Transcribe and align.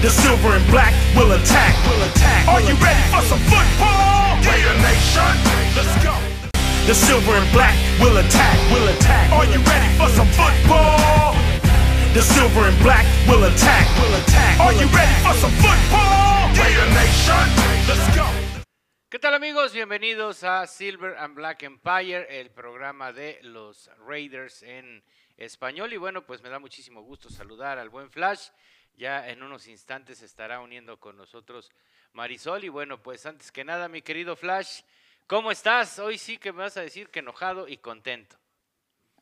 The 0.00 0.10
silver 0.10 0.54
and 0.54 0.64
black 0.70 0.94
will 1.16 1.32
attack. 1.32 1.74
Will 1.90 2.02
attack. 2.06 2.46
Are 2.46 2.60
you 2.60 2.74
ready 2.78 3.02
for 3.10 3.20
some 3.26 3.42
football? 3.50 4.38
Raider 4.46 4.78
Nation, 4.78 5.34
let's 5.74 5.90
go. 6.06 6.14
The 6.86 6.94
silver 6.94 7.34
and 7.34 7.50
black 7.50 7.74
will 7.98 8.16
attack. 8.18 8.54
Will 8.70 8.86
attack. 8.94 9.32
Are 9.32 9.44
you 9.46 9.58
ready 9.58 9.90
for 9.98 10.08
some 10.14 10.28
football? 10.38 11.34
The 12.14 12.22
silver 12.22 12.70
and 12.70 12.78
black 12.80 13.06
will 13.26 13.42
attack. 13.42 13.90
Will 13.98 14.14
attack. 14.22 14.60
Are 14.60 14.72
you 14.72 14.86
ready 14.94 15.18
for 15.26 15.34
some 15.34 15.50
football? 15.58 16.46
Raider 16.54 16.88
Nation, 16.94 17.44
let's 17.90 18.06
go. 18.14 18.26
¿Qué 19.10 19.18
tal 19.18 19.34
amigos? 19.34 19.72
Bienvenidos 19.72 20.44
a 20.44 20.68
Silver 20.68 21.16
and 21.18 21.34
Black 21.34 21.64
Empire, 21.64 22.24
el 22.30 22.50
programa 22.50 23.12
de 23.12 23.40
los 23.42 23.90
Raiders 24.06 24.62
en 24.62 25.02
español. 25.36 25.92
Y 25.92 25.96
bueno, 25.96 26.24
pues 26.24 26.40
me 26.40 26.50
da 26.50 26.60
muchísimo 26.60 27.02
gusto 27.02 27.30
saludar 27.30 27.78
al 27.78 27.88
buen 27.88 28.10
Flash. 28.10 28.50
Ya 28.98 29.28
en 29.28 29.44
unos 29.44 29.68
instantes 29.68 30.22
estará 30.22 30.58
uniendo 30.58 30.98
con 30.98 31.16
nosotros 31.16 31.70
Marisol. 32.14 32.64
Y 32.64 32.68
bueno, 32.68 33.00
pues 33.00 33.26
antes 33.26 33.52
que 33.52 33.64
nada, 33.64 33.88
mi 33.88 34.02
querido 34.02 34.34
Flash, 34.34 34.80
¿cómo 35.28 35.52
estás? 35.52 36.00
Hoy 36.00 36.18
sí 36.18 36.36
que 36.36 36.52
me 36.52 36.62
vas 36.62 36.76
a 36.76 36.80
decir 36.80 37.08
que 37.08 37.20
enojado 37.20 37.68
y 37.68 37.76
contento. 37.76 38.36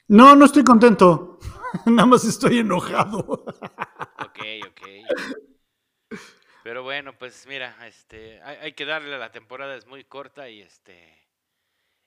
No, 0.08 0.34
no 0.34 0.46
estoy 0.46 0.64
contento. 0.64 1.38
Nada 1.84 2.06
más 2.06 2.24
estoy 2.24 2.60
enojado. 2.60 3.18
Ok, 3.18 4.40
ok. 4.66 6.18
Pero 6.62 6.82
bueno, 6.82 7.12
pues 7.18 7.46
mira, 7.46 7.76
este, 7.86 8.40
hay, 8.42 8.56
hay 8.56 8.72
que 8.72 8.86
darle, 8.86 9.18
la 9.18 9.30
temporada 9.30 9.76
es 9.76 9.86
muy 9.86 10.04
corta 10.04 10.48
y 10.48 10.62
este, 10.62 11.28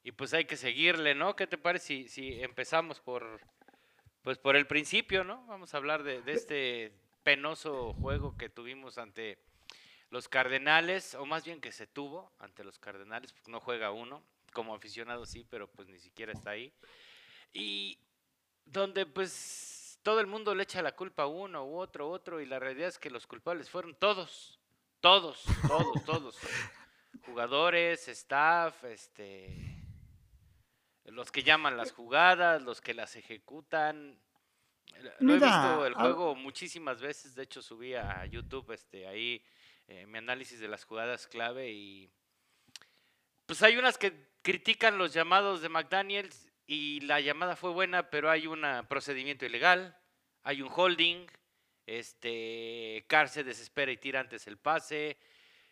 y 0.01 0.11
pues 0.11 0.33
hay 0.33 0.45
que 0.45 0.57
seguirle, 0.57 1.13
¿no? 1.13 1.35
¿Qué 1.35 1.45
te 1.45 1.59
parece 1.59 1.85
si, 1.85 2.07
si 2.07 2.41
empezamos 2.41 2.99
por, 2.99 3.41
pues 4.23 4.39
por 4.39 4.55
el 4.55 4.65
principio, 4.65 5.23
¿no? 5.23 5.45
Vamos 5.45 5.75
a 5.75 5.77
hablar 5.77 6.01
de, 6.01 6.23
de 6.23 6.33
este 6.33 7.08
penoso 7.23 7.93
juego 7.93 8.37
que 8.37 8.49
tuvimos 8.49 8.97
ante 8.97 9.39
los 10.09 10.27
Cardenales, 10.27 11.15
o 11.15 11.25
más 11.25 11.44
bien 11.44 11.61
que 11.61 11.71
se 11.71 11.88
tuvo 11.88 12.31
ante 12.39 12.63
los 12.63 12.80
Cardenales, 12.80 13.33
porque 13.33 13.52
no 13.52 13.59
juega 13.59 13.91
uno, 13.91 14.23
como 14.53 14.73
aficionado 14.73 15.25
sí, 15.25 15.45
pero 15.49 15.69
pues 15.69 15.88
ni 15.88 15.99
siquiera 15.99 16.31
está 16.31 16.52
ahí. 16.52 16.73
Y 17.53 17.99
donde 18.66 19.05
pues 19.05 19.99
todo 20.03 20.19
el 20.19 20.27
mundo 20.27 20.55
le 20.55 20.63
echa 20.63 20.81
la 20.81 20.95
culpa 20.95 21.23
a 21.23 21.27
uno 21.27 21.66
u 21.66 21.77
otro, 21.77 22.09
otro, 22.09 22.41
y 22.41 22.45
la 22.45 22.59
realidad 22.59 22.88
es 22.88 22.99
que 22.99 23.09
los 23.09 23.27
culpables 23.27 23.69
fueron 23.69 23.95
todos, 23.95 24.59
todos, 24.99 25.44
todos, 25.67 26.05
todos. 26.05 26.38
Jugadores, 27.25 28.07
staff, 28.07 28.83
este, 28.85 29.83
los 31.05 31.31
que 31.31 31.44
llaman 31.44 31.77
las 31.77 31.91
jugadas, 31.91 32.61
los 32.61 32.81
que 32.81 32.94
las 32.94 33.16
ejecutan. 33.16 34.19
Lo 35.19 35.33
he 35.33 35.39
visto 35.39 35.85
el 35.85 35.93
juego 35.93 36.35
muchísimas 36.35 36.99
veces, 37.01 37.35
de 37.35 37.43
hecho 37.43 37.61
subí 37.61 37.93
a 37.95 38.25
YouTube 38.25 38.71
este, 38.71 39.07
ahí 39.07 39.43
eh, 39.87 40.05
mi 40.05 40.17
análisis 40.17 40.59
de 40.59 40.67
las 40.67 40.83
jugadas 40.83 41.27
clave 41.27 41.71
y 41.71 42.09
pues 43.45 43.63
hay 43.63 43.77
unas 43.77 43.97
que 43.97 44.13
critican 44.41 44.97
los 44.97 45.13
llamados 45.13 45.61
de 45.61 45.69
McDaniels 45.69 46.49
y 46.67 46.99
la 47.01 47.19
llamada 47.19 47.55
fue 47.55 47.71
buena, 47.71 48.09
pero 48.09 48.29
hay 48.29 48.45
un 48.45 48.63
procedimiento 48.87 49.45
ilegal, 49.45 49.97
hay 50.43 50.61
un 50.61 50.69
holding, 50.73 51.25
este 51.87 53.03
Carr 53.07 53.29
se 53.29 53.43
desespera 53.43 53.91
y 53.91 53.97
tira 53.97 54.19
antes 54.19 54.45
el 54.45 54.57
pase. 54.57 55.17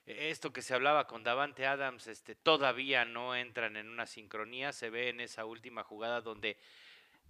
e- 0.07 0.29
Esto 0.31 0.51
que 0.51 0.63
se 0.63 0.73
hablaba 0.73 1.05
con 1.05 1.23
Davante 1.23 1.67
Adams, 1.67 2.07
este, 2.07 2.33
todavía 2.33 3.05
no 3.05 3.35
entran 3.35 3.75
en 3.77 3.87
una 3.89 4.07
sincronía. 4.07 4.73
Se 4.73 4.89
ve 4.89 5.09
en 5.09 5.19
esa 5.19 5.45
última 5.45 5.83
jugada 5.83 6.21
donde 6.21 6.57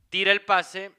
tira 0.09 0.31
el 0.31 0.41
pase 0.43 0.93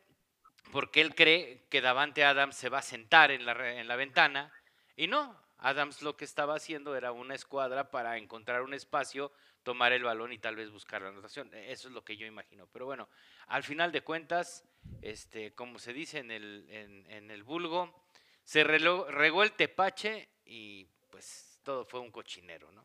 porque 0.73 1.01
él 1.01 1.15
cree 1.15 1.67
que 1.71 1.81
Davante 1.81 2.25
Adams 2.25 2.57
se 2.57 2.69
va 2.69 2.79
a 2.79 2.83
sentar 2.83 3.31
en 3.31 3.47
la, 3.47 3.53
en 3.79 3.89
la 3.89 3.97
ventana 3.97 4.53
y 4.97 5.07
no, 5.07 5.37
Adams 5.59 6.03
lo 6.03 6.17
que 6.17 6.25
estaba 6.25 6.55
haciendo 6.55 6.95
era 6.97 7.13
una 7.13 7.35
escuadra 7.35 7.91
para 7.91 8.17
encontrar 8.17 8.63
un 8.63 8.75
espacio, 8.75 9.33
tomar 9.63 9.93
el 9.93 10.05
balón 10.05 10.33
y 10.33 10.39
tal 10.39 10.57
vez 10.57 10.71
buscar 10.71 11.03
la 11.03 11.09
anotación. 11.09 11.53
E- 11.53 11.73
Eso 11.73 11.89
es 11.89 11.95
lo 11.95 12.05
que 12.05 12.17
yo 12.17 12.27
imagino. 12.27 12.67
Pero 12.73 12.87
bueno, 12.87 13.09
al 13.49 13.65
final 13.65 13.91
de 13.91 14.03
cuentas, 14.03 14.65
este, 15.03 15.55
como 15.55 15.79
se 15.79 15.93
dice 15.93 16.19
en 16.19 16.31
el, 16.31 16.67
en, 16.71 17.31
el 17.31 17.43
vulgo, 17.43 18.07
se 18.45 18.63
regó 18.65 19.43
el 19.43 19.53
tepache 19.53 20.29
y 20.45 20.87
pues 21.11 21.61
todo 21.65 21.85
fue 21.85 22.01
un 22.01 22.11
cochinero, 22.11 22.71
¿no? 22.73 22.85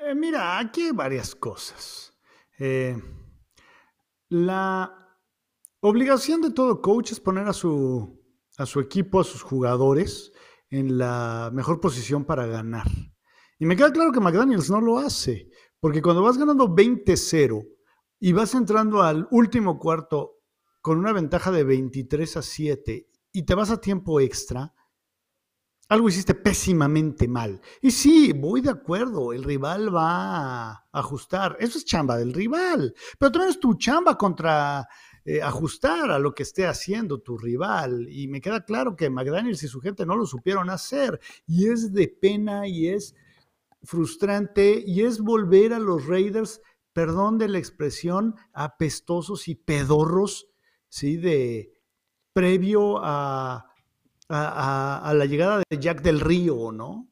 Eh, 0.00 0.14
mira, 0.14 0.58
aquí 0.58 0.86
hay 0.86 0.92
varias 0.92 1.34
cosas. 1.34 2.12
Eh, 2.58 2.96
la 4.30 5.03
obligación 5.88 6.40
de 6.40 6.50
todo 6.50 6.80
coach 6.80 7.12
es 7.12 7.20
poner 7.20 7.46
a 7.46 7.52
su, 7.52 8.18
a 8.56 8.64
su 8.64 8.80
equipo, 8.80 9.20
a 9.20 9.24
sus 9.24 9.42
jugadores, 9.42 10.32
en 10.70 10.96
la 10.96 11.50
mejor 11.52 11.80
posición 11.80 12.24
para 12.24 12.46
ganar. 12.46 12.86
Y 13.58 13.66
me 13.66 13.76
queda 13.76 13.92
claro 13.92 14.10
que 14.10 14.20
McDaniels 14.20 14.70
no 14.70 14.80
lo 14.80 14.98
hace, 14.98 15.50
porque 15.80 16.00
cuando 16.00 16.22
vas 16.22 16.38
ganando 16.38 16.68
20-0 16.68 17.68
y 18.18 18.32
vas 18.32 18.54
entrando 18.54 19.02
al 19.02 19.28
último 19.30 19.78
cuarto 19.78 20.40
con 20.80 20.98
una 20.98 21.12
ventaja 21.12 21.50
de 21.50 21.64
23 21.64 22.38
a 22.38 22.42
7 22.42 23.06
y 23.32 23.42
te 23.42 23.54
vas 23.54 23.70
a 23.70 23.80
tiempo 23.80 24.20
extra, 24.20 24.74
algo 25.88 26.08
hiciste 26.08 26.34
pésimamente 26.34 27.28
mal. 27.28 27.60
Y 27.82 27.90
sí, 27.90 28.32
voy 28.32 28.62
de 28.62 28.70
acuerdo, 28.70 29.34
el 29.34 29.44
rival 29.44 29.94
va 29.94 30.70
a 30.70 30.84
ajustar. 30.92 31.56
Eso 31.60 31.76
es 31.76 31.84
chamba 31.84 32.16
del 32.16 32.32
rival. 32.32 32.94
Pero 33.18 33.32
también 33.32 33.50
es 33.50 33.60
tu 33.60 33.74
chamba 33.74 34.16
contra 34.16 34.88
eh, 35.24 35.42
ajustar 35.42 36.10
a 36.10 36.18
lo 36.18 36.34
que 36.34 36.42
esté 36.42 36.66
haciendo 36.66 37.20
tu 37.20 37.38
rival. 37.38 38.08
Y 38.10 38.28
me 38.28 38.40
queda 38.40 38.64
claro 38.64 38.96
que 38.96 39.10
McDaniels 39.10 39.62
y 39.62 39.68
su 39.68 39.80
gente 39.80 40.06
no 40.06 40.16
lo 40.16 40.26
supieron 40.26 40.70
hacer. 40.70 41.20
Y 41.46 41.68
es 41.68 41.92
de 41.92 42.08
pena 42.08 42.66
y 42.68 42.88
es 42.88 43.14
frustrante 43.82 44.82
y 44.86 45.02
es 45.02 45.20
volver 45.20 45.72
a 45.74 45.78
los 45.78 46.06
Raiders, 46.06 46.60
perdón 46.92 47.38
de 47.38 47.48
la 47.48 47.58
expresión, 47.58 48.34
apestosos 48.52 49.48
y 49.48 49.54
pedorros, 49.56 50.48
¿sí? 50.88 51.16
De 51.16 51.72
previo 52.32 52.98
a 53.04 53.66
a, 54.28 54.98
a- 55.00 55.10
a 55.10 55.14
la 55.14 55.26
llegada 55.26 55.62
de 55.70 55.78
Jack 55.78 56.02
del 56.02 56.20
Río, 56.20 56.72
¿no? 56.72 57.08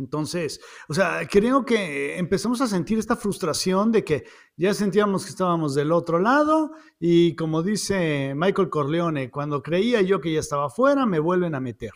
Entonces, 0.00 0.60
o 0.88 0.94
sea, 0.94 1.20
creo 1.30 1.64
que 1.64 2.18
empezamos 2.18 2.60
a 2.60 2.66
sentir 2.66 2.98
esta 2.98 3.14
frustración 3.16 3.92
de 3.92 4.02
que 4.02 4.24
ya 4.56 4.74
sentíamos 4.74 5.24
que 5.24 5.30
estábamos 5.30 5.74
del 5.74 5.92
otro 5.92 6.18
lado 6.18 6.72
y 6.98 7.36
como 7.36 7.62
dice 7.62 8.32
Michael 8.34 8.68
Corleone, 8.70 9.30
cuando 9.30 9.62
creía 9.62 10.00
yo 10.02 10.20
que 10.20 10.32
ya 10.32 10.40
estaba 10.40 10.68
fuera, 10.70 11.06
me 11.06 11.18
vuelven 11.20 11.54
a 11.54 11.60
meter. 11.60 11.92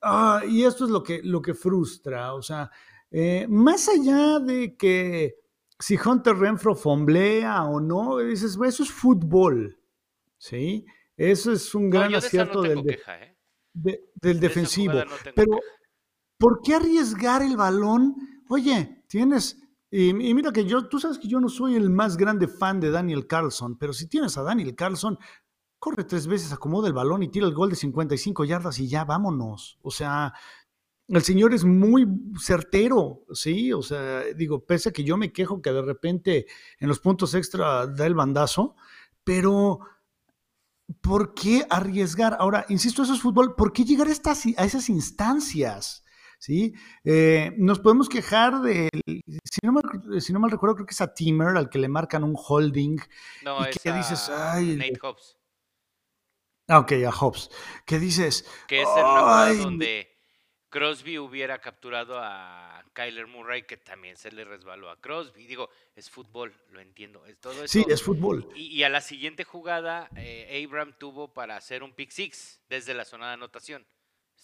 Ah, 0.00 0.42
y 0.48 0.64
esto 0.64 0.84
es 0.84 0.90
lo 0.90 1.02
que, 1.02 1.20
lo 1.22 1.40
que 1.40 1.54
frustra, 1.54 2.34
o 2.34 2.42
sea, 2.42 2.70
eh, 3.10 3.46
más 3.48 3.88
allá 3.88 4.38
de 4.40 4.76
que 4.76 5.36
si 5.78 5.96
Hunter 6.02 6.36
Renfro 6.36 6.74
fomblea 6.74 7.64
o 7.64 7.80
no, 7.80 8.18
dices, 8.18 8.56
"Güey, 8.56 8.70
eso 8.70 8.82
es 8.82 8.90
fútbol, 8.90 9.78
¿sí? 10.38 10.84
Eso 11.16 11.52
es 11.52 11.74
un 11.74 11.90
No, 11.90 11.98
gran 11.98 12.10
yo 12.10 12.14
de 12.14 12.18
esa 12.18 12.26
acierto 12.26 12.54
no 12.54 12.62
del, 12.62 12.70
tengo 12.74 12.82
de- 12.84 12.96
queja, 12.96 13.22
¿eh? 13.22 13.36
de- 13.72 14.04
del 14.14 14.40
De 14.40 14.48
defensivo. 14.48 14.92
jugada 14.92 15.04
no 15.10 15.16
tengo 15.16 15.34
Pero, 15.36 15.50
queja. 15.52 15.62
¿Por 16.38 16.60
qué 16.62 16.74
arriesgar 16.74 17.42
el 17.42 17.56
balón? 17.56 18.16
Oye, 18.48 19.04
tienes. 19.08 19.58
Y, 19.90 20.12
mira 20.12 20.52
que 20.52 20.64
yo, 20.64 20.88
tú 20.88 20.98
sabes 20.98 21.18
que 21.18 21.28
yo 21.28 21.38
no 21.40 21.48
soy 21.48 21.76
el 21.76 21.88
más 21.88 22.16
grande 22.16 22.48
fan 22.48 22.80
de 22.80 22.90
Daniel 22.90 23.26
Carlson, 23.26 23.78
pero 23.78 23.92
si 23.92 24.08
tienes 24.08 24.36
a 24.36 24.42
Daniel 24.42 24.74
Carlson, 24.74 25.18
corre 25.78 26.04
tres 26.04 26.26
veces, 26.26 26.52
acomoda 26.52 26.88
el 26.88 26.94
balón 26.94 27.22
y 27.22 27.28
tira 27.28 27.46
el 27.46 27.54
gol 27.54 27.70
de 27.70 27.76
55 27.76 28.44
yardas 28.44 28.78
y 28.80 28.88
ya 28.88 29.04
vámonos. 29.04 29.78
O 29.82 29.90
sea, 29.90 30.32
el 31.08 31.22
señor 31.22 31.54
es 31.54 31.64
muy 31.64 32.06
certero, 32.40 33.24
¿sí? 33.32 33.72
O 33.72 33.82
sea, 33.82 34.22
digo, 34.36 34.64
pese 34.64 34.88
a 34.88 34.92
que 34.92 35.04
yo 35.04 35.16
me 35.16 35.32
quejo 35.32 35.60
que 35.60 35.72
de 35.72 35.82
repente 35.82 36.46
en 36.78 36.88
los 36.88 37.00
puntos 37.00 37.34
extra 37.34 37.86
da 37.86 38.06
el 38.06 38.14
bandazo, 38.14 38.76
pero 39.22 39.80
¿por 41.00 41.34
qué 41.34 41.66
arriesgar? 41.68 42.36
Ahora, 42.40 42.64
insisto, 42.68 43.02
eso 43.02 43.14
es 43.14 43.20
fútbol, 43.20 43.54
¿por 43.54 43.72
qué 43.72 43.84
llegar 43.84 44.08
a, 44.08 44.12
estas, 44.12 44.44
a 44.56 44.64
esas 44.64 44.88
instancias? 44.88 46.03
¿Sí? 46.44 46.74
Eh, 47.04 47.54
nos 47.56 47.78
podemos 47.80 48.06
quejar 48.06 48.60
de, 48.60 48.90
si 49.44 49.60
no, 49.62 49.72
mal, 49.72 50.20
si 50.20 50.30
no 50.30 50.40
mal 50.40 50.50
recuerdo, 50.50 50.74
creo 50.74 50.86
que 50.86 50.92
es 50.92 51.00
a 51.00 51.14
Timmer 51.14 51.56
al 51.56 51.70
que 51.70 51.78
le 51.78 51.88
marcan 51.88 52.22
un 52.22 52.36
holding. 52.36 52.98
No, 53.42 53.64
y 53.64 53.70
es 53.70 53.78
que 53.78 53.90
dices, 53.90 54.28
ay, 54.28 54.76
Nate 54.76 54.98
Hobbs, 55.00 55.38
Ah, 56.68 56.80
ok, 56.80 56.92
a 57.06 57.10
Hobbs. 57.10 57.48
Que 57.86 57.98
dices, 57.98 58.46
que 58.68 58.82
es 58.82 58.88
en 58.88 59.06
una 59.06 59.20
jugada 59.20 59.54
donde 59.54 60.18
Crosby 60.68 61.18
hubiera 61.18 61.62
capturado 61.62 62.18
a 62.18 62.84
Kyler 62.92 63.26
Murray, 63.26 63.62
que 63.62 63.78
también 63.78 64.18
se 64.18 64.30
le 64.30 64.44
resbaló 64.44 64.90
a 64.90 65.00
Crosby. 65.00 65.46
Digo, 65.46 65.70
es 65.96 66.10
fútbol, 66.10 66.54
lo 66.68 66.80
entiendo. 66.82 67.24
Es 67.24 67.40
todo 67.40 67.54
eso. 67.54 67.68
sí, 67.68 67.86
es 67.88 68.02
fútbol. 68.02 68.50
Y, 68.54 68.66
y 68.66 68.82
a 68.82 68.90
la 68.90 69.00
siguiente 69.00 69.44
jugada, 69.44 70.10
eh, 70.14 70.62
Abram 70.62 70.92
tuvo 70.98 71.32
para 71.32 71.56
hacer 71.56 71.82
un 71.82 71.94
pick 71.94 72.10
six 72.10 72.60
desde 72.68 72.92
la 72.92 73.06
zona 73.06 73.28
de 73.28 73.32
anotación. 73.32 73.86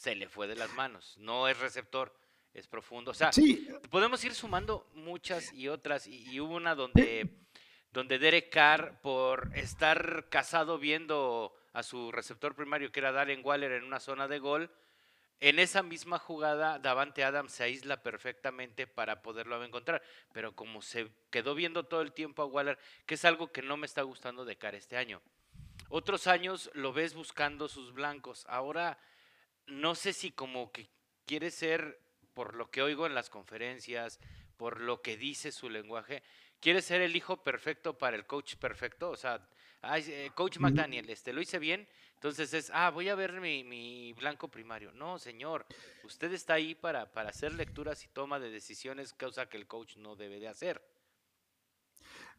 Se 0.01 0.15
le 0.15 0.31
fue 0.31 0.49
de 0.49 0.57
las 0.57 0.73
manos. 0.73 1.15
No 1.19 1.47
es 1.47 1.59
receptor, 1.59 2.11
es 2.55 2.67
profundo. 2.67 3.11
O 3.11 3.15
sea, 3.15 3.35
Sí, 3.35 3.69
podemos 3.91 4.25
ir 4.25 4.35
sumando 4.35 4.89
muchas 4.95 5.53
y 5.53 5.69
otras. 5.69 6.07
Y, 6.07 6.25
y 6.31 6.41
hubo 6.41 6.55
una 6.55 6.75
donde, 6.75 7.29
donde 7.93 8.19
Derek 8.19 8.49
Carr, 8.49 8.99
por 9.03 9.51
estar 9.55 10.31
casado 10.31 10.79
viendo 10.79 11.55
a 11.75 11.83
su 11.83 12.11
receptor 12.13 12.55
primario, 12.55 12.91
que 12.91 13.01
era 13.01 13.13
Darren 13.13 13.43
Waller, 13.45 13.73
en 13.73 13.85
una 13.85 14.01
zona 14.01 14.27
de 14.27 14.39
gol. 14.39 14.71
En 15.39 15.59
esa 15.59 15.83
misma 15.83 16.19
jugada, 16.19 16.79
Davante 16.79 17.23
Adams 17.23 17.53
se 17.53 17.65
aísla 17.65 18.03
perfectamente 18.03 18.87
para 18.87 19.21
poderlo 19.21 19.63
encontrar. 19.63 20.01
Pero 20.33 20.57
como 20.57 20.81
se 20.81 21.11
quedó 21.29 21.55
viendo 21.55 21.85
todo 21.85 22.01
el 22.01 22.15
tiempo 22.15 22.41
a 22.41 22.47
Waller, 22.47 22.79
que 23.05 23.17
es 23.17 23.25
algo 23.27 23.53
que 23.53 23.61
no 23.61 23.77
me 23.77 23.85
está 23.85 24.01
gustando 24.01 24.47
de 24.47 24.57
cara 24.57 24.79
este 24.79 24.97
año. 24.97 25.21
Otros 25.91 26.27
años 26.27 26.71
lo 26.73 26.95
ves 26.95 27.13
buscando 27.13 27.69
sus 27.69 27.93
blancos. 27.93 28.47
Ahora, 28.49 28.97
no 29.71 29.95
sé 29.95 30.13
si 30.13 30.33
como 30.33 30.73
que 30.73 30.89
quiere 31.27 31.51
ser, 31.51 32.01
por 32.35 32.55
lo 32.55 32.71
que 32.71 32.83
oigo 32.83 33.07
en 33.07 33.15
las 33.15 33.31
conferencias, 33.31 34.19
por 34.57 34.81
lo 34.81 35.01
que 35.01 35.17
dice 35.17 35.53
su 35.53 35.71
lenguaje, 35.71 36.23
quiere 36.61 36.83
ser 36.83 37.01
el 37.01 37.17
hijo 37.17 37.43
perfecto 37.43 37.97
para 37.97 38.17
el 38.17 38.27
coach 38.27 38.57
perfecto. 38.57 39.11
O 39.11 39.17
sea, 39.17 39.49
eh, 39.83 40.31
coach 40.35 40.59
McDaniel, 40.59 41.09
este, 41.09 41.33
lo 41.33 41.41
hice 41.41 41.59
bien, 41.59 41.89
entonces 42.15 42.53
es, 42.53 42.71
ah, 42.75 42.91
voy 42.91 43.09
a 43.09 43.15
ver 43.15 43.41
mi, 43.41 44.13
blanco 44.13 44.49
primario. 44.49 44.93
No, 44.93 45.19
señor, 45.19 45.67
usted 46.05 46.33
está 46.33 46.55
ahí 46.55 46.75
para, 46.75 47.11
para 47.11 47.31
hacer 47.31 47.55
lecturas 47.55 48.05
y 48.05 48.09
toma 48.09 48.39
de 48.39 48.51
decisiones, 48.51 49.15
cosa 49.15 49.49
que 49.49 49.57
el 49.57 49.67
coach 49.67 49.97
no 49.97 50.17
debe 50.17 50.39
de 50.39 50.49
hacer. 50.49 50.83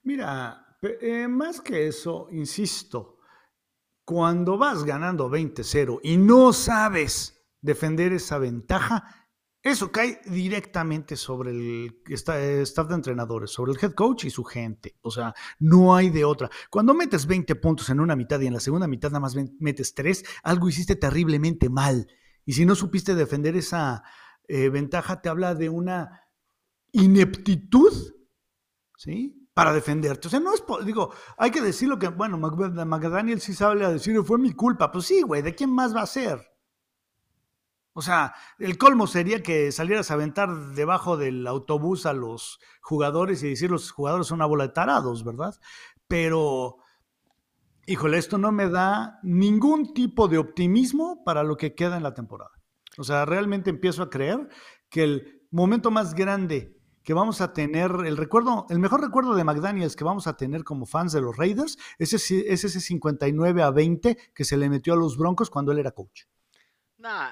Mira, 0.03 0.77
eh, 0.81 1.27
más 1.27 1.61
que 1.61 1.87
eso, 1.87 2.27
insisto, 2.31 3.20
cuando 4.05 4.57
vas 4.57 4.83
ganando 4.83 5.29
20-0 5.29 5.99
y 6.03 6.17
no 6.17 6.53
sabes 6.53 7.41
defender 7.61 8.13
esa 8.13 8.37
ventaja, 8.37 9.21
eso 9.63 9.91
cae 9.91 10.19
directamente 10.25 11.15
sobre 11.15 11.51
el 11.51 12.03
staff 12.09 12.87
de 12.87 12.95
entrenadores, 12.95 13.51
sobre 13.51 13.73
el 13.73 13.77
head 13.79 13.93
coach 13.93 14.25
y 14.25 14.31
su 14.31 14.43
gente. 14.43 14.97
O 15.01 15.11
sea, 15.11 15.35
no 15.59 15.95
hay 15.95 16.09
de 16.09 16.25
otra. 16.25 16.49
Cuando 16.71 16.95
metes 16.95 17.27
20 17.27 17.55
puntos 17.55 17.89
en 17.89 17.99
una 17.99 18.15
mitad 18.15 18.39
y 18.39 18.47
en 18.47 18.53
la 18.53 18.59
segunda 18.59 18.87
mitad 18.87 19.09
nada 19.09 19.19
más 19.19 19.35
metes 19.59 19.93
3, 19.93 20.23
algo 20.43 20.67
hiciste 20.67 20.95
terriblemente 20.95 21.69
mal. 21.69 22.07
Y 22.43 22.53
si 22.53 22.65
no 22.65 22.73
supiste 22.73 23.13
defender 23.13 23.55
esa 23.55 24.03
eh, 24.47 24.69
ventaja, 24.69 25.21
te 25.21 25.29
habla 25.29 25.53
de 25.53 25.69
una 25.69 26.23
ineptitud, 26.91 27.93
¿sí? 28.97 29.40
Para 29.53 29.73
defenderte. 29.73 30.27
O 30.27 30.31
sea, 30.31 30.39
no 30.39 30.53
es, 30.53 30.63
digo, 30.85 31.13
hay 31.37 31.51
que 31.51 31.61
decirlo 31.61 31.99
que, 31.99 32.07
bueno, 32.07 32.37
McDaniel 32.37 33.41
sí 33.41 33.53
sabe 33.53 33.85
decir, 33.87 34.21
fue 34.23 34.37
mi 34.37 34.53
culpa. 34.53 34.91
Pues 34.91 35.05
sí, 35.05 35.21
güey, 35.21 35.41
¿de 35.41 35.53
quién 35.53 35.69
más 35.69 35.95
va 35.95 36.01
a 36.01 36.07
ser? 36.07 36.39
O 37.93 38.01
sea, 38.01 38.33
el 38.57 38.77
colmo 38.77 39.05
sería 39.05 39.43
que 39.43 39.71
salieras 39.73 40.09
a 40.09 40.13
aventar 40.13 40.49
debajo 40.73 41.17
del 41.17 41.45
autobús 41.45 42.05
a 42.05 42.13
los 42.13 42.59
jugadores 42.81 43.43
y 43.43 43.49
decir 43.49 43.69
los 43.69 43.91
jugadores 43.91 44.27
son 44.27 44.37
una 44.37 44.45
bola 44.45 44.67
de 44.67 44.73
tarados, 44.73 45.25
¿verdad? 45.25 45.53
Pero, 46.07 46.77
híjole, 47.85 48.17
esto 48.17 48.37
no 48.37 48.53
me 48.53 48.69
da 48.69 49.19
ningún 49.23 49.93
tipo 49.93 50.29
de 50.29 50.37
optimismo 50.37 51.23
para 51.25 51.43
lo 51.43 51.57
que 51.57 51.75
queda 51.75 51.97
en 51.97 52.03
la 52.03 52.13
temporada. 52.13 52.51
O 52.97 53.03
sea, 53.03 53.25
realmente 53.25 53.69
empiezo 53.69 54.03
a 54.03 54.09
creer 54.09 54.47
que 54.89 55.03
el 55.03 55.41
momento 55.51 55.91
más 55.91 56.13
grande 56.13 56.80
que 57.03 57.13
vamos 57.13 57.41
a 57.41 57.53
tener, 57.53 57.91
el 58.05 58.17
recuerdo, 58.17 58.65
el 58.69 58.79
mejor 58.79 59.01
recuerdo 59.01 59.35
de 59.35 59.43
McDaniels 59.43 59.95
que 59.95 60.03
vamos 60.03 60.27
a 60.27 60.37
tener 60.37 60.63
como 60.63 60.85
fans 60.85 61.13
de 61.13 61.21
los 61.21 61.35
Raiders 61.37 61.77
es 61.97 62.13
ese, 62.13 62.51
es 62.51 62.63
ese 62.63 62.79
59 62.79 63.63
a 63.63 63.71
20 63.71 64.17
que 64.33 64.45
se 64.45 64.57
le 64.57 64.69
metió 64.69 64.93
a 64.93 64.97
los 64.97 65.17
Broncos 65.17 65.49
cuando 65.49 65.71
él 65.71 65.79
era 65.79 65.91
coach 65.91 66.23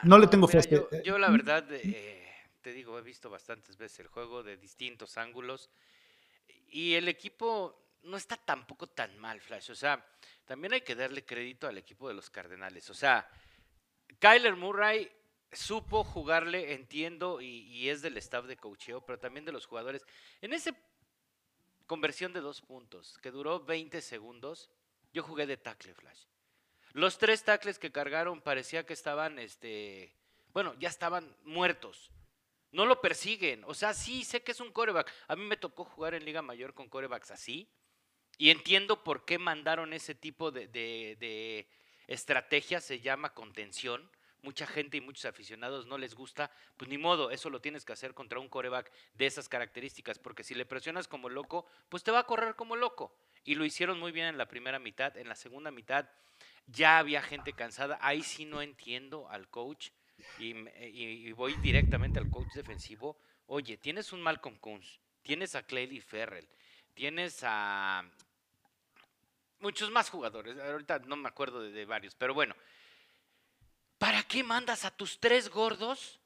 no, 0.04 0.18
le 0.18 0.28
tengo 0.28 0.48
fe. 0.48 0.60
Este, 0.60 1.04
yo, 1.04 1.18
la 1.18 1.30
verdad, 1.30 1.66
eh, 1.72 2.28
te 2.62 2.74
digo, 2.74 2.98
he 2.98 3.02
visto 3.02 3.30
bastantes 3.30 3.78
veces 3.78 4.00
el 4.00 4.08
juego 4.08 4.44
de 4.44 4.58
distintos 4.58 5.18
ángulos 5.18 5.70
y 6.68 6.94
el 6.96 7.08
equipo 7.08 7.98
no 8.04 8.18
está 8.18 8.38
tampoco 8.38 8.88
tan 8.88 9.18
mal, 9.20 9.40
Flash. 9.42 9.72
O 9.72 9.76
sea, 9.76 10.06
también 10.46 10.74
hay 10.74 10.82
que 10.82 10.96
darle 10.96 11.26
crédito 11.26 11.68
al 11.68 11.78
equipo 11.78 12.08
de 12.08 12.16
los 12.16 12.30
Cardenales. 12.30 12.90
O 12.90 12.94
sea, 12.94 13.30
Kyler 14.20 14.56
Murray 14.56 15.10
supo 15.52 16.04
jugarle, 16.04 16.74
entiendo, 16.74 17.42
y, 17.42 17.90
es 17.90 18.02
del 18.02 18.18
staff 18.18 18.46
de 18.46 18.58
coacheo, 18.58 19.02
pero 19.02 19.20
también 19.20 19.46
de 19.46 19.52
los 19.52 19.66
jugadores. 19.66 20.06
En 20.42 20.54
esa 20.54 20.76
conversión 21.88 22.34
de 22.34 22.42
dos 22.42 22.62
puntos, 22.62 23.18
que 23.22 23.32
duró 23.32 23.60
20 23.60 24.02
segundos, 24.02 24.70
yo 25.14 25.24
jugué 25.24 25.48
de 25.48 25.58
tackle, 25.58 25.94
Flash. 25.94 26.24
Los 26.94 27.18
tres 27.18 27.44
tackles 27.44 27.80
que 27.80 27.92
cargaron 27.92 28.42
parecía 28.42 28.86
que 28.86 28.94
estaban, 28.94 29.40
este, 29.40 30.14
bueno, 30.54 30.76
ya 30.80 30.90
estaban 30.90 31.36
muertos. 31.44 32.12
No 32.72 32.86
lo 32.86 33.02
persiguen. 33.02 33.64
O 33.66 33.74
sea, 33.74 33.94
sí, 33.94 34.24
sé 34.24 34.44
que 34.44 34.52
es 34.52 34.60
un 34.60 34.72
coreback. 34.72 35.12
A 35.28 35.36
mí 35.36 35.44
me 35.44 35.58
tocó 35.58 35.86
jugar 35.86 36.14
en 36.14 36.26
Liga 36.26 36.42
Mayor 36.42 36.74
con 36.74 36.90
corebacks 36.90 37.32
así. 37.32 37.68
Y 38.38 38.52
entiendo 38.52 39.04
por 39.04 39.26
qué 39.26 39.38
mandaron 39.38 39.94
ese 39.94 40.16
tipo 40.16 40.52
de, 40.52 40.68
de, 40.68 41.68
estrategia, 42.08 42.80
se 42.80 43.02
llama 43.02 43.34
contención. 43.34 44.10
Mucha 44.42 44.66
gente 44.66 44.98
y 44.98 45.02
muchos 45.02 45.26
aficionados 45.26 45.86
no 45.86 45.98
les 45.98 46.16
gusta, 46.16 46.50
pues 46.78 46.90
ni 46.90 46.98
modo, 46.98 47.30
eso 47.30 47.50
lo 47.50 47.60
tienes 47.60 47.84
que 47.84 47.94
hacer 47.94 48.14
contra 48.14 48.40
un 48.40 48.48
coreback 48.48 48.92
de 49.16 49.26
esas 49.26 49.50
características, 49.50 50.18
porque 50.18 50.44
si 50.44 50.56
le 50.56 50.66
presionas 50.66 51.08
como 51.08 51.28
loco, 51.28 51.66
pues 51.90 52.04
te 52.04 52.12
va 52.12 52.20
a 52.20 52.26
correr 52.26 52.56
como 52.56 52.76
loco. 52.76 53.14
Y 53.44 53.56
lo 53.56 53.66
hicieron 53.66 54.00
muy 54.00 54.12
bien 54.12 54.28
en 54.28 54.38
la 54.38 54.48
primera 54.48 54.80
mitad, 54.80 55.18
en 55.18 55.28
la 55.28 55.36
segunda 55.36 55.72
mitad 55.72 56.08
ya 56.72 57.00
había 57.00 57.22
gente 57.22 57.54
cansada. 57.54 57.98
Ahí 58.02 58.22
sí 58.24 58.46
no 58.46 58.62
entiendo 58.62 59.30
al 59.30 59.48
coach 59.50 59.90
y, 60.38 61.32
voy 61.34 61.56
directamente 61.56 62.20
al 62.20 62.30
coach 62.30 62.54
defensivo. 62.54 63.18
Oye, 63.48 63.78
tienes 63.78 64.14
un 64.14 64.22
Malcolm 64.22 64.58
Coons, 64.58 65.00
tienes 65.24 65.56
a 65.56 65.64
Clelly 65.64 66.02
Ferrell, 66.02 66.48
tienes 66.94 67.40
a 67.44 68.04
muchos 69.60 69.90
más 69.92 70.10
jugadores. 70.10 70.58
Ahorita 70.60 71.00
no 71.00 71.16
me 71.16 71.30
acuerdo 71.30 71.62
de 71.62 71.86
varios, 71.86 72.16
pero 72.16 72.34
bueno. 72.34 72.56
¿Para 74.00 74.24
qué 74.24 74.44
mandas 74.44 74.86
a 74.86 74.92
tus 74.92 75.20
tres 75.20 75.50
gordos 75.50 76.20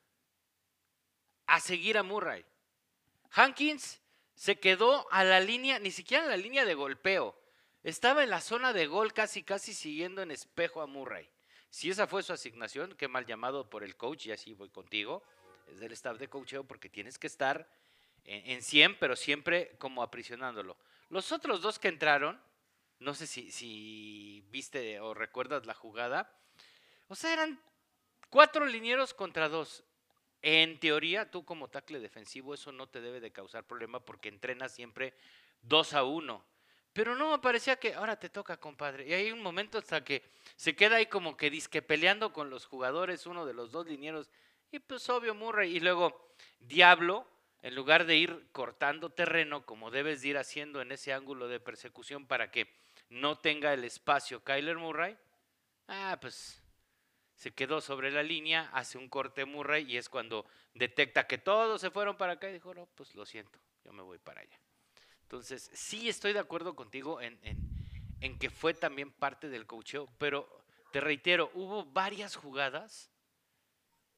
a 1.48 1.60
seguir 1.60 1.98
a 1.98 2.04
Murray? 2.04 2.46
Hankins 3.31 4.00
se 4.36 4.60
quedó 4.60 5.12
a 5.12 5.24
la 5.24 5.40
línea, 5.40 5.80
ni 5.80 5.90
siquiera 5.90 6.24
en 6.24 6.30
la 6.30 6.38
línea 6.38 6.66
de 6.66 6.75
golpeo. 6.75 7.36
Estaba 7.84 8.24
en 8.24 8.30
la 8.30 8.42
zona 8.42 8.74
de 8.74 8.86
gol 8.86 9.12
casi 9.12 9.42
casi 9.42 9.74
siguiendo 9.74 10.22
en 10.22 10.30
espejo 10.30 10.81
a 10.81 10.88
Murray. 10.88 11.28
Si 11.72 11.90
esa 11.90 12.06
fue 12.06 12.22
su 12.22 12.31
asignación, 12.31 12.94
qué 12.96 13.08
mal 13.08 13.25
llamado 13.25 13.68
por 13.68 13.84
el 13.84 13.98
coach, 13.98 14.28
y 14.28 14.31
así 14.31 14.54
voy 14.54 14.69
contigo, 14.69 15.24
es 15.66 15.80
del 15.80 15.94
staff 15.94 16.19
de 16.19 16.30
coacheo 16.30 16.64
porque 16.66 16.90
tienes 16.90 17.18
que 17.18 17.26
estar 17.26 17.68
en, 18.24 18.62
100, 18.62 19.00
pero 19.00 19.16
siempre 19.16 19.76
como 19.80 20.04
aprisionándolo. 20.04 20.78
Los 21.10 21.31
otros 21.31 21.64
dos 21.64 21.80
que 21.80 21.88
entraron, 21.88 22.40
no 23.00 23.16
sé 23.16 23.26
si 23.26 24.46
viste 24.52 25.00
o 25.00 25.16
recuerdas 25.16 25.66
la 25.66 25.74
jugada, 25.74 26.31
o 27.13 27.15
sea, 27.15 27.31
eran 27.31 27.62
cuatro 28.31 28.65
linieros 28.65 29.13
contra 29.13 29.47
dos. 29.47 29.83
En 30.42 30.80
teoría, 30.80 31.30
tú 31.30 31.45
como 31.45 31.69
tackle 31.69 31.99
defensivo, 31.99 32.56
eso 32.56 32.71
no 32.71 32.88
te 32.90 33.02
debe 33.02 33.19
de 33.19 33.31
causar 33.31 33.68
problema 33.68 33.99
porque 33.99 34.30
entrenas 34.30 34.73
siempre 34.73 35.14
dos 35.61 35.94
a 35.94 36.06
uno. 36.06 36.44
Pero 36.92 37.16
no, 37.16 37.40
parecía 37.40 37.76
que 37.76 37.94
ahora 37.94 38.18
te 38.18 38.31
toca, 38.31 38.57
compadre. 38.57 39.07
Y 39.07 39.14
hay 39.14 39.31
un 39.31 39.44
momento 39.44 39.78
hasta 39.78 40.04
que 40.04 40.23
se 40.56 40.76
queda 40.76 40.95
ahí 40.95 41.06
como 41.06 41.38
que 41.38 41.52
disque 41.52 41.83
peleando 41.83 42.33
con 42.33 42.49
los 42.49 42.66
jugadores, 42.66 43.28
uno 43.28 43.45
de 43.45 43.54
los 43.54 43.71
dos 43.71 43.85
linieros. 43.85 44.31
Y 44.71 44.80
pues 44.80 45.07
obvio 45.07 45.35
Murray. 45.35 45.78
Y 45.78 45.81
luego 45.81 46.33
Diablo, 46.57 47.28
en 47.61 47.76
lugar 47.76 48.07
de 48.07 48.18
ir 48.18 48.47
cortando 48.52 49.11
terreno 49.11 49.68
como 49.68 49.92
debes 49.92 50.23
de 50.23 50.30
ir 50.30 50.38
haciendo 50.40 50.81
en 50.81 50.92
ese 50.92 51.14
ángulo 51.14 51.47
de 51.47 51.59
persecución 51.59 52.26
para 52.26 52.49
que 52.49 52.73
no 53.09 53.38
tenga 53.38 53.71
el 53.71 53.83
espacio 53.83 54.44
Kyler 54.44 54.80
Murray, 54.80 55.16
ah, 55.88 56.18
pues 56.19 56.63
se 57.35 57.52
quedó 57.52 57.81
sobre 57.81 58.11
la 58.11 58.23
línea, 58.23 58.69
hace 58.73 58.97
un 58.97 59.09
corte 59.09 59.45
Murray 59.45 59.92
y 59.92 59.97
es 59.97 60.09
cuando 60.09 60.45
detecta 60.73 61.28
que 61.28 61.37
todos 61.37 61.81
se 61.81 61.92
fueron 61.92 62.16
para 62.16 62.33
acá 62.33 62.49
y 62.49 62.54
dijo, 62.54 62.73
no, 62.73 62.87
pues 62.95 63.16
lo 63.16 63.25
siento, 63.25 63.59
yo 63.83 63.92
me 63.92 64.04
voy 64.04 64.19
para 64.19 64.42
allá. 64.42 64.59
Entonces, 65.23 65.71
sí 65.73 66.09
estoy 66.09 66.33
de 66.33 66.40
acuerdo 66.40 66.75
contigo 66.75 67.19
en, 67.21 67.37
que 68.40 68.49
fue 68.49 68.73
también 68.73 69.11
parte 69.11 69.49
del 69.49 69.66
coacheo, 69.66 70.07
pero 70.18 70.47
te 70.92 71.02
reitero, 71.02 71.49
hubo 71.56 71.85
varias 71.85 72.35
jugadas 72.35 73.09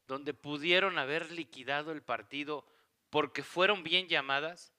donde 0.07 0.33
pudieron 0.33 0.99
haber 0.99 1.31
liquidado 1.31 1.91
el 1.91 2.03
partido 2.03 2.65
porque 3.09 3.43
fueron 3.43 3.83
bien 3.83 4.07
llamadas 4.07 4.73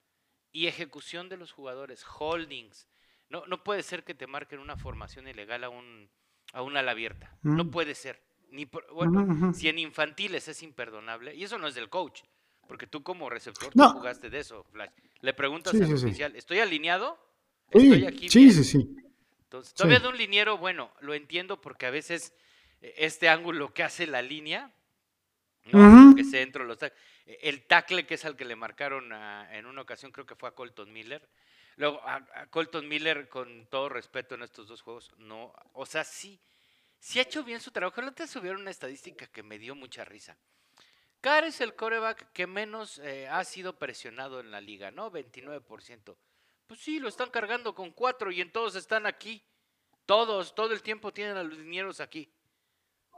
y 0.53 0.67
ejecución 0.67 1.29
de 1.29 1.39
los 1.39 1.53
jugadores, 1.53 2.05
holdings. 2.19 2.87
No, 3.29 3.47
no 3.47 3.65
puede 3.65 3.83
ser 3.83 4.05
que 4.05 4.15
te 4.15 4.27
marquen 4.27 4.61
una 4.61 4.77
formación 4.77 5.27
ilegal 5.27 5.65
a 5.65 5.69
un, 5.71 6.11
a 6.53 6.63
una 6.63 6.81
ala 6.81 6.93
abierta. 6.93 7.37
No 7.43 7.65
mm. 7.65 7.71
puede 7.71 7.95
ser. 7.95 8.23
Ni 8.51 8.69
bueno, 8.93 9.53
si 9.53 9.69
en 9.69 9.79
infantiles 9.79 10.49
es 10.49 10.63
imperdonable, 10.63 11.35
y 11.35 11.45
eso 11.45 11.59
no 11.59 11.67
es 11.67 11.75
del 11.75 11.89
coach, 11.89 12.23
porque 12.67 12.87
tú 12.87 13.03
como 13.03 13.29
receptor 13.29 13.71
no. 13.75 13.91
jugaste 13.91 14.31
de 14.31 14.41
eso, 14.41 14.65
Flash. 14.73 14.91
Le 15.21 15.35
preguntas 15.35 15.75
al 15.75 15.93
oficial, 15.93 16.35
¿estoy 16.37 16.61
alineado? 16.61 17.19
¿Estoy 17.71 18.05
aquí 18.05 18.29
sí, 18.29 18.51
sí, 18.53 18.65
sí. 18.65 18.97
Entonces, 19.43 19.75
todavía 19.75 20.01
de 20.01 20.09
un 20.09 20.17
liniero, 20.17 20.59
bueno, 20.59 20.93
lo 21.01 21.15
entiendo 21.15 21.61
porque 21.61 21.87
a 21.87 21.91
veces 21.91 22.35
eh, 22.81 22.95
este 22.99 23.29
ángulo 23.29 23.73
que 23.73 23.83
hace 23.83 24.07
la 24.07 24.23
línea, 24.23 24.73
¿no? 25.73 26.15
que 26.15 26.23
los 26.61 26.79
el 27.27 27.67
tackle 27.67 28.07
que 28.07 28.15
es 28.15 28.25
al 28.25 28.37
que 28.37 28.45
le 28.45 28.57
marcaron 28.57 29.13
en 29.51 29.67
una 29.67 29.83
ocasión, 29.83 30.13
creo 30.13 30.27
que 30.27 30.37
fue 30.37 30.49
a 30.49 30.53
Colton 30.53 30.93
Miller. 30.93 31.29
Luego, 31.77 32.01
a, 32.05 32.47
Colton 32.49 32.89
Miller, 32.89 33.29
con 33.29 33.67
todo 33.67 33.89
respeto 33.89 34.35
en 34.35 34.43
estos 34.43 34.67
dos 34.67 34.81
juegos, 34.83 35.13
no, 35.19 35.53
o 35.73 35.85
sea, 35.85 36.05
sí, 36.05 36.41
si 36.99 37.19
ha 37.19 37.23
hecho 37.23 37.45
bien 37.45 37.61
su 37.61 37.71
trabajo. 37.71 38.01
El 38.01 38.09
otro 38.09 38.27
subieron 38.27 38.63
una 38.63 38.71
estadística 38.71 39.27
que 39.27 39.43
me 39.43 39.59
dio 39.59 39.75
mucha 39.75 40.05
risa. 40.05 40.37
Carr 41.21 41.45
es 41.45 41.61
el 41.61 41.75
coreback 41.75 42.33
que 42.33 42.47
menos 42.47 42.99
eh, 42.99 43.29
ha 43.29 43.45
sido 43.45 43.79
presionado 43.79 44.41
en 44.41 44.51
la 44.51 44.61
liga, 44.61 44.91
¿no? 44.91 45.11
29%. 45.11 46.17
Pues 46.67 46.81
sí, 46.81 46.99
lo 46.99 47.09
están 47.09 47.31
cargando 47.31 47.75
con 47.75 47.91
cuatro 47.93 48.31
y 48.31 48.41
en 48.41 48.51
todos 48.51 48.75
están 48.75 49.07
aquí. 49.07 49.43
Todos, 50.05 50.55
todo 50.55 50.73
el 50.73 50.83
tiempo 50.83 51.13
tienen 51.13 51.37
a 51.37 51.43
los 51.43 51.59
linieros 51.59 52.01
aquí. 52.01 52.33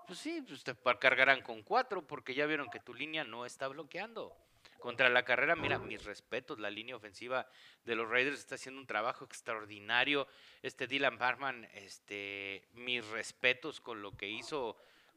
Pues 0.06 0.18
sí, 0.18 0.42
pues 0.46 0.64
te 0.64 0.74
cargarán 0.98 1.42
con 1.42 1.62
cuatro 1.62 2.06
porque 2.06 2.34
ya 2.34 2.46
vieron 2.46 2.70
que 2.70 2.80
tu 2.80 2.94
línea 2.94 3.24
no 3.24 3.44
está 3.44 3.68
bloqueando. 3.68 4.34
Contra 4.78 5.08
la 5.08 5.25
carrera, 5.25 5.56
mira, 5.56 5.78
mis 5.78 6.04
respetos, 6.04 6.61
la 6.61 6.70
línea 6.70 6.97
ofensiva 6.97 7.49
de 7.85 7.97
los 7.97 8.08
Raiders 8.08 8.38
está 8.38 8.54
haciendo 8.54 8.80
un 8.80 8.87
trabajo 8.87 9.25
extraordinario. 9.25 10.28
Este 10.62 10.87
Dylan 10.87 11.18
Barman, 11.18 11.64
este, 11.75 12.68
mis 12.75 13.04
respetos 13.08 13.80
con 13.80 14.02
lo 14.02 14.12
que 14.12 14.28
hizo 14.28 14.76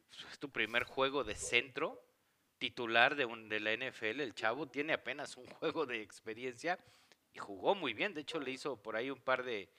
pues, 0.09 0.39
tu 0.39 0.51
primer 0.51 0.83
juego 0.83 1.23
de 1.23 1.35
centro 1.35 2.03
titular 2.57 3.15
de, 3.15 3.25
un, 3.25 3.49
de 3.49 3.59
la 3.59 3.73
NFL. 3.73 4.21
El 4.21 4.35
chavo 4.35 4.67
tiene 4.67 4.93
apenas 4.93 5.37
un 5.37 5.45
juego 5.45 5.85
de 5.85 6.01
experiencia 6.01 6.79
y 7.33 7.39
jugó 7.39 7.75
muy 7.75 7.93
bien. 7.93 8.13
De 8.13 8.21
hecho, 8.21 8.39
le 8.39 8.51
hizo 8.51 8.81
por 8.81 8.95
ahí 8.95 9.09
un 9.09 9.21
par 9.21 9.43
de, 9.43 9.69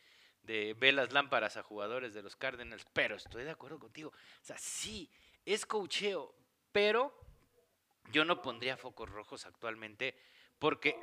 de 0.43 0.75
velas 0.75 1.13
lámparas 1.13 1.57
a 1.57 1.63
jugadores 1.63 2.15
de 2.15 2.23
los 2.23 2.37
Cardinals. 2.37 2.87
Pero 2.93 3.17
estoy 3.17 3.45
de 3.45 3.51
acuerdo 3.51 3.79
contigo. 3.79 4.11
O 4.11 4.45
sea, 4.45 4.59
sí, 4.59 5.11
es 5.45 5.67
cocheo, 5.67 6.35
pero 6.73 7.22
yo 8.11 8.25
no 8.25 8.43
pondría 8.43 8.77
focos 8.77 9.11
rojos 9.11 9.47
actualmente 9.47 10.17
porque 10.59 10.97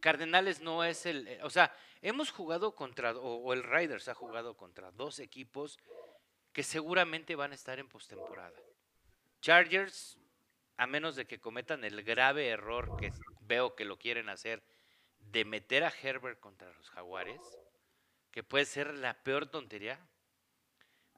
Cardenales 0.00 0.60
no 0.60 0.84
es 0.84 1.06
el, 1.06 1.26
eh, 1.26 1.40
o 1.42 1.50
sea, 1.50 1.74
hemos 2.02 2.30
jugado 2.30 2.74
contra, 2.74 3.12
o, 3.12 3.52
el 3.54 3.62
Riders 3.62 4.08
ha 4.08 4.14
jugado 4.14 4.54
contra 4.54 4.90
dos 4.90 5.18
equipos 5.18 5.78
que 6.52 6.62
seguramente 6.62 7.34
van 7.36 7.52
a 7.52 7.54
estar 7.54 7.78
en 7.78 7.88
postemporada. 7.88 8.58
Chargers, 9.40 10.18
a 10.76 10.86
menos 10.86 11.16
de 11.16 11.26
que 11.26 11.40
cometan 11.40 11.84
el 11.84 12.02
grave 12.02 12.48
error 12.48 12.96
que 12.98 13.12
veo 13.40 13.74
que 13.74 13.84
lo 13.84 13.98
quieren 13.98 14.28
hacer, 14.28 14.62
de 15.18 15.44
meter 15.44 15.84
a 15.84 15.92
Herbert 16.02 16.38
contra 16.38 16.72
los 16.74 16.90
Jaguares, 16.90 17.40
que 18.30 18.42
puede 18.42 18.66
ser 18.66 18.94
la 18.94 19.14
peor 19.22 19.46
tontería. 19.46 19.98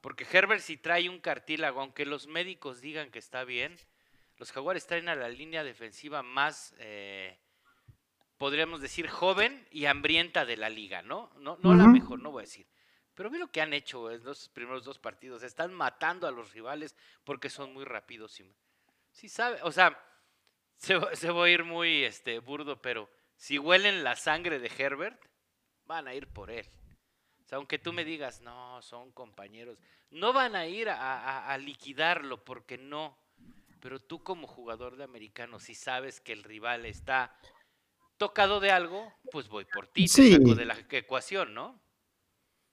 Porque 0.01 0.25
Herbert 0.31 0.61
si 0.61 0.77
trae 0.77 1.09
un 1.09 1.19
cartílago, 1.19 1.81
aunque 1.81 2.05
los 2.05 2.27
médicos 2.27 2.79
digan 2.79 3.11
que 3.11 3.19
está 3.19 3.43
bien, 3.43 3.77
los 4.37 4.51
Jaguares 4.51 4.85
traen 4.85 5.09
a 5.09 5.15
la 5.15 5.29
línea 5.29 5.63
defensiva 5.63 6.21
más, 6.21 6.75
eh, 6.79 7.39
podríamos 8.37 8.81
decir, 8.81 9.07
joven 9.07 9.67
y 9.71 9.85
hambrienta 9.85 10.45
de 10.45 10.57
la 10.57 10.69
liga, 10.69 11.01
¿no? 11.01 11.31
No, 11.37 11.57
no 11.61 11.73
la 11.73 11.87
mejor, 11.87 12.19
no 12.19 12.31
voy 12.31 12.41
a 12.41 12.45
decir. 12.45 12.67
Pero 13.15 13.31
ve 13.31 13.39
lo 13.39 13.51
que 13.51 13.61
han 13.61 13.73
hecho 13.73 14.11
en 14.11 14.23
los 14.23 14.49
primeros 14.49 14.83
dos 14.83 14.99
partidos. 14.99 15.41
Están 15.41 15.73
matando 15.73 16.27
a 16.27 16.31
los 16.31 16.53
rivales 16.53 16.95
porque 17.23 17.49
son 17.49 17.73
muy 17.73 17.83
rápidos. 17.83 18.39
Y, 18.39 18.55
sí, 19.11 19.27
sabe, 19.27 19.57
o 19.63 19.71
sea, 19.71 19.99
se, 20.75 20.99
se 21.15 21.31
va 21.31 21.45
a 21.45 21.49
ir 21.49 21.63
muy 21.63 22.03
este, 22.03 22.37
burdo, 22.37 22.79
pero 22.79 23.09
si 23.35 23.57
huelen 23.57 24.03
la 24.03 24.15
sangre 24.15 24.59
de 24.59 24.71
Herbert, 24.77 25.19
van 25.85 26.07
a 26.07 26.13
ir 26.13 26.27
por 26.27 26.51
él. 26.51 26.69
O 27.43 27.47
sea, 27.47 27.57
aunque 27.57 27.79
tú 27.79 27.91
me 27.91 28.05
digas, 28.05 28.41
no, 28.41 28.81
son 28.83 29.11
compañeros, 29.13 29.79
no 30.11 30.31
van 30.31 30.55
a 30.55 30.67
ir 30.67 30.89
a 30.89 31.57
liquidarlo 31.57 32.43
porque 32.43 32.77
no. 32.77 33.17
Pero 33.79 33.99
tú 33.99 34.23
como 34.23 34.47
jugador 34.47 34.97
de 34.97 35.03
americano, 35.03 35.59
si 35.59 35.75
sabes 35.75 36.19
que 36.19 36.33
el 36.33 36.43
rival 36.43 36.85
está 36.85 37.35
tocado 38.17 38.59
de 38.59 38.71
algo, 38.71 39.13
pues 39.31 39.47
voy 39.47 39.65
por 39.65 39.87
ti, 39.87 40.07
te 40.07 40.37
saco 40.37 40.55
de 40.55 40.65
la 40.65 40.75
ecuación, 40.91 41.53
¿no? 41.53 41.81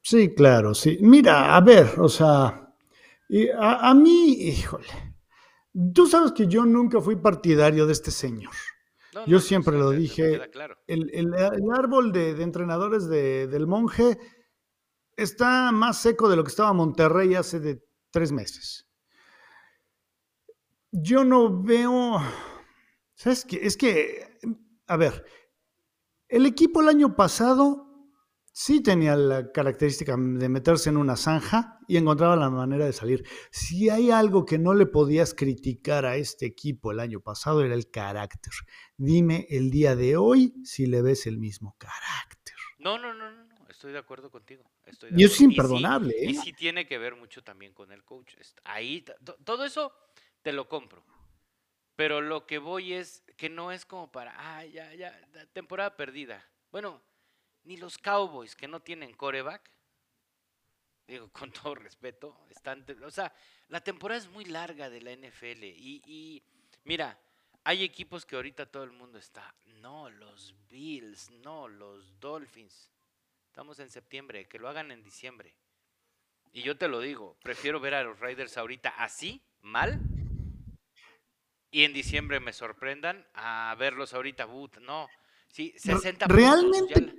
Sí, 0.03 0.35
claro, 0.35 0.75
sí. 0.75 0.99
Mira, 1.01 1.57
a 1.57 1.61
ver, 1.61 1.99
o 1.99 2.09
sea, 2.09 2.75
a, 3.59 3.95
mí, 3.95 4.33
híjole, 4.33 4.87
tú 5.95 6.07
sabes 6.07 6.33
que 6.33 6.47
yo 6.47 6.65
nunca 6.65 7.01
fui 7.01 7.17
partidario 7.17 7.87
de 7.87 7.93
este 7.93 8.11
señor. 8.11 8.53
yo 9.27 9.41
siempre 9.41 9.79
lo 9.79 9.91
dije, 9.91 10.41
el, 10.87 11.35
árbol 11.73 12.13
de, 12.13 12.31
entrenadores 12.43 13.09
del 13.09 13.67
monje 13.67 14.19
está 15.17 15.73
más 15.73 15.99
seco 16.01 16.29
de 16.29 16.37
lo 16.37 16.45
que 16.45 16.51
estaba 16.51 16.73
Monterrey 16.73 17.35
hace 17.35 17.61
de 17.61 17.83
tres 18.11 18.33
meses 18.33 18.84
yo 20.95 21.25
no 21.25 21.63
veo, 21.63 22.21
¿sabes 23.15 23.45
qué? 23.45 23.61
Es 23.63 23.77
que, 23.77 24.39
a 24.87 24.97
ver, 24.97 25.25
el 26.29 26.47
equipo 26.47 26.83
el 26.83 26.89
año 26.89 27.17
pasado 27.17 27.85
sí 28.53 28.81
tenía 28.81 29.17
la 29.17 29.51
característica 29.51 30.17
de 30.17 30.49
meterse 30.49 30.91
en 30.91 30.97
una 30.97 31.17
zanja 31.17 31.81
y 31.89 31.97
encontraba 31.97 32.37
la 32.37 32.49
manera 32.49 32.85
de 32.85 32.93
salir. 32.93 33.25
Si 33.51 33.91
hay 33.91 34.13
algo 34.13 34.45
que 34.45 34.59
no 34.59 34.73
le 34.73 34.87
podías 34.87 35.35
criticar 35.35 36.07
a 36.07 36.17
este 36.17 36.47
equipo 36.47 36.93
el 36.93 37.01
año 37.01 37.21
pasado 37.21 37.65
era 37.65 37.75
el 37.75 37.91
carácter. 37.91 38.53
Dime 38.97 39.49
el 39.51 39.71
día 39.71 39.97
de 39.97 40.17
hoy 40.17 40.55
si 40.65 40.87
le 40.87 41.03
ves 41.03 41.27
el 41.27 41.39
mismo 41.39 41.75
carácter. 41.77 42.55
No, 42.79 42.99
no, 42.99 43.13
no, 43.15 43.33
no, 43.33 43.69
estoy 43.69 43.93
de 43.93 43.99
acuerdo 43.99 44.31
contigo. 44.31 44.63
y 45.11 45.25
es 45.25 45.41
imperdonable. 45.41 46.15
Y 46.23 46.35
sí, 46.37 46.51
¿eh? 46.51 46.55
tiene 46.57 46.87
que 46.87 46.99
ver 46.99 47.17
mucho 47.17 47.43
también 47.43 47.73
con 47.73 47.91
el 47.91 48.05
coach. 48.05 48.35
Ahí, 48.63 49.05
todo 49.45 49.65
eso 49.65 49.93
te 50.45 50.53
lo 50.53 50.69
compro. 50.69 51.03
Pero 51.97 52.21
lo 52.21 52.47
que 52.47 52.59
voy 52.59 52.93
es 52.93 53.25
que 53.37 53.49
no 53.49 53.73
es 53.73 53.87
como 53.87 54.13
para, 54.13 54.35
ah, 54.37 54.65
ya, 54.67 54.93
ya, 54.95 55.19
temporada 55.53 55.97
perdida. 55.97 56.47
Bueno, 56.71 57.03
ni 57.65 57.79
los 57.79 57.97
Cowboys 57.97 58.55
que 58.55 58.69
no 58.69 58.81
tienen 58.81 59.15
coreback, 59.15 59.71
digo 61.09 61.29
con 61.33 61.51
todo 61.51 61.75
respeto, 61.75 62.37
están, 62.51 62.85
o 63.03 63.11
sea, 63.11 63.33
la 63.69 63.81
temporada 63.81 64.21
es 64.21 64.29
muy 64.29 64.45
larga 64.45 64.91
de 64.91 65.01
la 65.01 65.13
NFL 65.13 65.65
y, 65.65 66.03
y 66.05 66.43
mira, 66.85 67.19
hay 67.65 67.83
equipos 67.83 68.27
que 68.27 68.37
ahorita 68.37 68.67
todo 68.67 68.85
el 68.85 68.93
mundo 68.93 69.19
está, 69.19 69.55
no, 69.81 70.11
los 70.11 70.55
Bills, 70.69 71.31
no, 71.31 71.69
los 71.69 72.21
Dolphins. 72.21 72.91
Estamos 73.47 73.79
en 73.79 73.89
septiembre, 73.89 74.47
que 74.47 74.59
lo 74.59 74.69
hagan 74.69 74.91
en 74.91 75.03
diciembre. 75.03 75.55
Y 76.53 76.63
yo 76.63 76.77
te 76.77 76.89
lo 76.89 77.01
digo, 77.01 77.39
prefiero 77.43 77.81
ver 77.81 77.95
a 77.95 78.03
los 78.03 78.19
Raiders 78.19 78.59
ahorita 78.59 78.91
así, 78.91 79.41
mal, 79.63 80.01
y 81.75 81.83
en 81.83 81.93
diciembre 81.93 82.39
me 82.39 82.53
sorprendan 82.53 83.27
a 83.35 83.75
verlos 83.77 84.15
ahorita. 84.15 84.47
no, 84.81 85.09
sí, 85.49 85.75
60 85.77 86.29
¿Realmente, 86.29 87.17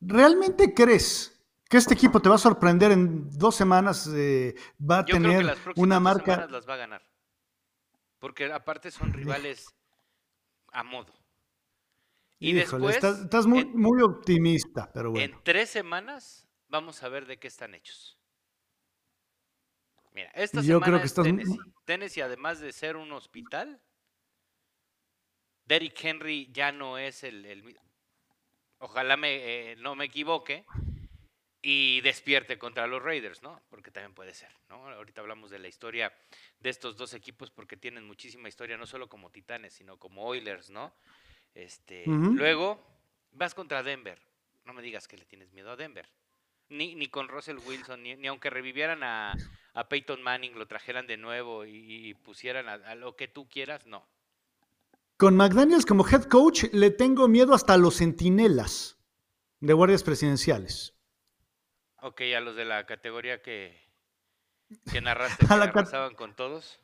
¿Realmente 0.00 0.74
crees 0.74 1.42
que 1.66 1.78
este 1.78 1.94
equipo 1.94 2.20
te 2.20 2.28
va 2.28 2.34
a 2.34 2.38
sorprender 2.38 2.92
en 2.92 3.30
dos 3.30 3.56
semanas? 3.56 4.06
Eh, 4.14 4.54
va 4.78 4.98
a 4.98 5.04
tener 5.06 5.56
una 5.76 5.98
marca. 5.98 6.42
Dos 6.42 6.50
las 6.50 6.68
va 6.68 6.74
a 6.74 6.76
ganar. 6.76 7.02
Porque 8.18 8.52
aparte 8.52 8.90
son 8.90 9.14
rivales 9.14 9.74
a 10.70 10.82
modo. 10.82 11.14
Y 12.38 12.52
después. 12.52 13.02
Estás, 13.02 13.46
muy, 13.46 13.64
muy 13.64 14.02
optimista, 14.02 14.92
pero 14.92 15.12
bueno. 15.12 15.36
En 15.36 15.42
tres 15.42 15.70
semanas 15.70 16.46
vamos 16.68 17.02
a 17.02 17.08
ver 17.08 17.24
de 17.24 17.38
qué 17.38 17.48
están 17.48 17.74
hechos. 17.74 18.18
Mira, 20.12 20.30
esta 20.34 20.58
Yo 20.58 20.78
semana 20.78 20.86
creo 20.86 21.02
que 21.02 21.22
Tennessee. 21.22 21.58
Tennessee, 21.84 22.20
además 22.20 22.60
de 22.60 22.72
ser 22.72 22.96
un 22.96 23.12
hospital, 23.12 23.80
Derrick 25.64 26.04
Henry 26.04 26.50
ya 26.52 26.72
no 26.72 26.98
es 26.98 27.24
el, 27.24 27.78
ojalá 28.78 29.16
me, 29.16 29.72
eh, 29.72 29.76
no 29.76 29.94
me 29.94 30.04
equivoque 30.04 30.66
y 31.62 32.00
despierte 32.00 32.58
contra 32.58 32.86
los 32.86 33.02
Raiders, 33.02 33.42
¿no? 33.42 33.62
Porque 33.70 33.90
también 33.90 34.14
puede 34.14 34.34
ser, 34.34 34.50
¿no? 34.68 34.88
Ahorita 34.88 35.20
hablamos 35.20 35.50
de 35.50 35.60
la 35.60 35.68
historia 35.68 36.12
de 36.58 36.70
estos 36.70 36.96
dos 36.96 37.14
equipos 37.14 37.50
porque 37.50 37.76
tienen 37.76 38.04
muchísima 38.04 38.48
historia, 38.48 38.76
no 38.76 38.86
solo 38.86 39.08
como 39.08 39.30
Titanes, 39.30 39.72
sino 39.72 39.96
como 39.96 40.24
Oilers, 40.24 40.70
¿no? 40.70 40.92
Este, 41.54 42.04
Luego 42.06 42.84
vas 43.30 43.54
contra 43.54 43.82
Denver. 43.82 44.20
No 44.64 44.72
me 44.72 44.82
digas 44.82 45.06
que 45.06 45.16
le 45.16 45.24
tienes 45.24 45.52
miedo 45.52 45.70
a 45.70 45.76
Denver. 45.76 46.08
Ni, 46.72 46.94
ni 46.94 47.08
con 47.08 47.28
Russell 47.28 47.58
Wilson, 47.66 48.02
ni, 48.02 48.16
ni 48.16 48.28
aunque 48.28 48.48
revivieran 48.50 49.02
a, 49.02 49.34
a 49.74 49.88
Peyton 49.88 50.22
Manning, 50.22 50.54
lo 50.58 50.66
trajeran 50.66 51.06
de 51.06 51.16
nuevo 51.16 51.64
y, 51.64 52.14
pusieran 52.24 52.68
a, 52.68 52.94
lo 52.94 53.16
que 53.16 53.28
tú 53.28 53.48
quieras, 53.48 53.86
no. 53.86 54.06
Con 55.16 55.36
McDaniels 55.36 55.86
como 55.86 56.06
head 56.08 56.24
coach 56.24 56.64
le 56.72 56.90
tengo 56.90 57.28
miedo 57.28 57.54
hasta 57.54 57.74
a 57.74 57.76
los 57.76 57.96
centinelas 57.98 58.98
de 59.60 59.72
guardias 59.72 60.02
presidenciales. 60.02 60.94
Ok, 62.00 62.22
a 62.36 62.40
los 62.40 62.56
de 62.56 62.64
la 62.64 62.84
categoría 62.86 63.40
que, 63.42 63.80
que 64.90 65.00
narraste 65.02 65.46
que 65.46 65.56
la 65.56 65.72
con 66.16 66.34
todos. 66.34 66.80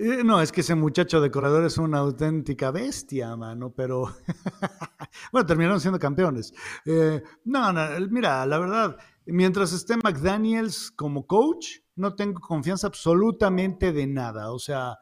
Eh, 0.00 0.22
no, 0.22 0.40
es 0.40 0.52
que 0.52 0.60
ese 0.60 0.76
muchacho 0.76 1.20
de 1.20 1.28
corredor 1.28 1.64
es 1.64 1.76
una 1.76 1.98
auténtica 1.98 2.70
bestia, 2.70 3.34
mano, 3.34 3.74
pero 3.74 4.04
bueno, 5.32 5.44
terminaron 5.44 5.80
siendo 5.80 5.98
campeones. 5.98 6.54
Eh, 6.86 7.20
no, 7.44 7.72
no, 7.72 7.82
mira, 8.08 8.46
la 8.46 8.58
verdad, 8.58 8.96
mientras 9.26 9.72
esté 9.72 9.96
McDaniels 9.96 10.92
como 10.92 11.26
coach, 11.26 11.78
no 11.96 12.14
tengo 12.14 12.40
confianza 12.40 12.86
absolutamente 12.86 13.90
de 13.90 14.06
nada. 14.06 14.52
O 14.52 14.60
sea, 14.60 15.00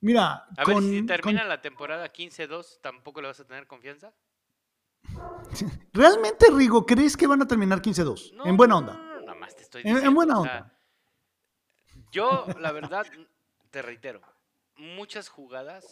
mira. 0.00 0.46
A 0.56 0.64
ver, 0.64 0.78
si 0.82 1.02
termina 1.04 1.44
la 1.44 1.60
temporada 1.60 2.10
15-2, 2.10 2.80
¿tampoco 2.80 3.20
le 3.20 3.28
vas 3.28 3.40
a 3.40 3.44
tener 3.44 3.66
confianza? 3.66 4.14
¿Realmente, 5.92 6.46
Rigo, 6.50 6.86
crees 6.86 7.18
que 7.18 7.26
van 7.26 7.42
a 7.42 7.46
terminar 7.46 7.82
15-2? 7.82 8.46
en 8.46 8.56
buena 8.56 8.78
onda. 8.78 8.94
No, 8.94 9.14
no, 9.16 9.20
nada 9.26 9.34
más 9.34 9.54
te 9.54 9.62
estoy 9.62 9.82
diciendo. 9.82 10.08
En, 10.08 10.14
buena 10.14 10.38
onda. 10.38 10.74
Yo, 12.10 12.46
la 12.58 12.72
verdad, 12.72 13.06
te 13.70 13.82
reitero, 13.82 14.20
muchas 14.76 15.28
jugadas, 15.28 15.86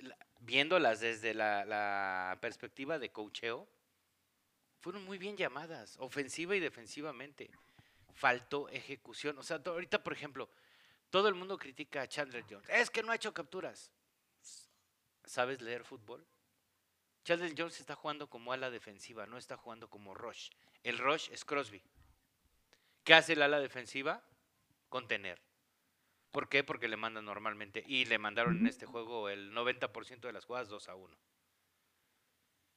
la- 0.00 0.16
viéndolas 0.40 1.00
desde 1.00 1.34
la, 1.34 2.36
perspectiva 2.40 2.98
de 2.98 3.10
cocheo, 3.10 3.68
fueron 4.80 5.04
muy 5.04 5.18
bien 5.18 5.36
llamadas, 5.36 5.96
ofensiva 5.98 6.56
y 6.56 6.60
defensivamente. 6.60 7.50
Faltó 8.14 8.68
ejecución. 8.68 9.38
O 9.38 9.42
sea, 9.42 9.60
ahorita, 9.64 10.02
por 10.02 10.12
ejemplo, 10.12 10.50
todo 11.08 11.28
el 11.28 11.34
mundo 11.34 11.56
critica 11.56 12.02
a 12.02 12.08
Chandler 12.08 12.44
Jones. 12.48 12.68
Es 12.68 12.90
que 12.90 13.02
no 13.02 13.12
ha 13.12 13.16
hecho 13.16 13.32
capturas. 13.32 13.92
¿Sabes 15.24 15.62
leer 15.62 15.84
fútbol? 15.84 16.26
Chandler 17.24 17.54
Jones 17.56 17.78
está 17.78 17.94
jugando 17.94 18.28
como 18.28 18.52
ala 18.52 18.70
defensiva, 18.70 19.26
no 19.26 19.38
está 19.38 19.56
jugando 19.56 19.88
como 19.88 20.14
rush. 20.14 20.50
El 20.82 20.98
rush 20.98 21.30
es 21.30 21.44
Crosby. 21.44 21.82
¿Qué 23.04 23.14
hace 23.14 23.34
el 23.34 23.42
ala 23.42 23.60
defensiva? 23.60 24.22
Contener. 24.88 25.40
¿Por 26.32 26.48
qué? 26.48 26.64
Porque 26.64 26.88
le 26.88 26.96
mandan 26.96 27.24
normalmente. 27.26 27.84
Y 27.86 28.06
le 28.06 28.18
mandaron 28.18 28.58
en 28.58 28.66
este 28.66 28.86
juego 28.86 29.28
el 29.28 29.52
90% 29.54 30.26
de 30.28 30.32
las 30.34 30.46
jugadas 30.46 30.68
2 30.68 30.88
a 30.88 30.96
1. 30.96 31.16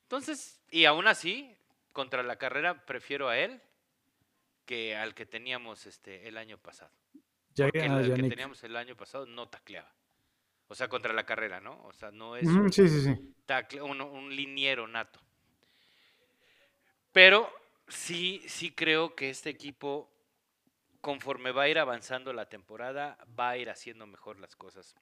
Entonces, 0.03 0.61
y 0.71 0.85
aún 0.85 1.07
así, 1.07 1.55
contra 1.91 2.23
la 2.23 2.37
carrera 2.37 2.85
prefiero 2.85 3.27
a 3.29 3.37
él 3.37 3.61
que 4.65 4.95
al 4.95 5.13
que 5.15 5.25
teníamos 5.25 5.85
este 5.85 6.27
el 6.27 6.37
año 6.37 6.57
pasado. 6.57 6.91
Ya, 7.55 7.69
Porque 7.69 7.87
el, 7.87 7.97
ah, 7.97 8.01
el 8.01 8.13
que 8.13 8.23
teníamos 8.23 8.63
el 8.63 8.75
año 8.75 8.95
pasado 8.97 9.25
no 9.25 9.49
tacleaba. 9.49 9.93
O 10.69 10.75
sea, 10.75 10.89
contra 10.89 11.13
la 11.13 11.25
carrera, 11.25 11.61
¿no? 11.61 11.83
O 11.85 11.93
sea, 11.93 12.11
no 12.11 12.37
es 12.37 12.57
Ujú, 12.57 12.61
un, 12.61 12.71
sí, 12.71 12.87
sí, 12.89 13.01
sí. 13.01 13.35
tackle- 13.47 13.81
un, 13.83 14.01
un 14.01 14.35
liniero 14.35 14.87
nato. 14.87 15.19
Pero 17.11 17.51
sí, 17.87 18.43
sí 18.47 18.71
creo 18.71 19.15
que 19.15 19.29
este 19.29 19.49
equipo, 19.49 20.09
conforme 21.09 21.51
va 21.51 21.63
a 21.63 21.69
ir 21.69 21.77
avanzando 21.77 22.33
la 22.33 22.49
temporada, 22.49 23.15
va 23.39 23.49
a 23.49 23.57
ir 23.57 23.69
haciendo 23.69 24.07
mejor 24.07 24.39
las 24.39 24.55
cosas. 24.55 24.95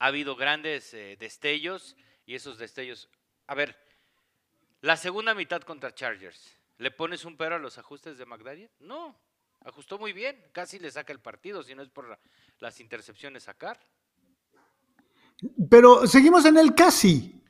Ha 0.00 0.06
habido 0.06 0.34
grandes 0.34 0.92
eh, 0.92 1.16
destellos 1.20 1.96
y 2.26 2.34
esos 2.34 2.58
destellos. 2.58 3.08
A 3.46 3.54
ver, 3.54 3.78
la 4.80 4.96
segunda 4.96 5.34
mitad 5.36 5.62
contra 5.62 5.94
Chargers. 5.94 6.56
¿Le 6.78 6.90
pones 6.90 7.24
un 7.24 7.36
pero 7.36 7.54
a 7.54 7.58
los 7.60 7.78
ajustes 7.78 8.18
de 8.18 8.26
McDaniel? 8.26 8.70
No, 8.80 9.16
ajustó 9.60 10.00
muy 10.00 10.12
bien. 10.12 10.42
Casi 10.50 10.80
le 10.80 10.90
saca 10.90 11.12
el 11.12 11.20
partido, 11.20 11.62
si 11.62 11.76
no 11.76 11.82
es 11.82 11.88
por 11.88 12.08
la- 12.08 12.18
las 12.58 12.80
intercepciones 12.80 13.44
sacar. 13.44 13.78
Pero 15.70 16.08
seguimos 16.08 16.44
en 16.44 16.56
el 16.58 16.74
casi. 16.74 17.40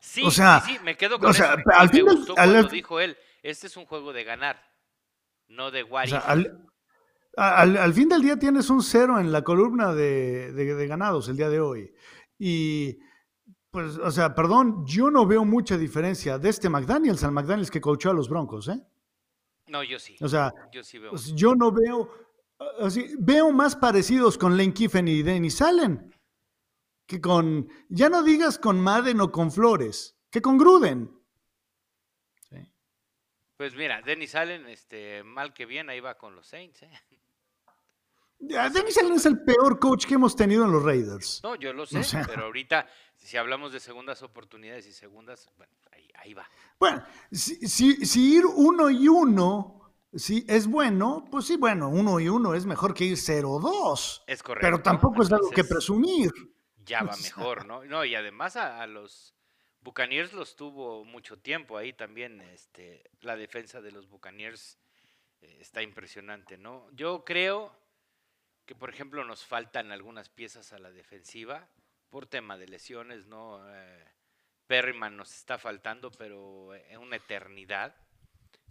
Sí, 0.00 0.22
O 0.24 0.30
sea, 0.30 0.62
sí, 0.64 0.72
sí, 0.76 0.78
me 0.82 0.96
quedo 0.96 1.18
con 1.18 1.28
o 1.28 1.32
sea, 1.34 1.52
eso. 1.52 1.62
al 1.74 1.84
y 1.84 1.88
me 1.88 1.92
fin 1.98 2.06
del- 2.06 2.16
gustó 2.16 2.38
al- 2.38 2.50
cuando 2.52 2.68
dijo 2.70 2.98
él, 2.98 3.18
este 3.42 3.66
es 3.66 3.76
un 3.76 3.84
juego 3.84 4.14
de 4.14 4.24
ganar, 4.24 4.56
no 5.48 5.70
de 5.70 5.82
what 5.82 6.04
O 6.04 6.08
sea, 6.08 6.18
if". 6.20 6.28
al, 6.28 6.64
al- 7.38 7.76
al 7.76 7.94
fin 7.94 8.08
del 8.08 8.22
día 8.22 8.38
tienes 8.38 8.68
un 8.70 8.82
cero 8.82 9.18
en 9.18 9.30
la 9.32 9.42
columna 9.42 9.94
de, 9.94 10.52
de- 10.52 10.74
de 10.74 10.86
ganados 10.86 11.28
el 11.28 11.36
día 11.36 11.48
de 11.48 11.60
hoy. 11.60 11.92
Y, 12.38 12.98
pues, 13.70 13.96
o 13.98 14.10
sea, 14.10 14.34
perdón, 14.34 14.84
yo 14.86 15.10
no 15.10 15.26
veo 15.26 15.44
mucha 15.44 15.76
diferencia 15.76 16.38
de 16.38 16.48
este 16.48 16.68
McDaniels 16.68 17.22
al 17.24 17.32
McDaniels 17.32 17.70
que 17.70 17.80
coachó 17.80 18.10
a 18.10 18.14
los 18.14 18.28
Broncos, 18.28 18.68
¿eh? 18.68 18.80
No, 19.68 19.82
yo 19.82 19.98
sí, 19.98 20.16
O 20.20 20.28
sea, 20.28 20.52
yo 20.72 20.82
sí 20.82 20.98
veo. 20.98 21.10
pues, 21.10 21.34
yo 21.34 21.54
no 21.54 21.70
veo, 21.70 22.10
así, 22.80 23.14
veo 23.18 23.52
más 23.52 23.76
parecidos 23.76 24.38
con 24.38 24.56
Lane 24.56 24.72
Kiffin 24.72 25.06
y 25.08 25.22
Dennis 25.22 25.60
Allen 25.62 26.14
que 27.06 27.20
con, 27.22 27.68
ya 27.88 28.10
no 28.10 28.22
digas 28.22 28.58
con 28.58 28.78
Madden 28.80 29.20
o 29.22 29.32
con 29.32 29.50
Flores, 29.50 30.14
que 30.30 30.42
con 30.42 30.58
Gruden. 30.58 31.10
Sí. 32.50 32.56
Pues 33.56 33.74
mira, 33.76 34.02
Dennis 34.02 34.34
Allen, 34.34 34.66
este, 34.68 35.22
mal 35.24 35.54
que 35.54 35.64
bien, 35.64 35.88
ahí 35.88 36.00
va 36.00 36.18
con 36.18 36.34
los 36.36 36.46
Saints. 36.46 36.82
¿eh? 36.82 36.90
Dennis 38.40 38.98
Allen 38.98 39.14
es 39.14 39.26
el 39.26 39.42
peor 39.42 39.78
coach 39.78 40.06
que 40.06 40.14
hemos 40.14 40.36
tenido 40.36 40.64
en 40.64 40.72
los 40.72 40.82
Raiders. 40.82 41.40
No, 41.42 41.56
yo 41.56 41.72
lo 41.72 41.86
sé, 41.86 42.02
sea. 42.04 42.24
pero 42.26 42.44
ahorita, 42.44 42.86
si 43.16 43.36
hablamos 43.36 43.72
de 43.72 43.80
segundas 43.80 44.22
oportunidades 44.22 44.86
y 44.86 44.92
segundas, 44.92 45.50
bueno, 45.56 45.72
ahí, 45.92 46.08
ahí 46.14 46.34
va. 46.34 46.48
Bueno, 46.78 47.04
si, 47.32 47.56
si- 47.68 48.06
si 48.06 48.36
ir 48.36 48.46
uno 48.46 48.90
y 48.90 49.08
uno 49.08 49.74
si 50.14 50.44
es 50.48 50.66
bueno, 50.66 51.26
pues 51.30 51.46
sí, 51.46 51.56
bueno, 51.56 51.88
uno 51.90 52.18
y 52.20 52.28
uno 52.28 52.54
es 52.54 52.64
mejor 52.64 52.94
que 52.94 53.04
ir 53.04 53.16
0-2. 53.18 54.22
Es 54.26 54.42
correcto. 54.42 54.66
Pero 54.66 54.82
tampoco 54.82 55.22
es 55.22 55.30
algo 55.32 55.50
que 55.50 55.64
presumir. 55.64 56.30
Ya 56.84 57.02
va 57.02 57.10
O 57.12 57.14
sea. 57.14 57.36
mejor, 57.36 57.66
¿no? 57.66 57.84
No, 57.84 58.04
y 58.04 58.14
además 58.14 58.56
a, 58.56 58.80
a 58.80 58.86
los 58.86 59.34
Buccaneers 59.80 60.32
los 60.32 60.56
tuvo 60.56 61.04
mucho 61.04 61.38
tiempo 61.38 61.76
ahí 61.76 61.92
también, 61.92 62.40
este, 62.40 63.02
la 63.20 63.36
defensa 63.36 63.80
de 63.82 63.92
los 63.92 64.08
Buccaneers 64.08 64.78
eh, 65.42 65.58
está 65.60 65.82
impresionante, 65.82 66.56
¿no? 66.56 66.88
Yo 66.92 67.24
creo 67.24 67.72
que, 68.68 68.74
por 68.74 68.90
ejemplo, 68.90 69.24
nos 69.24 69.46
faltan 69.46 69.92
algunas 69.92 70.28
piezas 70.28 70.74
a 70.74 70.78
la 70.78 70.90
defensiva 70.90 71.66
por 72.10 72.26
tema 72.26 72.58
de 72.58 72.68
lesiones, 72.68 73.24
¿no? 73.26 73.62
Eh, 73.74 74.04
Perryman 74.66 75.16
nos 75.16 75.34
está 75.34 75.56
faltando, 75.56 76.10
pero 76.10 76.74
en 76.74 76.98
una 76.98 77.16
eternidad. 77.16 77.96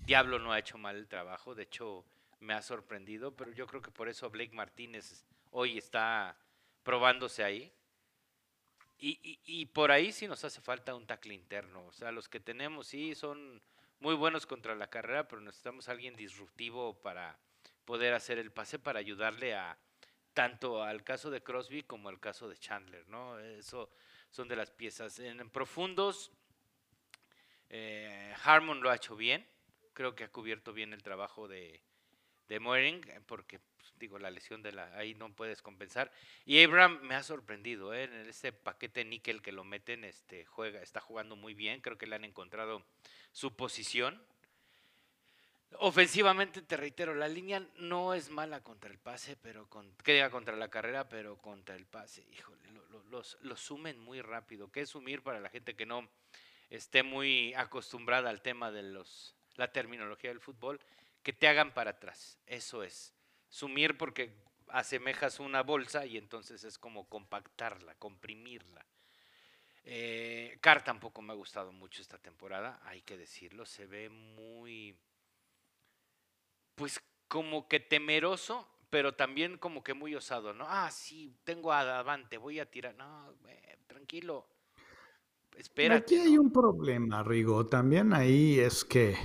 Diablo 0.05 0.37
no 0.37 0.51
ha 0.53 0.59
hecho 0.59 0.77
mal 0.77 0.95
el 0.97 1.07
trabajo, 1.07 1.55
de 1.55 1.63
hecho 1.63 2.05
me 2.41 2.53
ha 2.53 2.61
sorprendido, 2.61 3.35
pero 3.35 3.51
yo 3.53 3.65
creo 3.65 3.81
que 3.81 3.89
por 3.89 4.07
eso 4.07 4.29
Blake 4.29 4.53
Martínez 4.53 5.25
hoy 5.49 5.79
está 5.79 6.37
probándose 6.83 7.43
ahí. 7.43 7.73
Y, 8.99 9.19
y- 9.23 9.39
y 9.45 9.65
por 9.65 9.91
ahí 9.91 10.11
sí 10.11 10.27
nos 10.27 10.43
hace 10.45 10.61
falta 10.61 10.93
un 10.93 11.07
tackle 11.07 11.33
interno. 11.33 11.87
O 11.87 11.91
sea, 11.91 12.11
los 12.11 12.29
que 12.29 12.39
tenemos 12.39 12.85
sí 12.85 13.15
son 13.15 13.59
muy 13.99 14.13
buenos 14.13 14.45
contra 14.45 14.75
la 14.75 14.91
carrera, 14.91 15.27
pero 15.27 15.41
necesitamos 15.41 15.89
alguien 15.89 16.15
disruptivo 16.15 16.93
para 17.01 17.39
poder 17.83 18.13
hacer 18.13 18.37
el 18.37 18.51
pase, 18.51 18.77
para 18.77 18.99
ayudarle 18.99 19.55
a 19.55 19.75
tanto 20.37 20.83
al 20.83 21.03
caso 21.03 21.31
de 21.31 21.41
Crosby 21.41 21.81
como 21.81 22.09
al 22.09 22.19
caso 22.19 22.47
de 22.47 22.55
Chandler, 22.57 23.07
¿no? 23.07 23.39
Eso 23.39 23.89
son 24.29 24.47
de 24.47 24.55
las 24.55 24.69
piezas. 24.69 25.17
En 25.17 25.49
profundos, 25.49 26.31
eh, 27.69 28.35
Harmon 28.43 28.81
lo 28.81 28.91
ha 28.91 28.97
hecho 28.97 29.15
bien. 29.15 29.47
Creo 29.93 30.13
que 30.13 30.25
ha 30.25 30.31
cubierto 30.31 30.73
bien 30.73 30.93
el 30.93 31.01
trabajo 31.01 31.47
de, 31.47 31.81
de 32.47 32.59
Moering, 32.59 33.03
eh, 33.09 33.19
porque 33.25 33.57
pues, 33.57 33.91
digo, 33.97 34.19
la 34.19 34.29
lesión 34.29 34.61
de 34.61 34.73
la 34.73 34.95
ahí 34.95 35.15
no 35.15 35.33
puedes 35.33 35.63
compensar. 35.63 36.11
Y 36.45 36.63
Abraham 36.63 36.99
me 37.01 37.15
ha 37.15 37.23
sorprendido, 37.23 37.95
¿eh? 37.95 38.03
en 38.03 38.29
ese 38.29 38.51
paquete 38.51 39.05
níquel 39.05 39.41
que 39.41 39.51
lo 39.51 39.63
meten, 39.63 40.03
este 40.03 40.45
juega, 40.45 40.83
está 40.83 41.01
jugando 41.01 41.35
muy 41.35 41.55
bien, 41.55 41.81
creo 41.81 41.97
que 41.97 42.05
le 42.05 42.15
han 42.15 42.25
encontrado 42.25 42.85
su 43.31 43.55
posición. 43.55 44.21
Ofensivamente, 45.79 46.61
te 46.61 46.77
reitero, 46.77 47.13
la 47.13 47.27
línea 47.27 47.59
no 47.77 48.13
es 48.13 48.29
mala 48.29 48.63
contra 48.63 48.89
el 48.89 48.97
pase, 48.97 49.35
pero 49.35 49.69
con, 49.69 49.91
que 50.03 50.13
diga 50.13 50.29
contra 50.29 50.55
la 50.55 50.69
carrera, 50.69 51.07
pero 51.09 51.37
contra 51.37 51.75
el 51.75 51.85
pase, 51.85 52.25
híjole, 52.31 52.65
lo, 52.71 52.85
lo- 52.87 53.03
los, 53.05 53.37
los 53.41 53.59
sumen 53.59 53.99
muy 53.99 54.21
rápido. 54.21 54.71
¿Qué 54.71 54.81
es 54.81 54.89
sumir 54.89 55.21
para 55.21 55.39
la 55.39 55.49
gente 55.49 55.75
que 55.75 55.85
no 55.85 56.09
esté 56.69 57.03
muy 57.03 57.53
acostumbrada 57.53 58.29
al 58.29 58.41
tema 58.41 58.71
de 58.71 58.81
los, 58.83 59.35
la 59.55 59.71
terminología 59.71 60.29
del 60.29 60.39
fútbol? 60.39 60.79
Que 61.21 61.33
te 61.33 61.47
hagan 61.47 61.73
para 61.73 61.91
atrás, 61.91 62.39
eso 62.47 62.81
es. 62.83 63.13
Sumir 63.49 63.97
porque 63.97 64.33
asemejas 64.69 65.39
una 65.39 65.63
bolsa 65.63 66.05
y 66.05 66.17
entonces 66.17 66.63
es 66.63 66.77
como 66.77 67.07
compactarla, 67.09 67.93
comprimirla. 67.95 68.85
Eh, 69.83 70.57
Carr 70.61 70.83
tampoco 70.83 71.21
me 71.21 71.33
ha 71.33 71.35
gustado 71.35 71.71
mucho 71.71 72.01
esta 72.01 72.17
temporada, 72.17 72.79
hay 72.83 73.01
que 73.01 73.17
decirlo, 73.17 73.65
se 73.65 73.85
ve 73.85 74.09
muy, 74.09 74.97
pues 76.77 77.01
como 77.27 77.67
que 77.69 77.81
temeroso, 77.81 78.67
pero 78.89 79.15
también 79.15 79.57
como 79.59 79.83
que 79.83 79.93
muy 79.95 80.15
osado, 80.15 80.53
¿no? 80.53 80.65
Ah, 80.69 80.91
sí, 80.91 81.35
tengo 81.45 81.73
a 81.73 81.83
Davante, 81.85 82.37
voy 82.37 82.59
a 82.61 82.71
tirar. 82.71 82.95
No, 82.95 83.33
eh, 83.49 83.77
tranquilo, 83.87 84.47
espérate. 85.57 86.03
Aquí 86.03 86.15
hay 86.15 86.37
¿no? 86.37 86.37
un 86.37 86.51
problema, 86.51 87.23
Rigo. 87.23 87.65
También 87.65 88.13
ahí 88.13 88.59
es 88.59 88.85
que, 88.85 89.15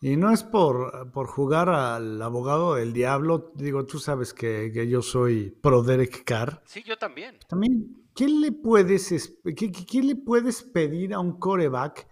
y 0.00 0.16
no 0.16 0.30
es 0.32 0.44
por, 0.44 1.10
por 1.12 1.26
jugar 1.26 1.68
al 1.68 2.20
abogado 2.22 2.74
del 2.76 2.92
diablo, 2.92 3.52
digo, 3.56 3.84
tú 3.86 3.98
sabes 3.98 4.32
que, 4.32 4.70
que 4.72 4.88
yo 4.88 5.02
soy 5.02 5.50
pro 5.50 5.82
Derek 5.82 6.24
Carr. 6.24 6.62
Sí, 6.64 6.82
yo 6.84 6.96
también. 6.96 7.40
También, 7.48 8.08
¿qué 8.14 8.28
le 8.28 8.52
puedes, 8.52 9.12
es- 9.12 9.38
qué, 9.44 9.54
qué- 9.72 9.86
qué 9.86 10.02
le 10.02 10.16
puedes 10.16 10.62
pedir 10.62 11.14
a 11.14 11.20
un 11.20 11.38
coreback 11.38 12.08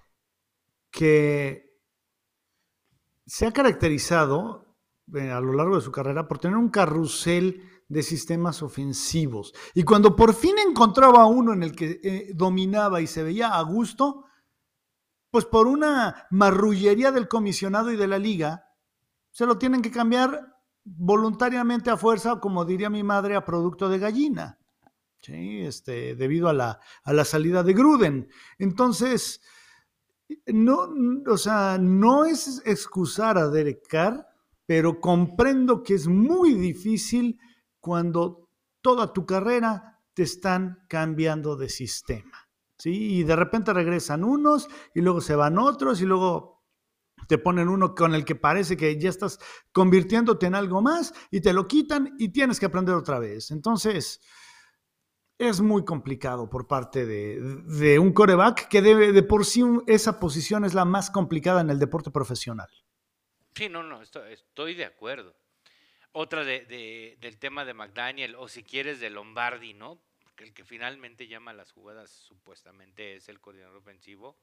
que 0.90 1.65
se 3.26 3.46
ha 3.46 3.52
caracterizado 3.52 4.76
eh, 5.14 5.30
a 5.30 5.40
lo 5.40 5.52
largo 5.52 5.76
de 5.76 5.82
su 5.82 5.92
carrera 5.92 6.28
por 6.28 6.38
tener 6.38 6.56
un 6.56 6.70
carrusel 6.70 7.62
de 7.88 8.02
sistemas 8.02 8.62
ofensivos? 8.62 9.52
Y 9.74 9.82
cuando 9.82 10.14
por 10.14 10.34
fin 10.34 10.56
encontraba 10.58 11.26
uno 11.26 11.52
en 11.52 11.62
el 11.62 11.74
que 11.74 12.00
eh, 12.02 12.30
dominaba 12.34 13.00
y 13.00 13.06
se 13.06 13.22
veía 13.22 13.54
a 13.54 13.62
gusto, 13.62 14.24
pues 15.30 15.44
por 15.44 15.66
una 15.66 16.26
marrullería 16.30 17.12
del 17.12 17.28
comisionado 17.28 17.92
y 17.92 17.96
de 17.96 18.06
la 18.06 18.18
liga, 18.18 18.70
se 19.30 19.44
lo 19.44 19.58
tienen 19.58 19.82
que 19.82 19.90
cambiar 19.90 20.56
voluntariamente 20.84 21.90
a 21.90 21.96
fuerza, 21.96 22.40
como 22.40 22.64
diría 22.64 22.88
mi 22.88 23.02
madre, 23.02 23.34
a 23.34 23.44
producto 23.44 23.88
de 23.88 23.98
gallina. 23.98 24.58
Sí, 25.20 25.60
este, 25.60 26.14
debido 26.14 26.48
a 26.48 26.52
la, 26.52 26.80
a 27.02 27.12
la 27.12 27.24
salida 27.24 27.64
de 27.64 27.72
Gruden. 27.74 28.28
Entonces, 28.58 29.42
no, 30.46 30.88
o 31.26 31.36
sea, 31.36 31.78
no 31.78 32.24
es 32.24 32.62
excusar 32.64 33.38
a 33.38 33.48
Derek 33.48 33.86
Carr, 33.88 34.26
pero 34.66 35.00
comprendo 35.00 35.82
que 35.82 35.94
es 35.94 36.08
muy 36.08 36.54
difícil 36.54 37.38
cuando 37.80 38.48
toda 38.80 39.12
tu 39.12 39.24
carrera 39.24 40.00
te 40.14 40.24
están 40.24 40.84
cambiando 40.88 41.56
de 41.56 41.68
sistema. 41.68 42.48
¿sí? 42.78 43.18
Y 43.18 43.22
de 43.24 43.36
repente 43.36 43.72
regresan 43.72 44.24
unos 44.24 44.68
y 44.94 45.00
luego 45.00 45.20
se 45.20 45.36
van 45.36 45.58
otros 45.58 46.00
y 46.00 46.04
luego 46.04 46.56
te 47.28 47.38
ponen 47.38 47.68
uno 47.68 47.94
con 47.94 48.14
el 48.14 48.24
que 48.24 48.34
parece 48.34 48.76
que 48.76 48.98
ya 49.00 49.08
estás 49.08 49.38
convirtiéndote 49.72 50.46
en 50.46 50.54
algo 50.54 50.82
más 50.82 51.12
y 51.30 51.40
te 51.40 51.52
lo 51.52 51.66
quitan 51.66 52.14
y 52.18 52.28
tienes 52.30 52.60
que 52.60 52.66
aprender 52.66 52.94
otra 52.94 53.18
vez. 53.18 53.50
Entonces, 53.50 54.20
es 55.38 55.60
muy 55.60 55.84
complicado 55.84 56.48
por 56.48 56.66
parte 56.66 57.04
de, 57.04 57.98
un 57.98 58.12
coreback 58.12 58.68
que 58.68 58.80
debe, 58.80 59.12
de 59.12 59.22
por 59.22 59.44
sí 59.44 59.62
esa 59.86 60.18
posición 60.18 60.64
es 60.64 60.74
la 60.74 60.84
más 60.84 61.10
complicada 61.10 61.60
en 61.60 61.70
el 61.70 61.78
deporte 61.78 62.10
profesional. 62.10 62.68
Sí, 63.54 63.68
no, 63.68 63.82
no, 63.82 64.02
estoy, 64.02 64.74
de 64.74 64.84
acuerdo. 64.84 65.34
Otra 66.12 66.44
de, 66.44 67.16
del 67.20 67.38
tema 67.38 67.64
de 67.64 67.74
McDaniel, 67.74 68.34
o 68.36 68.48
si 68.48 68.62
quieres 68.62 69.00
de 69.00 69.10
Lombardi, 69.10 69.74
¿no? 69.74 70.00
El 70.38 70.52
que 70.52 70.64
finalmente 70.64 71.26
llama 71.26 71.52
las 71.54 71.72
jugadas 71.72 72.10
supuestamente 72.10 73.16
es 73.16 73.28
el 73.28 73.40
coordinador 73.40 73.76
ofensivo. 73.76 74.36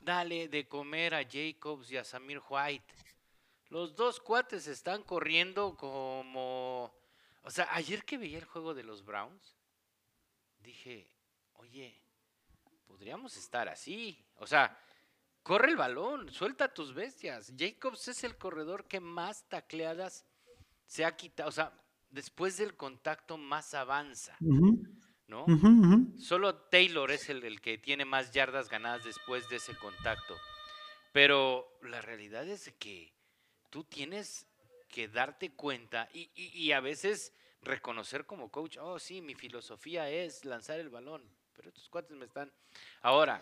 Dale 0.00 0.48
de 0.48 0.68
comer 0.68 1.14
a 1.14 1.24
Jacobs 1.28 1.90
y 1.90 1.96
a 1.96 2.04
Samir 2.04 2.40
White. 2.48 2.94
Los 3.68 3.96
dos 3.96 4.20
cuates 4.20 4.66
están 4.68 5.02
corriendo 5.02 5.76
como... 5.76 6.94
O 7.42 7.50
sea, 7.50 7.68
ayer 7.72 8.04
que 8.04 8.18
veía 8.18 8.38
el 8.38 8.44
juego 8.44 8.74
de 8.74 8.84
los 8.84 9.04
Browns, 9.04 9.55
dije, 10.66 11.08
oye, 11.54 11.98
podríamos 12.86 13.36
estar 13.36 13.68
así. 13.68 14.22
O 14.36 14.46
sea, 14.46 14.78
corre 15.42 15.70
el 15.70 15.76
balón, 15.76 16.30
suelta 16.30 16.74
tus 16.74 16.92
bestias. 16.92 17.54
Jacobs 17.56 18.08
es 18.08 18.24
el 18.24 18.36
corredor 18.36 18.86
que 18.86 19.00
más 19.00 19.48
tacleadas 19.48 20.26
se 20.84 21.04
ha 21.04 21.16
quitado. 21.16 21.48
O 21.48 21.52
sea, 21.52 21.72
después 22.10 22.58
del 22.58 22.76
contacto 22.76 23.38
más 23.38 23.72
avanza. 23.74 24.36
¿No? 25.28 25.44
Solo 26.18 26.54
Taylor 26.54 27.10
es 27.10 27.28
el, 27.28 27.42
el, 27.42 27.60
que 27.60 27.78
tiene 27.78 28.04
más 28.04 28.30
yardas 28.30 28.68
ganadas 28.68 29.04
después 29.04 29.48
de 29.48 29.56
ese 29.56 29.74
contacto. 29.76 30.36
Pero 31.12 31.78
la 31.82 32.00
realidad 32.00 32.46
es 32.46 32.72
que 32.78 33.12
tú 33.70 33.82
tienes 33.84 34.46
que 34.88 35.08
darte 35.08 35.52
cuenta 35.52 36.08
y, 36.12 36.30
y 36.36 36.70
a 36.70 36.80
veces 36.80 37.32
reconocer 37.62 38.26
como 38.26 38.50
coach, 38.50 38.78
oh 38.78 38.98
sí, 38.98 39.20
mi 39.20 39.34
filosofía 39.34 40.08
es 40.10 40.44
lanzar 40.44 40.78
el 40.80 40.88
balón, 40.88 41.22
pero 41.52 41.68
estos 41.68 41.88
cuates 41.88 42.16
me 42.16 42.26
están... 42.26 42.52
Ahora, 43.02 43.40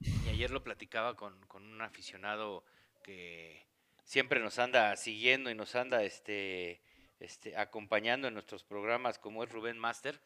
y 0.00 0.28
ayer 0.28 0.50
lo 0.50 0.62
platicaba 0.62 1.16
con, 1.16 1.38
un 1.54 1.80
aficionado 1.82 2.64
que 3.02 3.66
siempre 4.04 4.40
nos 4.40 4.58
anda 4.58 4.94
siguiendo 4.96 5.50
y 5.50 5.54
nos 5.54 5.74
anda 5.74 6.02
este, 6.02 6.82
este, 7.20 7.56
acompañando 7.56 8.28
en 8.28 8.34
nuestros 8.34 8.64
programas, 8.64 9.18
como 9.18 9.42
es 9.42 9.50
Rubén 9.50 9.78
Master, 9.78 10.20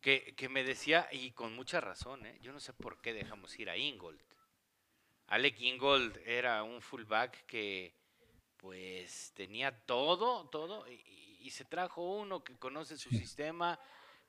que, 0.00 0.48
me 0.50 0.62
decía, 0.62 1.08
y 1.10 1.32
con 1.32 1.54
mucha 1.54 1.80
razón, 1.80 2.24
¿eh? 2.26 2.38
yo 2.40 2.52
no 2.52 2.60
sé 2.60 2.72
por 2.72 3.00
qué 3.00 3.12
dejamos 3.12 3.58
ir 3.58 3.68
a 3.68 3.76
Ingold. 3.76 4.20
Alec 5.26 5.60
Ingold 5.60 6.16
era 6.24 6.62
un 6.62 6.80
fullback 6.80 7.44
que 7.46 7.94
pues 8.56 9.32
tenía 9.34 9.72
todo, 9.84 10.48
todo, 10.48 10.90
y, 10.90 11.17
se 11.50 11.64
trajo 11.64 12.02
uno 12.02 12.44
que 12.44 12.56
conoce 12.56 12.96
su 12.96 13.10
sistema, 13.10 13.78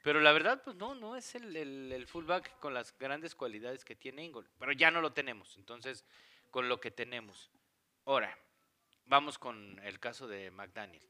pero 0.01 0.21
la 0.21 0.31
verdad, 0.31 0.61
pues 0.63 0.75
no, 0.77 0.95
no 0.95 1.15
es 1.15 1.35
el, 1.35 1.55
el, 1.55 2.07
fullback 2.07 2.57
con 2.59 2.73
las 2.73 2.97
grandes 2.97 3.35
cualidades 3.35 3.83
que 3.83 3.95
tiene 3.95 4.23
Ingol, 4.23 4.49
pero 4.57 4.71
ya 4.71 4.91
no 4.91 5.01
lo 5.01 5.11
tenemos, 5.11 5.57
entonces, 5.57 6.05
con 6.49 6.69
lo 6.69 6.79
que 6.79 6.91
tenemos. 6.91 7.51
Ahora, 8.05 8.37
vamos 9.05 9.37
con 9.37 9.79
el 9.83 9.99
caso 9.99 10.27
de 10.27 10.51
McDaniel. 10.51 11.03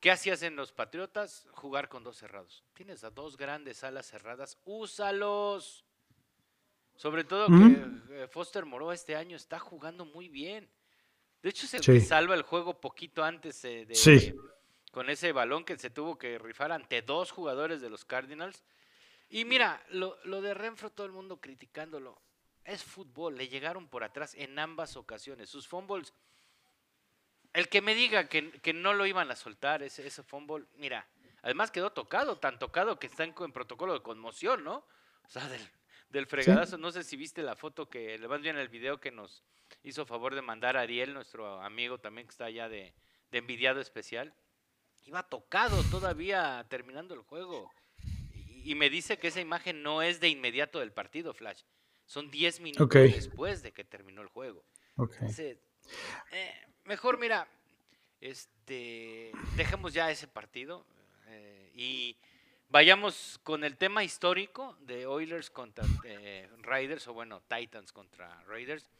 ¿Qué 0.00 0.10
hacías 0.10 0.42
en 0.42 0.56
los 0.56 0.72
Patriotas? 0.72 1.46
Jugar 1.52 1.88
con 1.88 2.04
dos 2.04 2.16
cerrados. 2.16 2.64
Tienes 2.74 3.04
a 3.04 3.10
dos 3.10 3.36
grandes 3.36 3.84
alas 3.84 4.06
cerradas, 4.06 4.58
úsalos. 4.64 5.84
Sobre 6.96 7.24
todo 7.24 7.48
que 7.48 8.22
eh, 8.22 8.28
Foster 8.28 8.64
Moreau 8.66 8.92
este 8.92 9.14
año 9.14 9.36
está 9.36 9.58
jugando 9.58 10.04
muy 10.04 10.28
bien. 10.28 10.70
De 11.42 11.48
hecho, 11.48 11.64
es 11.64 11.74
el 11.74 11.80
que 11.80 12.00
salva 12.00 12.34
el 12.34 12.42
juego 12.42 12.80
poquito 12.80 13.24
antes 13.24 13.64
eh, 13.64 13.86
de, 13.86 13.94
con 14.90 15.10
ese 15.10 15.32
balón 15.32 15.64
que 15.64 15.78
se 15.78 15.90
tuvo 15.90 16.18
que 16.18 16.38
rifar 16.38 16.72
ante 16.72 17.02
dos 17.02 17.30
jugadores 17.30 17.80
de 17.80 17.90
los 17.90 18.04
Cardinals. 18.04 18.62
Y 19.28 19.44
mira, 19.44 19.84
lo, 19.90 20.16
de 20.40 20.54
Renfro, 20.54 20.90
todo 20.90 21.06
el 21.06 21.12
mundo 21.12 21.40
criticándolo. 21.40 22.20
Es 22.64 22.84
fútbol, 22.84 23.36
le 23.36 23.48
llegaron 23.48 23.88
por 23.88 24.04
atrás 24.04 24.34
en 24.34 24.58
ambas 24.58 24.96
ocasiones. 24.96 25.48
Sus 25.48 25.66
fumbles, 25.66 26.12
el 27.52 27.68
que 27.68 27.80
me 27.80 27.94
diga 27.94 28.28
que, 28.28 28.72
no 28.74 28.92
lo 28.92 29.06
iban 29.06 29.30
a 29.30 29.36
soltar, 29.36 29.82
ese, 29.82 30.06
ese 30.06 30.22
fumble, 30.22 30.66
mira, 30.76 31.06
además 31.42 31.70
quedó 31.70 31.90
tocado, 31.90 32.38
tan 32.38 32.58
tocado 32.58 32.98
que 32.98 33.06
está 33.06 33.24
en, 33.24 33.32
protocolo 33.32 33.94
de 33.94 34.02
conmoción, 34.02 34.62
¿no? 34.62 34.84
O 35.24 35.28
sea, 35.28 35.48
del, 35.48 35.66
del 36.10 36.26
fregadazo. 36.26 36.76
No 36.78 36.90
sé 36.92 37.02
si 37.04 37.16
viste 37.16 37.42
la 37.42 37.56
foto 37.56 37.88
que, 37.88 38.18
le 38.18 38.26
vas 38.26 38.40
bien 38.40 38.58
el 38.58 38.68
video 38.68 39.00
que 39.00 39.10
nos 39.10 39.42
hizo 39.82 40.06
favor 40.06 40.34
de 40.34 40.42
mandar 40.42 40.76
Ariel, 40.76 41.14
nuestro 41.14 41.60
amigo 41.62 41.98
también 41.98 42.26
que 42.26 42.32
está 42.32 42.46
allá 42.46 42.68
de, 42.68 42.94
envidiado 43.32 43.80
especial. 43.80 44.34
Iba 45.04 45.22
tocado 45.22 45.82
todavía 45.90 46.64
terminando 46.68 47.14
el 47.14 47.20
juego. 47.20 47.70
Y, 48.64 48.74
me 48.74 48.90
dice 48.90 49.18
que 49.18 49.28
esa 49.28 49.40
imagen 49.40 49.82
no 49.82 50.02
es 50.02 50.20
de 50.20 50.28
inmediato 50.28 50.80
del 50.80 50.92
partido, 50.92 51.32
Flash. 51.32 51.62
Son 52.04 52.30
10 52.30 52.60
minutos 52.60 52.88
después 52.90 53.62
de 53.62 53.72
que 53.72 53.84
terminó 53.84 54.20
el 54.22 54.28
juego. 54.28 54.64
Eh, 56.32 56.52
mejor, 56.84 57.18
mira, 57.18 57.48
este, 58.20 59.32
dejemos 59.56 59.94
ya 59.94 60.10
ese 60.10 60.28
partido 60.28 60.84
eh, 61.28 61.72
y 61.74 62.16
vayamos 62.68 63.40
con 63.42 63.64
el 63.64 63.76
tema 63.76 64.04
histórico 64.04 64.76
de 64.80 65.06
Oilers 65.06 65.50
contra 65.50 65.84
eh, 66.04 66.48
Raiders, 66.58 67.08
o 67.08 67.14
bueno, 67.14 67.42
Titans 67.48 67.92
contra 67.92 68.42
Raiders. 68.44 68.90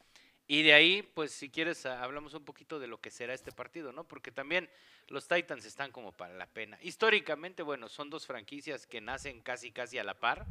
Y 0.52 0.64
de 0.64 0.74
ahí, 0.74 1.02
pues 1.02 1.30
si 1.30 1.48
quieres, 1.48 1.86
hablamos 1.86 2.34
un 2.34 2.44
poquito 2.44 2.80
de 2.80 2.88
lo 2.88 3.00
que 3.00 3.12
será 3.12 3.32
este 3.34 3.52
partido, 3.52 3.92
¿no? 3.92 4.02
Porque 4.02 4.32
también 4.32 4.68
los 5.06 5.28
Titans 5.28 5.64
están 5.64 5.92
como 5.92 6.10
para 6.10 6.34
la 6.34 6.48
pena. 6.48 6.76
Históricamente, 6.82 7.62
bueno, 7.62 7.88
son 7.88 8.10
dos 8.10 8.26
franquicias 8.26 8.84
que 8.84 9.00
nacen 9.00 9.42
casi, 9.42 9.70
casi 9.70 9.98
a 9.98 10.02
la 10.02 10.18
par. 10.18 10.48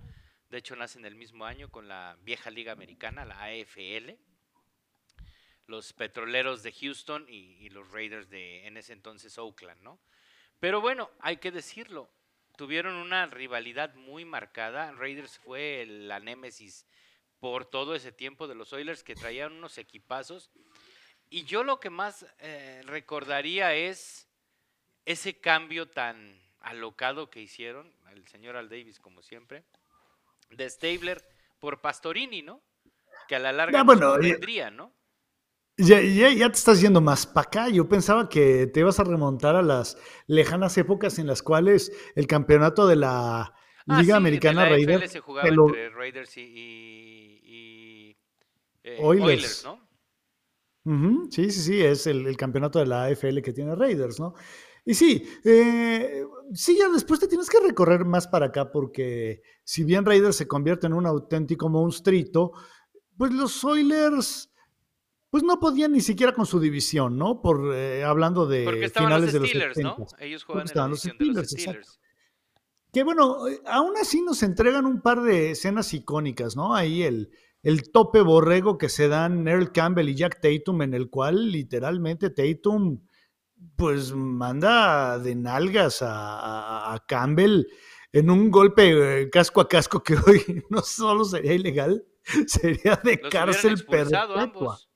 De 0.50 0.58
hecho, 0.58 0.78
nacen 0.78 1.04
el 1.04 1.16
mismo 1.16 1.44
año 1.44 1.70
con 1.70 1.90
la 1.90 2.18
vieja 2.22 2.50
liga 2.50 2.72
americana, 2.72 3.26
la 3.26 3.44
AFL. 3.44 4.12
Los 5.66 5.92
petroleros 5.92 6.64
de 6.64 6.72
Houston 6.72 7.26
y, 7.28 7.58
y 7.60 7.70
los 7.70 7.92
Raiders 7.92 8.30
de, 8.30 8.68
en 8.68 8.78
ese 8.78 8.94
entonces, 8.94 9.38
Oakland, 9.38 9.82
¿no? 9.82 10.00
Pero 10.62 10.80
bueno, 10.80 11.12
hay 11.20 11.36
que 11.36 11.52
decirlo, 11.52 12.10
tuvieron 12.56 12.96
una 12.96 13.26
rivalidad 13.26 13.94
muy 13.96 14.24
marcada. 14.24 14.94
Raiders 14.94 15.40
fue 15.40 15.86
la 15.86 16.22
némesis 16.22 16.86
por 17.40 17.66
todo 17.66 17.96
ese 17.96 18.12
tiempo 18.12 18.48
de 18.48 18.56
los 18.56 18.74
Oilers 18.74 19.04
que 19.04 19.16
traían 19.16 19.54
unos 19.54 19.78
equipazos. 19.78 20.52
Y 21.30 21.44
yo 21.44 21.64
lo 21.64 21.80
que 21.80 21.90
más 21.90 22.26
eh, 22.40 22.82
recordaría 22.86 23.74
es 23.76 24.28
ese 25.06 25.40
cambio 25.40 25.90
tan 25.90 26.40
alocado 26.60 27.30
que 27.30 27.42
hicieron, 27.42 27.94
el 28.12 28.28
señor 28.28 28.56
Al 28.56 28.70
Davis 28.70 29.00
como 29.00 29.22
siempre, 29.22 29.64
de 30.50 30.70
Stabler 30.70 31.24
por 31.60 31.82
Pastorini, 31.82 32.42
¿no? 32.42 32.62
Que 33.28 33.36
a 33.36 33.40
la 33.40 33.52
larga 33.52 33.84
no 33.84 34.20
tendría, 34.20 34.72
¿no? 34.72 34.94
Ya, 35.78 36.02
ya, 36.02 36.50
te 36.50 36.58
estás 36.58 36.82
yendo 36.82 37.00
más 37.00 37.26
para 37.26 37.48
acá. 37.48 37.70
Yo 37.70 37.88
pensaba 37.88 38.28
que 38.28 38.68
te 38.68 38.82
ibas 38.82 39.00
a 39.00 39.06
remontar 39.06 39.56
a 39.56 39.62
las 39.62 39.98
lejanas 40.28 40.78
épocas 40.78 41.20
en 41.20 41.28
las 41.28 41.42
cuales 41.42 41.94
el 42.16 42.28
campeonato 42.28 42.86
de 42.86 42.98
la 42.98 43.54
ah, 43.88 44.02
Liga 44.02 44.18
Americana 44.18 44.66
Raiders. 44.68 45.10
Se 45.10 45.22
jugaba 45.22 45.48
entre 45.48 45.90
Raiders 45.90 46.36
y, 46.36 47.29
eh, 48.96 49.00
Oilers. 49.02 49.66
¿no? 49.66 49.90
Sí, 51.30 51.52
sí, 51.52 51.62
sí, 51.62 51.82
es 51.82 52.08
el, 52.08 52.36
campeonato 52.36 52.80
de 52.80 52.88
la 52.88 53.06
AFL 53.06 53.42
que 53.42 53.54
tiene 53.54 53.76
Raiders, 53.76 54.20
¿no? 54.20 54.34
Y 54.86 54.96
sí, 54.96 55.24
eh, 55.44 56.24
sí, 56.54 56.78
ya 56.78 56.90
después 56.90 57.20
te 57.20 57.28
tienes 57.28 57.50
que 57.50 57.60
recorrer 57.60 58.06
más 58.06 58.28
para 58.28 58.48
acá 58.48 58.72
porque 58.72 59.44
si 59.64 59.84
bien 59.84 60.06
Raiders 60.06 60.38
se 60.38 60.48
convierte 60.48 60.88
en 60.88 60.94
un 60.94 61.06
auténtico 61.06 61.70
monstruito, 61.70 62.54
pues 63.18 63.32
los 63.34 63.64
Oilers 63.64 64.50
pues 65.30 65.44
no 65.44 65.60
podían 65.60 65.92
ni 65.92 66.02
siquiera 66.02 66.34
con 66.34 66.48
su 66.48 66.60
división, 66.60 67.18
¿no? 67.18 67.40
Por 67.42 67.76
eh, 67.76 68.04
hablando 68.04 68.48
de 68.48 68.90
finales 68.96 69.32
de 69.32 69.40
los 69.42 69.50
Steelers, 69.50 69.78
¿no? 69.78 70.08
Ellos 70.18 70.44
juegan 70.44 70.68
en 70.68 70.76
la 70.76 70.88
los 70.88 71.00
Steelers, 71.02 71.36
de 71.36 71.42
los 71.42 71.50
Steelers. 71.50 72.00
Que 72.92 73.04
bueno, 73.04 73.38
aún 73.68 73.94
así 74.02 74.24
nos 74.24 74.42
entregan 74.42 74.88
un 74.88 75.02
par 75.02 75.22
de 75.22 75.52
escenas 75.52 75.94
icónicas, 75.94 76.56
¿no? 76.56 76.74
Ahí 76.74 77.04
el, 77.04 77.30
el 77.64 77.92
tope 77.92 78.22
borrego 78.22 78.78
que 78.78 78.90
se 78.90 79.08
dan 79.08 79.48
Earl 79.48 79.72
Campbell 79.72 80.10
y 80.10 80.16
Jack 80.16 80.40
Tatum, 80.42 80.82
en 80.82 80.94
el 80.94 81.10
cual 81.10 81.52
literalmente 81.52 82.30
Tatum 82.30 83.02
pues 83.76 84.14
manda 84.14 85.20
de 85.20 85.36
nalgas 85.36 86.02
a, 86.02 86.94
a 86.94 87.06
Campbell 87.06 87.66
en 88.12 88.30
un 88.30 88.50
golpe 88.50 89.22
eh, 89.22 89.30
casco 89.30 89.62
a 89.62 89.68
casco 89.68 90.02
que 90.02 90.16
hoy 90.28 90.64
no 90.70 90.82
solo 90.82 91.26
sería 91.26 91.54
ilegal, 91.54 92.06
sería 92.48 92.96
de 93.04 93.20
cárcel 93.20 93.84
perpetua. 93.86 94.80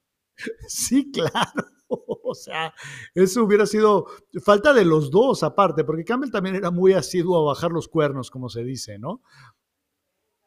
Sí, 0.68 1.12
claro. 1.12 1.68
o 1.88 2.34
sea, 2.34 2.74
eso 3.14 3.44
hubiera 3.44 3.68
sido 3.68 4.08
falta 4.44 4.74
de 4.74 4.84
los 4.84 5.12
dos 5.12 5.44
aparte, 5.44 5.84
porque 5.84 6.04
Campbell 6.04 6.32
también 6.32 6.56
era 6.56 6.72
muy 6.72 6.94
asiduo 6.94 7.38
a 7.38 7.54
bajar 7.54 7.72
los 7.72 7.88
cuernos, 7.88 8.32
como 8.32 8.50
se 8.50 8.64
dice, 8.64 8.98
¿no? 8.98 9.22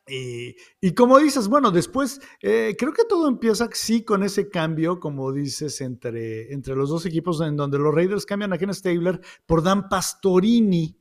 Y, 0.09 0.95
como 0.95 1.19
dices, 1.19 1.49
bueno, 1.49 1.73
después 1.73 2.21
eh, 2.41 2.77
creo 2.79 2.93
que 2.93 3.05
todo 3.05 3.27
empieza 3.27 3.69
sí 3.73 4.05
con 4.05 4.23
ese 4.23 4.49
cambio, 4.49 5.01
como 5.01 5.33
dices, 5.33 5.81
entre, 5.81 6.53
entre 6.53 6.77
los 6.77 6.91
dos 6.91 7.07
equipos, 7.07 7.41
en 7.41 7.57
donde 7.57 7.79
los 7.79 7.93
Raiders 7.93 8.25
cambian 8.25 8.53
a 8.53 8.59
Ken 8.59 8.73
Stabler 8.73 9.21
por 9.47 9.65
Dan 9.65 9.89
Pastorini. 9.89 10.97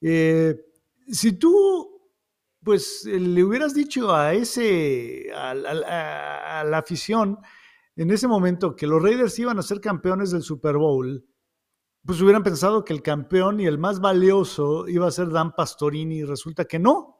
Eh, 0.00 0.54
si 1.08 1.32
tú, 1.32 2.00
pues, 2.62 3.04
le 3.04 3.42
hubieras 3.42 3.74
dicho 3.74 4.14
a 4.14 4.32
ese, 4.32 5.26
a, 5.34 5.54
la 5.54 6.78
afición 6.78 7.38
en 7.96 8.10
ese 8.12 8.28
momento 8.28 8.76
que 8.76 8.86
los 8.86 9.02
Raiders 9.02 9.36
iban 9.40 9.58
a 9.58 9.62
ser 9.62 9.80
campeones 9.80 10.30
del 10.30 10.42
Super 10.42 10.76
Bowl, 10.76 11.26
pues 12.04 12.20
hubieran 12.20 12.44
pensado 12.44 12.84
que 12.84 12.92
el 12.92 13.02
campeón 13.02 13.58
y 13.58 13.66
el 13.66 13.78
más 13.78 13.98
valioso 13.98 14.86
iba 14.86 15.08
a 15.08 15.10
ser 15.10 15.30
Dan 15.30 15.52
Pastorini 15.52 16.18
y 16.18 16.24
resulta 16.24 16.66
que 16.66 16.78
no 16.78 17.15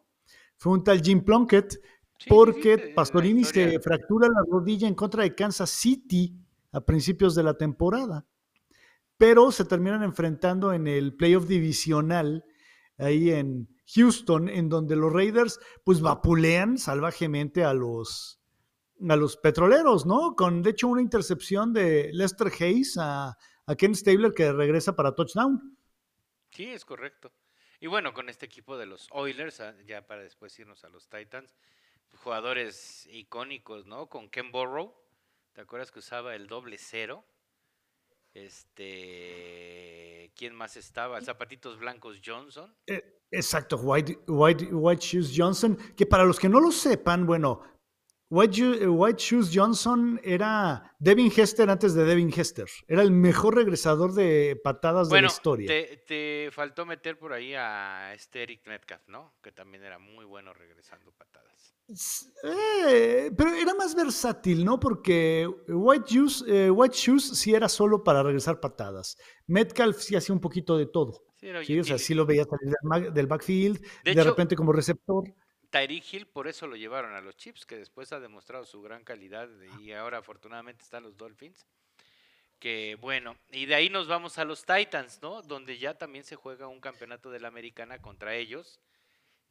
fue 0.57 0.73
un 0.73 0.85
tal 0.85 1.03
Jim 1.03 1.25
Plunkett, 1.25 1.81
porque 2.29 2.93
Pastorini 2.95 3.45
se 3.45 3.79
fractura 3.81 4.29
la 4.29 4.43
rodilla 4.49 4.89
en 4.89 4.95
contra 4.95 5.23
de 5.23 5.35
Kansas 5.35 5.71
City 5.71 6.35
a 6.73 6.81
principios 6.81 7.35
de 7.35 7.43
la 7.43 7.55
temporada. 7.55 8.27
Pero 9.19 9.51
se 9.53 9.65
terminan 9.65 10.03
enfrentando 10.03 10.73
en 10.73 10.87
el 10.87 11.15
playoff 11.15 11.47
divisional 11.47 12.45
ahí 12.99 13.31
en 13.31 13.69
Houston, 13.95 14.49
en 14.49 14.69
donde 14.69 14.97
los 14.97 15.13
Raiders 15.13 15.61
pues 15.85 16.01
vapulean 16.01 16.79
salvajemente 16.79 17.65
a 17.65 17.73
los, 17.73 18.41
a 19.09 19.17
los 19.17 19.37
petroleros, 19.37 20.07
¿no? 20.07 20.35
Con 20.35 20.63
de 20.63 20.71
hecho 20.71 20.89
una 20.89 21.03
intercepción 21.03 21.73
de 21.73 22.11
Lester 22.13 22.51
Hayes 22.61 22.97
a, 22.99 23.37
a 23.67 23.75
Ken 23.77 23.95
Stabler 23.95 24.33
que 24.33 24.53
regresa 24.53 24.97
para 24.97 25.15
touchdown. 25.15 25.77
Sí, 26.51 26.65
es 26.65 26.85
correcto. 26.85 27.33
Y 27.81 27.87
bueno, 27.87 28.15
con 28.15 28.29
este 28.29 28.47
equipo 28.47 28.79
de 28.79 28.87
los 28.87 29.09
Oilers, 29.11 29.61
ah, 29.61 29.75
ya 29.87 30.07
para 30.07 30.23
después 30.23 30.59
irnos 30.59 30.85
a 30.85 30.89
los 30.89 31.09
Titans, 31.09 31.55
jugadores 32.23 33.07
icónicos, 33.13 33.87
¿no? 33.87 34.07
Con 34.09 34.29
Ken 34.29 34.51
Burrow, 34.51 34.95
¿te 35.53 35.61
acuerdas 35.61 35.91
que 35.91 35.99
usaba 35.99 36.35
el 36.35 36.47
doble 36.47 36.79
cero? 36.79 37.25
Este, 38.35 40.31
¿quién 40.35 40.55
más 40.55 40.77
estaba? 40.77 41.21
Zapatitos 41.21 41.79
Blancos 41.79 42.21
Johnson. 42.25 42.75
Eh, 42.87 43.21
exacto, 43.31 43.77
White, 43.77 44.21
White, 44.27 44.67
White 44.73 45.05
Shoes 45.05 45.33
Johnson, 45.35 45.77
que 45.97 46.07
para 46.07 46.25
los 46.25 46.39
que 46.39 46.49
no 46.49 46.61
lo 46.61 46.71
sepan, 46.71 47.27
bueno, 47.27 47.63
eh, 48.31 48.89
White, 48.89 49.23
Shoes 49.23 49.51
Johnson 49.53 50.21
era 50.23 50.95
Devin 50.99 51.33
Hester 51.35 51.71
antes 51.71 51.95
de 51.95 52.05
Devin 52.05 52.33
Hester. 52.35 52.69
Era 52.89 53.03
el 53.03 53.11
mejor 53.11 53.55
regresador 53.55 54.13
de 54.13 54.61
patadas 54.63 55.09
de 55.09 55.21
la 55.21 55.27
historia. 55.27 55.67
Te, 55.69 56.03
te 56.07 56.51
faltó 56.53 56.85
meter 56.87 57.19
por 57.19 57.33
ahí 57.33 57.55
a 57.55 58.13
este 58.15 58.43
Eric 58.43 58.67
Metcalf, 58.67 59.07
¿no? 59.09 59.35
Que 59.43 59.53
también 59.53 59.85
era 59.85 59.99
muy 59.99 60.25
bueno 60.25 60.53
regresando 60.53 61.13
patadas. 61.13 61.77
Eh, 62.43 63.31
pero 63.37 63.55
era 63.55 63.73
más 63.75 63.95
versátil, 63.95 64.65
¿no? 64.65 64.81
Porque 64.81 65.49
White 65.69 66.07
Shoes, 66.09 66.45
eh, 66.49 66.71
White 66.71 66.97
Shoes 66.97 67.39
sí 67.39 67.55
era 67.55 67.69
solo 67.69 68.03
para 68.03 68.23
regresar 68.23 68.59
patadas. 68.59 69.17
Metcalf 69.47 69.99
sí 69.99 70.17
hacía 70.17 70.35
un 70.35 70.41
poquito 70.41 70.77
de 70.77 70.87
todo. 70.87 71.23
Sí, 71.37 71.79
o 71.79 71.85
sea, 71.85 71.99
sí 71.99 72.15
lo 72.15 72.27
veía 72.27 72.45
salir 72.45 73.13
del 73.13 73.27
backfield, 73.27 73.81
de 74.03 74.25
repente 74.25 74.57
como 74.57 74.73
receptor. 74.73 75.33
Tyreek 75.77 76.15
Hill 76.15 76.27
por 76.27 76.49
eso 76.49 76.67
lo 76.67 76.75
llevaron 76.75 77.15
a 77.15 77.21
los 77.21 77.37
Chips, 77.37 77.67
que 77.67 77.77
después 77.77 78.11
ha 78.13 78.19
demostrado 78.19 78.65
su 78.65 78.81
gran 78.81 79.05
calidad 79.05 79.49
y 79.79 79.93
ahora 79.93 80.19
afortunadamente 80.19 80.83
están 80.83 81.03
los 81.03 81.19
Dolphins. 81.19 81.67
Que 82.59 82.97
bueno, 82.99 83.37
y 83.51 83.67
de 83.67 83.75
ahí 83.75 83.91
nos 83.91 84.09
vamos 84.09 84.39
a 84.39 84.47
los 84.47 84.65
Titans, 84.65 85.21
¿no? 85.21 85.43
Donde 85.43 85.77
ya 85.77 85.93
también 85.93 86.25
se 86.25 86.35
juega 86.35 86.67
un 86.67 86.81
campeonato 86.81 87.31
de 87.31 87.41
la 87.41 87.49
americana 87.49 88.01
contra 88.01 88.35
ellos, 88.35 88.81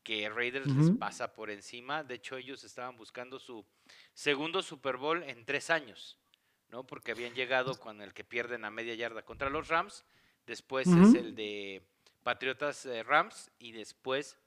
que 0.02 0.28
Raiders 0.28 0.66
les 0.66 0.98
pasa 0.98 1.32
por 1.32 1.52
encima. 1.52 2.04
De 2.04 2.16
hecho, 2.16 2.38
ellos 2.38 2.64
estaban 2.64 2.98
buscando 2.98 3.38
su 3.38 3.64
segundo 4.16 4.64
Super 4.64 4.98
Bowl 4.98 5.22
en 5.22 5.46
tres 5.46 5.70
años, 5.70 6.18
¿no? 6.70 6.88
Porque 6.88 7.12
habían 7.12 7.36
llegado 7.36 7.80
con 7.80 8.02
el 8.02 8.16
que 8.16 8.24
pierden 8.24 8.66
a 8.66 8.72
media 8.72 8.96
yarda 8.96 9.22
contra 9.22 9.52
los 9.52 9.68
Rams. 9.68 10.04
Después 10.48 10.88
es 10.88 11.14
el 11.14 11.36
de 11.36 11.84
Patriotas 12.24 12.88
eh, 12.88 13.04
Rams 13.04 13.52
y 13.60 13.74
después 13.74 14.38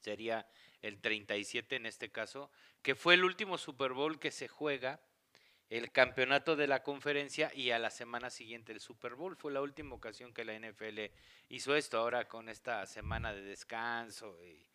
sería 0.00 0.46
el 0.82 1.00
37 1.00 1.76
en 1.76 1.86
este 1.86 2.10
caso, 2.10 2.50
que 2.82 2.94
fue 2.94 3.14
el 3.14 3.24
último 3.24 3.56
Super 3.56 3.92
Bowl 3.92 4.18
que 4.18 4.30
se 4.30 4.48
juega, 4.48 5.00
el 5.70 5.90
campeonato 5.90 6.54
de 6.54 6.66
la 6.66 6.82
conferencia 6.82 7.50
y 7.54 7.70
a 7.70 7.78
la 7.78 7.88
semana 7.88 8.28
siguiente 8.28 8.72
el 8.72 8.80
Super 8.80 9.14
Bowl. 9.14 9.36
Fue 9.36 9.50
la 9.50 9.62
última 9.62 9.94
ocasión 9.94 10.34
que 10.34 10.44
la 10.44 10.58
NFL 10.58 11.00
hizo 11.48 11.74
esto, 11.74 11.98
ahora 11.98 12.28
con 12.28 12.50
esta 12.50 12.84
semana 12.84 13.32
de 13.32 13.40
descanso. 13.40 14.36
Y, 14.44 14.68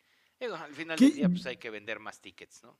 al 0.43 0.74
final 0.74 0.98
del 0.98 1.13
día 1.13 1.30
pues 1.30 1.46
hay 1.46 1.58
que 1.58 1.70
vender 1.70 2.00
más 2.00 2.20
tickets, 2.20 2.63
¿no? 2.63 2.80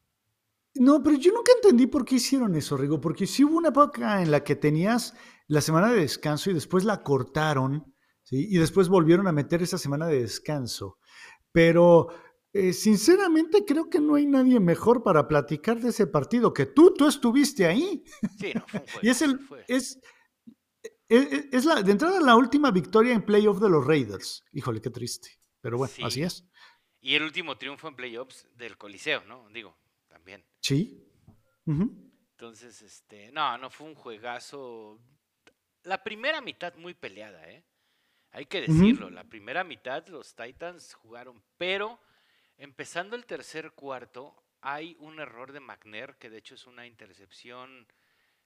No, 0.75 1.01
pero 1.03 1.15
yo 1.17 1.31
nunca 1.31 1.51
entendí 1.53 1.87
por 1.87 2.05
qué 2.05 2.15
hicieron 2.15 2.55
eso, 2.55 2.77
Rigo, 2.77 2.99
porque 2.99 3.27
sí 3.27 3.43
hubo 3.43 3.57
una 3.57 3.69
época 3.69 4.21
en 4.21 4.31
la 4.31 4.43
que 4.43 4.55
tenías 4.55 5.15
la 5.47 5.61
semana 5.61 5.91
de 5.91 6.01
descanso 6.01 6.49
y 6.49 6.53
después 6.53 6.83
la 6.83 7.03
cortaron, 7.03 7.95
¿sí? 8.23 8.47
y 8.49 8.57
después 8.57 8.87
volvieron 8.89 9.27
a 9.27 9.31
meter 9.31 9.61
esa 9.61 9.77
semana 9.77 10.07
de 10.07 10.21
descanso. 10.21 10.99
Pero 11.51 12.09
eh, 12.57 12.73
sinceramente 12.73 13.63
creo 13.65 13.89
que 13.89 13.99
no 13.99 14.15
hay 14.15 14.25
nadie 14.25 14.59
mejor 14.59 15.03
para 15.03 15.27
platicar 15.27 15.79
de 15.79 15.89
ese 15.89 16.07
partido 16.07 16.53
que 16.53 16.65
tú, 16.65 16.93
tú 16.93 17.07
estuviste 17.07 17.65
ahí. 17.65 18.03
Sí, 18.39 18.53
no, 18.53 18.65
fue 18.67 18.83
y 19.03 19.09
es 19.09 19.21
el, 19.21 19.39
es, 19.67 19.99
e, 21.09 21.17
e, 21.17 21.49
es, 21.51 21.65
la, 21.65 21.83
de 21.83 21.91
entrada 21.91 22.19
la 22.19 22.35
última 22.35 22.71
victoria 22.71 23.13
en 23.13 23.23
playoff 23.23 23.59
de 23.59 23.69
los 23.69 23.85
Raiders. 23.85 24.43
Híjole, 24.51 24.81
qué 24.81 24.89
triste. 24.89 25.29
Pero 25.61 25.77
bueno, 25.77 25.93
así 26.03 26.23
es. 26.23 26.45
Y 26.99 27.15
el 27.15 27.23
último 27.23 27.57
triunfo 27.57 27.87
en 27.87 27.95
playoffs 27.95 28.47
del 28.55 28.77
Coliseo, 28.77 29.23
¿no? 29.25 29.47
Digo, 29.49 29.77
también. 30.07 30.43
Sí. 30.61 31.03
Entonces, 31.65 32.81
este, 32.81 33.31
no, 33.31 33.57
no 33.57 33.69
fue 33.69 33.87
un 33.87 33.95
juegazo. 33.95 34.99
La 35.83 36.03
primera 36.03 36.41
mitad 36.41 36.75
muy 36.75 36.93
peleada, 36.93 37.49
¿eh? 37.49 37.63
Hay 38.31 38.45
que 38.45 38.61
decirlo, 38.61 39.09
la 39.09 39.23
primera 39.23 39.63
mitad 39.63 40.05
los 40.07 40.35
Titans 40.35 40.93
jugaron, 40.93 41.41
pero 41.57 41.99
Empezando 42.57 43.15
el 43.15 43.25
tercer 43.25 43.71
cuarto, 43.71 44.35
hay 44.61 44.95
un 44.99 45.19
error 45.19 45.51
de 45.51 45.59
McNair, 45.59 46.15
que 46.15 46.29
de 46.29 46.39
hecho 46.39 46.55
es 46.55 46.65
una 46.65 46.87
intercepción, 46.87 47.87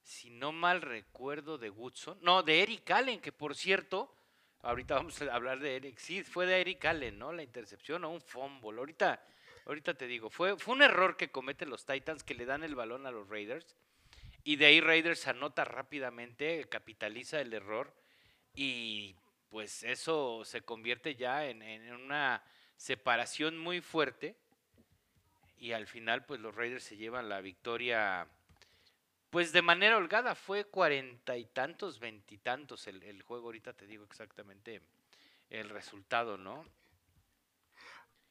si 0.04 0.30
no 0.30 0.52
mal 0.52 0.82
recuerdo, 0.82 1.58
de 1.58 1.69
Woodson. 1.69 2.17
No, 2.21 2.43
de 2.43 2.62
Eric 2.62 2.91
Allen, 2.91 3.21
que 3.21 3.32
por 3.32 3.56
cierto, 3.56 4.13
ahorita 4.63 4.95
vamos 4.95 5.21
a 5.21 5.34
hablar 5.34 5.60
de 5.60 5.78
Eric. 5.78 5.97
Sí, 5.97 6.24
fue 6.24 6.45
de 6.45 6.60
Eric 6.60 6.84
Allen, 6.86 7.17
¿no? 7.17 7.32
La 7.32 7.43
intercepción 7.43 8.04
o 8.04 8.10
un 8.10 8.21
fumble. 8.21 8.80
Ahorita, 8.80 9.24
ahorita 9.65 9.93
te 9.93 10.08
digo, 10.08 10.30
fue, 10.30 10.58
fue 10.58 10.76
un 10.76 10.82
error 10.82 11.15
que 11.15 11.32
cometen 11.32 11.69
los 11.69 11.86
Titans 11.86 12.24
que 12.24 12.36
le 12.36 12.45
dan 12.45 12.63
el 12.63 12.76
balón 12.76 13.08
a 13.08 13.12
los 13.12 13.30
Raiders. 13.30 13.78
Y 14.43 14.58
de 14.58 14.65
ahí 14.65 14.82
Raiders 14.82 15.28
anota 15.28 15.63
rápidamente, 15.63 16.67
capitaliza 16.67 17.39
el 17.39 17.54
error. 17.54 17.95
Y 18.54 19.15
pues 19.50 19.84
eso 19.84 20.43
se 20.43 20.63
convierte 20.63 21.15
ya 21.15 21.45
en, 21.47 21.62
en 21.62 21.93
una 21.93 22.43
separación 22.82 23.60
muy 23.60 23.80
fuerte 23.80 24.36
y 25.60 25.74
al 25.74 25.86
final 25.86 26.26
pues 26.26 26.39
los 26.39 26.56
Raiders 26.56 26.84
se 26.84 26.98
llevan 26.98 27.30
la 27.30 27.39
victoria 27.39 28.28
pues 29.30 29.54
de 29.54 29.62
manera 29.62 29.98
holgada, 29.98 30.34
fue 30.34 30.65
cuarenta 30.65 31.38
y 31.38 31.46
tantos, 31.46 32.00
veintitantos 32.00 32.88
el, 32.88 33.04
el 33.04 33.22
juego, 33.22 33.46
ahorita 33.46 33.74
te 33.74 33.86
digo 33.86 34.04
exactamente 34.04 34.82
el 35.52 35.70
resultado, 35.70 36.38
¿no? 36.38 36.65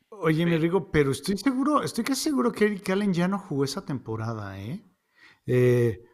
Oye, 0.08 0.44
me 0.44 0.58
digo, 0.58 0.90
pero 0.90 1.12
estoy 1.12 1.38
seguro, 1.38 1.84
estoy 1.84 2.02
casi 2.02 2.24
seguro 2.24 2.50
que 2.50 2.64
Eric 2.64 2.90
Allen 2.90 3.14
ya 3.14 3.28
no 3.28 3.38
jugó 3.38 3.64
esa 3.64 3.86
temporada, 3.86 4.60
¿eh? 4.60 4.80
eh 5.46 6.04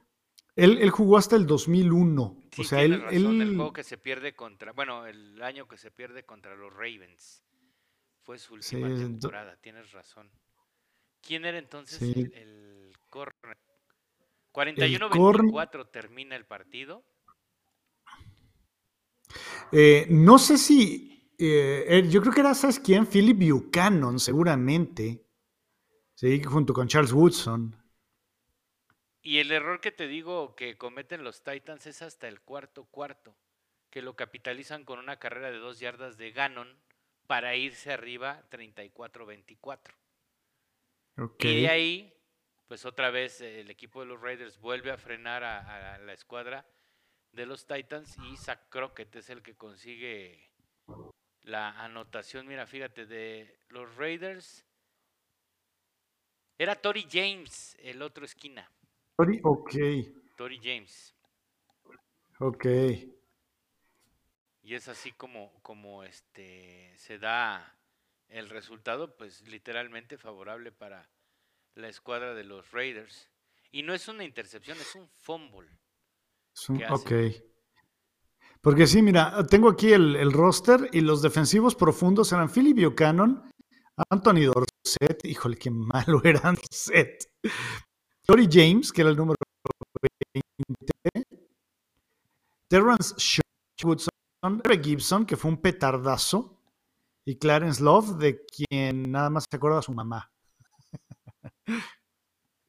él, 0.55 0.90
jugó 0.90 1.16
hasta 1.16 1.37
el 1.37 1.46
2001. 1.46 2.22
o 2.59 2.64
sea, 2.64 2.83
él, 2.83 3.03
el 3.11 3.57
juego 3.57 3.72
que 3.72 3.83
se 3.83 3.96
pierde 3.96 4.35
contra, 4.35 4.72
bueno, 4.72 5.07
el 5.07 5.42
año 5.42 5.66
que 5.66 5.79
se 5.79 5.90
pierde 5.90 6.25
contra 6.25 6.55
los 6.55 6.72
Ravens. 6.72 7.46
Fue 8.27 8.39
su 8.39 8.55
última 8.55 8.93
temporada, 8.93 9.57
tienes 9.57 9.93
razón. 9.93 10.29
¿Quién 11.23 11.45
era 11.45 11.59
entonces 11.59 12.11
el, 12.11 12.33
el 12.33 12.93
corner? 13.09 13.57
41-24 14.53 15.91
termina 15.93 16.35
el 16.35 16.45
partido. 16.45 17.05
Eh, 19.73 20.07
no 20.11 20.39
sé 20.39 20.59
si. 20.59 21.33
Eh, 21.39 22.07
yo 22.11 22.21
creo 22.21 22.33
que 22.33 22.41
era, 22.41 22.55
¿sabes 22.55 22.81
quién? 22.81 23.07
Philip 23.07 23.39
Buchanan, 23.39 24.19
seguramente. 24.19 25.25
Sí, 26.15 26.43
junto 26.43 26.75
con 26.75 26.89
Charles 26.89 27.12
Woodson. 27.12 27.77
Y 29.23 29.41
el 29.41 29.53
error 29.53 29.83
que 29.83 29.93
te 29.93 30.09
digo 30.09 30.55
que 30.57 30.79
cometen 30.79 31.23
los 31.23 31.43
Titans 31.43 31.87
es 31.87 32.01
hasta 32.01 32.29
el 32.29 32.41
cuarto 32.41 32.87
cuarto, 32.87 33.37
que 33.91 34.01
lo 34.01 34.17
capitalizan 34.17 34.85
con 34.85 34.99
una 34.99 35.19
carrera 35.19 35.51
de 35.51 35.59
dos 35.59 35.81
yardas 35.81 36.17
de 36.17 36.31
Gannon 36.33 36.79
para 37.27 37.57
irse 37.57 37.93
arriba 37.93 38.43
34-24. 38.51 39.95
Y 41.39 41.62
de 41.62 41.69
ahí, 41.69 42.15
pues 42.69 42.85
otra 42.85 43.11
vez 43.11 43.41
el 43.41 43.71
equipo 43.71 44.01
de 44.01 44.07
los 44.07 44.21
Raiders 44.21 44.59
vuelve 44.61 44.91
a 44.91 44.99
frenar 44.99 45.45
a, 45.45 45.99
la 45.99 46.12
escuadra 46.12 46.67
de 47.33 47.47
los 47.47 47.67
Titans 47.67 48.17
y 48.31 48.37
Zach 48.37 48.69
Crockett 48.69 49.17
es 49.17 49.31
el 49.31 49.43
que 49.43 49.57
consigue 49.57 50.51
la 51.43 51.83
anotación. 51.83 52.47
Mira, 52.47 52.67
fíjate, 52.67 53.07
de 53.07 53.59
los 53.69 53.95
Raiders. 53.97 54.65
Era 56.59 56.75
Tori 56.75 57.07
James, 57.11 57.77
el 57.81 58.03
otro 58.03 58.25
esquina. 58.25 58.71
Tori, 59.17 59.41
ok. 59.43 59.75
Tori 60.37 60.59
James. 60.62 61.15
Ok. 62.41 62.67
Y 64.66 64.74
es 64.74 64.88
así 64.88 65.12
como, 65.12 65.52
como 65.62 66.02
este 66.02 66.92
se 66.96 67.20
da 67.20 67.79
el 68.29 68.50
resultado, 68.50 69.16
pues 69.16 69.46
literalmente 69.46 70.18
favorable 70.18 70.72
para 70.72 71.09
la 71.76 71.88
escuadra 71.88 72.35
de 72.35 72.42
los 72.42 72.72
Raiders. 72.72 73.31
Y 73.70 73.85
no 73.85 73.94
es 73.94 74.09
una 74.09 74.24
intercepción, 74.24 74.76
es 74.79 74.92
un 74.96 75.09
fumble. 75.09 75.70
ok. 76.90 77.12
Porque 78.61 78.88
sí, 78.88 79.02
mira, 79.02 79.46
tengo 79.46 79.70
aquí 79.70 79.92
el, 79.92 80.16
el, 80.16 80.33
roster 80.33 80.90
y 80.92 81.00
los 81.00 81.22
defensivos 81.22 81.76
profundos 81.76 82.33
eran 82.33 82.50
Philip 82.50 82.76
Buchanan, 82.76 83.48
Anthony 84.11 84.52
Dorset, 84.52 85.24
híjole, 85.26 85.59
qué 85.59 85.70
malo 85.70 86.20
era 86.24 86.40
Dorset. 86.40 87.24
Tori 88.26 88.48
James, 88.50 88.92
que 88.92 89.02
era 89.02 89.11
el 89.11 89.16
número 89.16 89.37
20. 90.24 91.24
Terrence 92.68 93.40
Woodson, 93.85 94.15
Eric 94.65 94.85
Gibson, 94.85 95.27
que 95.27 95.37
fue 95.37 95.51
un 95.51 95.61
petardazo. 95.61 96.53
Y 97.25 97.39
Clarence 97.39 97.83
Love, 97.83 98.19
de 98.19 98.45
quien 98.47 99.11
nada 99.11 99.31
más 99.31 99.47
se 99.51 99.57
acuerda 99.57 99.81
a 99.81 99.83
su 99.83 99.93
mamá. 99.93 100.31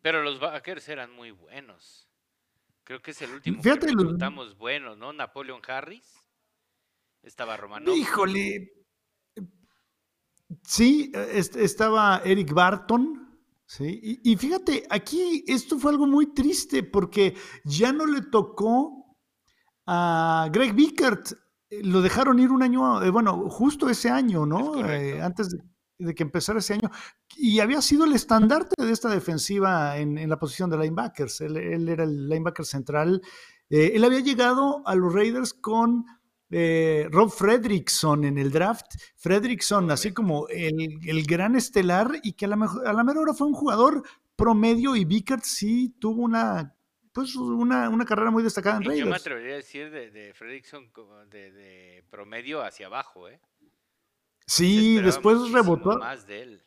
Pero 0.02 0.24
los 0.24 0.40
Backers 0.40 0.90
eran 0.90 1.12
muy 1.12 1.32
buenos. 1.32 2.10
Creo 2.84 3.02
que 3.02 3.12
es 3.12 3.22
el 3.22 3.34
último 3.34 3.62
Fíjate, 3.62 3.88
que 3.88 3.94
reclutamos 3.94 4.58
bueno, 4.58 4.96
¿no? 4.96 5.14
Napoleon 5.14 5.62
Harris. 5.68 6.12
Estaba 7.22 7.58
Romano. 7.58 7.94
Híjole. 7.94 8.72
Sí, 10.64 11.12
estaba 11.14 12.22
Eric 12.24 12.54
Barton. 12.54 13.38
Sí. 13.66 14.22
Y, 14.24 14.38
fíjate, 14.38 14.88
aquí 14.90 15.44
esto 15.46 15.78
fue 15.78 15.92
algo 15.92 16.08
muy 16.08 16.34
triste 16.34 16.84
porque 16.84 17.36
ya 17.66 17.92
no 17.92 18.06
le 18.06 18.22
tocó 18.22 19.18
a 19.86 20.48
Greg 20.52 20.74
Bickert. 20.74 21.34
Lo 21.70 22.02
dejaron 22.02 22.40
ir 22.40 22.52
un 22.52 22.64
año, 22.64 23.04
eh, 23.04 23.10
bueno, 23.10 23.50
justo 23.50 23.90
ese 23.90 24.10
año, 24.10 24.46
¿no? 24.46 24.86
Eh, 24.90 25.22
antes 25.22 25.50
de 25.50 25.60
de 26.00 26.16
que 26.16 26.24
empezara 26.24 26.60
ese 26.60 26.74
año. 26.74 26.90
Y 27.36 27.60
había 27.60 27.82
sido 27.82 28.06
el 28.06 28.14
estandarte 28.14 28.84
de 28.84 28.92
esta 28.92 29.10
defensiva 29.10 29.98
en, 29.98 30.30
la 30.30 30.38
posición 30.38 30.70
de 30.70 30.78
linebackers. 30.78 31.42
Él, 31.42 31.90
era 31.90 32.04
el 32.04 32.30
linebacker 32.30 32.66
central. 32.66 33.22
Eh, 33.70 33.92
él 33.96 34.04
había 34.04 34.20
llegado 34.20 34.84
a 34.86 34.96
los 34.96 35.14
Raiders 35.14 35.54
con 35.54 36.06
eh, 36.50 37.08
Rob 37.12 37.32
Fredrickson 37.32 38.26
en 38.26 38.38
el 38.38 38.52
draft. 38.52 38.86
Fredrickson, 39.16 39.92
así 39.92 40.14
como 40.14 40.48
el, 40.50 41.26
gran 41.26 41.56
estelar, 41.56 42.20
y 42.24 42.34
que 42.34 42.46
a 42.46 42.50
la, 42.50 42.56
mejor, 42.56 42.88
a 42.88 42.94
la 42.94 43.04
mera 43.04 43.20
hora 43.20 43.34
fue 43.34 43.48
un 43.48 43.54
jugador 43.54 44.04
promedio. 44.36 44.96
Y 44.96 45.06
Vickert 45.06 45.44
sí 45.44 45.96
tuvo 46.00 46.24
una 46.24 46.76
pues 47.18 47.36
una, 47.36 48.06
carrera 48.06 48.30
muy 48.30 48.44
destacada 48.44 48.78
en 48.78 48.84
Raiders. 48.84 49.06
Yo 49.06 49.10
me 49.10 49.16
atrevería 49.16 49.54
a 49.54 49.56
decir 49.56 49.90
de, 49.90 50.12
de 50.12 50.36
Fredrickson 50.36 50.92
de, 51.32 51.52
de, 51.52 52.04
promedio 52.12 52.62
hacia 52.62 52.86
abajo, 52.86 53.28
¿eh? 53.28 53.42
Sí, 54.46 55.02
después 55.02 55.52
rebotó. 55.52 55.98
Más 55.98 56.28
de 56.28 56.44
él. 56.44 56.64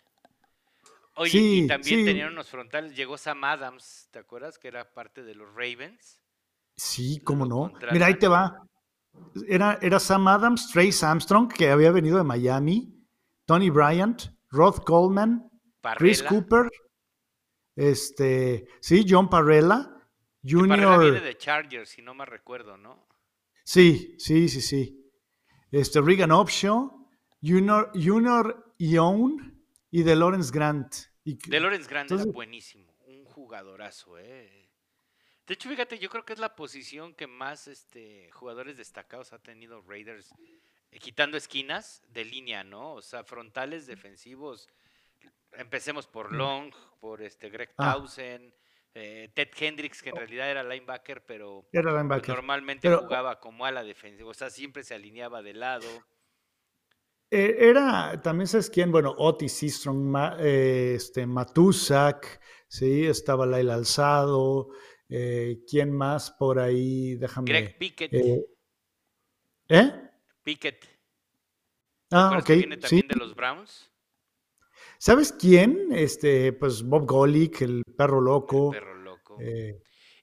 Oye, 1.14 1.38
y 1.38 1.66
también 1.68 2.04
tenían 2.04 2.32
unos 2.32 2.48
frontales. 2.48 2.96
Llegó 2.96 3.16
Sam 3.16 3.44
Adams, 3.44 4.08
¿te 4.10 4.18
acuerdas? 4.18 4.58
Que 4.58 4.66
era 4.66 4.92
parte 4.92 5.22
de 5.22 5.36
los 5.36 5.48
Ravens. 5.54 6.20
Sí, 6.76 7.20
cómo 7.22 7.46
no. 7.46 7.72
Mira, 7.92 8.06
ahí 8.06 8.18
te 8.18 8.26
va. 8.26 8.66
Era, 9.46 9.78
era 9.80 10.00
Sam 10.00 10.26
Adams, 10.26 10.72
Trace 10.72 11.06
Armstrong, 11.06 11.52
que 11.52 11.70
había 11.70 11.92
venido 11.92 12.18
de 12.18 12.24
Miami, 12.24 12.92
Tony 13.46 13.70
Bryant, 13.70 14.22
Rod 14.50 14.78
Coleman, 14.78 15.48
Chris 15.96 16.24
Cooper, 16.24 16.68
este, 17.76 18.66
sí, 18.80 19.06
John 19.08 19.30
Parrella, 19.30 19.99
Junior. 20.42 21.00
Viene 21.00 21.20
de 21.20 21.37
Chargers, 21.37 21.90
si 21.90 22.03
no 22.03 22.14
me 22.14 22.24
recuerdo, 22.24 22.76
¿no? 22.76 23.07
Sí, 23.64 24.16
sí, 24.18 24.48
sí, 24.48 24.61
sí. 24.61 25.12
Este, 25.70 26.00
Regan 26.00 26.33
Opshaw, 26.33 27.09
Junior, 27.42 27.90
Junior 27.94 28.74
Young 28.79 29.40
y 29.90 30.03
de 30.03 30.16
Lawrence 30.16 30.50
Grant. 30.53 30.94
de 31.24 31.61
Lawrence 31.61 31.88
Grant 31.88 32.11
era 32.11 32.24
buenísimo, 32.24 32.92
un 33.07 33.24
jugadorazo, 33.24 34.18
¿eh? 34.18 34.68
De 35.46 35.55
hecho, 35.55 35.68
fíjate, 35.68 35.98
yo 35.98 36.09
creo 36.11 36.24
que 36.24 36.33
es 36.33 36.38
la 36.38 36.55
posición 36.55 37.12
que 37.14 37.26
más 37.26 37.66
este, 37.66 38.31
jugadores 38.31 38.76
destacados 38.76 39.33
ha 39.33 39.40
tenido 39.40 39.83
Raiders, 39.83 40.33
eh, 40.92 40.98
quitando 41.00 41.37
esquinas 41.37 42.03
de 42.09 42.24
línea, 42.24 42.62
¿no? 42.62 42.94
O 42.94 43.03
sea, 43.03 43.24
frontales 43.24 43.87
defensivos. 43.87 44.68
Empecemos 45.53 46.07
por 46.07 46.33
mm. 46.33 46.37
Long, 46.37 46.74
por 47.00 47.20
este 47.20 47.50
Greg 47.50 47.74
ah. 47.79 47.94
Townsend, 47.94 48.55
eh, 48.94 49.31
Ted 49.35 49.48
Hendricks, 49.59 50.03
que 50.03 50.11
en 50.11 50.16
realidad 50.16 50.50
era 50.50 50.64
linebacker, 50.64 51.24
pero 51.24 51.68
pues, 51.70 52.29
normalmente 52.29 52.92
jugaba 52.94 53.38
como 53.40 53.64
a 53.64 53.70
la 53.70 53.85
defensiva, 53.85 54.31
o 54.31 54.35
sea, 54.35 54.50
siempre 54.50 54.83
se 54.83 54.94
alineaba 54.94 55.42
de 55.42 55.55
lado. 55.55 55.88
Eh, 57.31 57.57
era, 57.61 58.20
también 58.20 58.48
sabes 58.48 58.68
quién, 58.68 58.90
bueno, 58.90 59.14
Otis 59.16 59.53
Seastrong, 59.53 60.16
eh, 60.40 60.94
este, 60.96 61.26
Matusak, 61.26 62.40
sí, 62.66 63.07
estaba 63.07 63.46
Laila 63.46 63.74
Alzado, 63.74 64.70
eh, 65.09 65.61
¿quién 65.68 65.92
más 65.92 66.33
por 66.33 66.59
ahí? 66.59 67.14
Déjame. 67.16 67.48
Greg 67.48 67.79
Pickett. 67.79 68.12
¿Eh? 69.68 70.11
Pickett. 70.42 70.88
Ah, 72.11 72.38
ok. 72.40 72.48
viene 72.48 72.76
también 72.76 73.07
de 73.07 73.16
los 73.16 73.37
Browns. 73.37 73.89
¿Sabes 75.00 75.32
quién? 75.32 75.88
Este, 75.92 76.52
pues 76.52 76.82
Bob 76.82 77.06
Golick, 77.06 77.62
el 77.62 77.84
perro 77.96 78.20
loco. 78.20 78.74
El 78.74 78.80
perro 78.80 78.94
loco. 78.96 79.38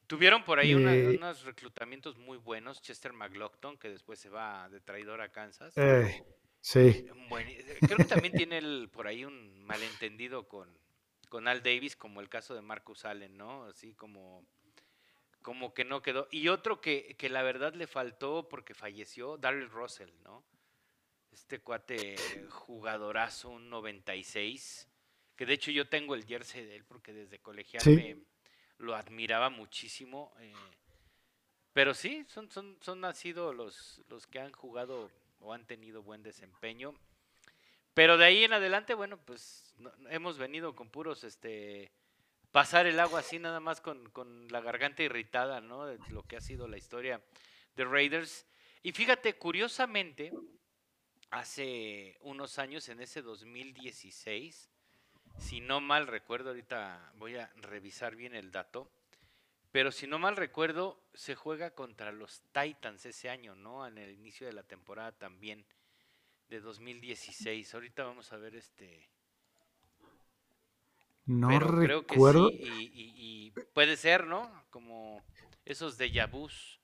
Tuvieron 0.06 0.44
por 0.46 0.60
ahí 0.60 0.76
unos 0.76 1.46
reclutamientos 1.46 2.16
muy 2.20 2.38
buenos. 2.38 2.80
Chester 2.84 3.12
McLaughlin, 3.12 3.80
que 3.80 3.90
después 3.90 4.20
se 4.20 4.30
va 4.30 4.70
de 4.70 4.80
traidor 4.80 5.22
a 5.22 5.32
Kansas. 5.32 5.74
Sí. 6.62 7.08
creo 7.80 7.98
que 7.98 8.04
también 8.04 8.36
tiene 8.36 8.60
el, 8.60 8.90
por 8.94 9.08
ahí 9.08 9.26
un 9.26 9.64
malentendido 9.64 10.48
con, 10.48 10.70
con 11.28 11.48
Al 11.48 11.64
Davis, 11.64 11.96
como 11.96 12.22
el 12.22 12.30
caso 12.30 12.54
de 12.54 12.62
Marcus 12.62 13.04
Allen, 13.04 13.36
¿no? 13.36 13.64
Así 13.64 13.96
como, 13.96 14.46
como 15.42 15.74
que 15.74 15.86
no 15.86 16.04
quedó. 16.04 16.28
Y 16.30 16.50
otro 16.50 16.82
que, 16.82 17.16
que 17.18 17.30
la 17.30 17.42
verdad 17.42 17.74
le 17.74 17.88
faltó 17.88 18.48
porque 18.48 18.76
falleció, 18.76 19.38
Daryl 19.38 19.72
Russell, 19.72 20.12
¿no? 20.24 20.46
Este 21.38 21.60
cuate 21.60 22.16
jugadorazo, 22.50 23.50
un 23.50 23.70
96, 23.70 24.88
que 25.36 25.46
de 25.46 25.54
hecho 25.54 25.70
yo 25.70 25.88
tengo 25.88 26.16
el 26.16 26.26
jersey 26.26 26.66
de 26.66 26.78
él 26.78 26.84
porque 26.84 27.14
desde 27.14 27.38
colegial 27.38 27.84
me, 27.86 28.18
lo 28.80 28.96
admiraba 28.96 29.52
muchísimo. 29.52 30.34
Eh, 30.40 30.52
pero 31.74 31.94
sí, 31.94 32.26
son, 32.28 32.50
son, 32.50 32.76
son 32.82 33.06
han 33.06 33.14
sido 33.14 33.54
los, 33.54 34.02
los 34.10 34.26
que 34.26 34.40
han 34.40 34.52
jugado 34.52 35.12
o 35.40 35.54
han 35.54 35.64
tenido 35.68 36.02
buen 36.02 36.24
desempeño. 36.24 36.96
Pero 37.94 38.18
de 38.18 38.26
ahí 38.26 38.44
en 38.44 38.54
adelante, 38.54 38.96
bueno, 38.96 39.18
pues 39.24 39.76
hemos 40.10 40.40
venido 40.40 40.76
con 40.76 40.90
puros, 40.90 41.24
este, 41.24 41.92
pasar 42.52 42.88
el 42.88 43.00
agua 43.00 43.20
así 43.20 43.38
nada 43.38 43.60
más 43.60 43.80
con, 43.80 44.10
con, 44.10 44.48
la 44.48 44.60
garganta 44.60 45.04
irritada, 45.04 45.62
¿no? 45.62 45.86
De 45.86 46.00
lo 46.10 46.24
que 46.24 46.38
ha 46.38 46.42
sido 46.42 46.68
la 46.68 46.78
historia 46.78 47.22
de 47.76 47.86
Raiders. 47.86 48.48
Y 48.82 48.92
fíjate, 48.92 49.38
curiosamente, 49.38 50.34
hace 51.30 52.18
unos 52.22 52.60
años, 52.60 52.90
en 52.90 53.02
ese 53.02 53.22
2016, 53.22 54.70
si 55.38 55.62
no 55.62 55.82
mal 55.82 56.08
recuerdo, 56.08 56.50
ahorita 56.50 57.14
voy 57.18 57.36
a 57.36 57.52
revisar 57.58 58.16
bien 58.16 58.34
el 58.34 58.52
dato, 58.52 58.90
pero 59.72 59.92
si 59.92 60.08
no 60.08 60.18
mal 60.18 60.36
recuerdo, 60.36 61.00
se 61.14 61.36
juega 61.36 61.72
contra 61.72 62.12
los 62.12 62.42
Titans 62.52 63.06
ese 63.06 63.30
año, 63.30 63.56
¿no? 63.56 63.86
En 63.86 63.98
el 63.98 64.12
inicio 64.12 64.48
de 64.48 64.54
la 64.54 64.64
temporada 64.64 65.12
también 65.12 65.66
de 66.50 66.60
2016. 66.60 67.74
Ahorita 67.74 68.04
vamos 68.04 68.32
a 68.32 68.38
ver 68.38 68.56
este. 68.56 69.08
No 71.26 71.60
recuerdo. 71.60 72.48
Creo 72.48 72.50
que 72.50 72.66
sí, 72.66 72.92
y, 72.94 73.52
puede 73.74 73.98
ser, 73.98 74.26
¿no? 74.26 74.50
Como 74.70 75.24
esos 75.66 75.98
de 75.98 76.26
vus. 76.32 76.77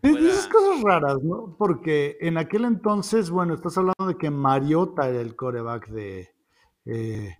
Que 0.00 0.08
Esas 0.08 0.48
cosas 0.48 0.82
raras, 0.82 1.22
¿no? 1.22 1.54
Porque 1.58 2.16
en 2.20 2.38
aquel 2.38 2.64
entonces, 2.64 3.28
bueno, 3.28 3.54
estás 3.54 3.76
hablando 3.76 4.06
de 4.06 4.16
que 4.16 4.30
Mariota 4.30 5.08
era 5.08 5.20
el 5.20 5.36
coreback 5.36 5.88
de. 5.88 6.34
Eh, 6.86 7.36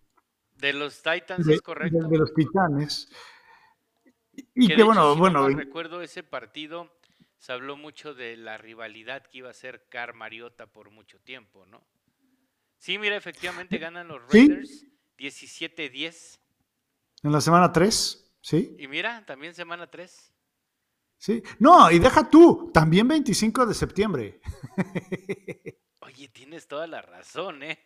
de 0.56 0.72
los 0.74 1.02
Titans, 1.02 1.48
es 1.48 1.62
correcto. 1.62 1.98
de 2.08 2.18
los 2.18 2.34
Titanes. 2.34 3.10
Y 4.54 4.68
que, 4.68 4.82
bueno, 4.82 5.16
bueno. 5.16 5.48
recuerdo 5.48 6.02
ese 6.02 6.22
partido, 6.22 6.90
se 7.38 7.52
habló 7.52 7.76
mucho 7.76 8.14
de 8.14 8.36
la 8.36 8.58
rivalidad 8.58 9.26
que 9.26 9.38
iba 9.38 9.50
a 9.50 9.54
ser 9.54 9.88
Car 9.88 10.14
Mariota 10.14 10.66
por 10.66 10.90
mucho 10.90 11.18
tiempo, 11.20 11.66
¿no? 11.66 11.82
Sí, 12.78 12.98
mira, 12.98 13.16
efectivamente 13.16 13.78
ganan 13.78 14.08
los 14.08 14.20
Raiders 14.30 14.86
17-10. 15.18 16.38
En 17.22 17.32
la 17.32 17.40
semana 17.40 17.72
3, 17.72 18.32
¿sí? 18.40 18.76
Y 18.78 18.88
mira, 18.88 19.24
también 19.24 19.54
semana 19.54 19.86
3. 19.86 20.31
Sí. 21.22 21.40
No, 21.60 21.88
y 21.88 22.00
deja 22.00 22.28
tú, 22.28 22.72
también 22.74 23.06
25 23.06 23.64
de 23.66 23.74
septiembre. 23.74 24.40
Oye, 26.00 26.26
tienes 26.26 26.66
toda 26.66 26.88
la 26.88 27.00
razón, 27.00 27.62
¿eh? 27.62 27.78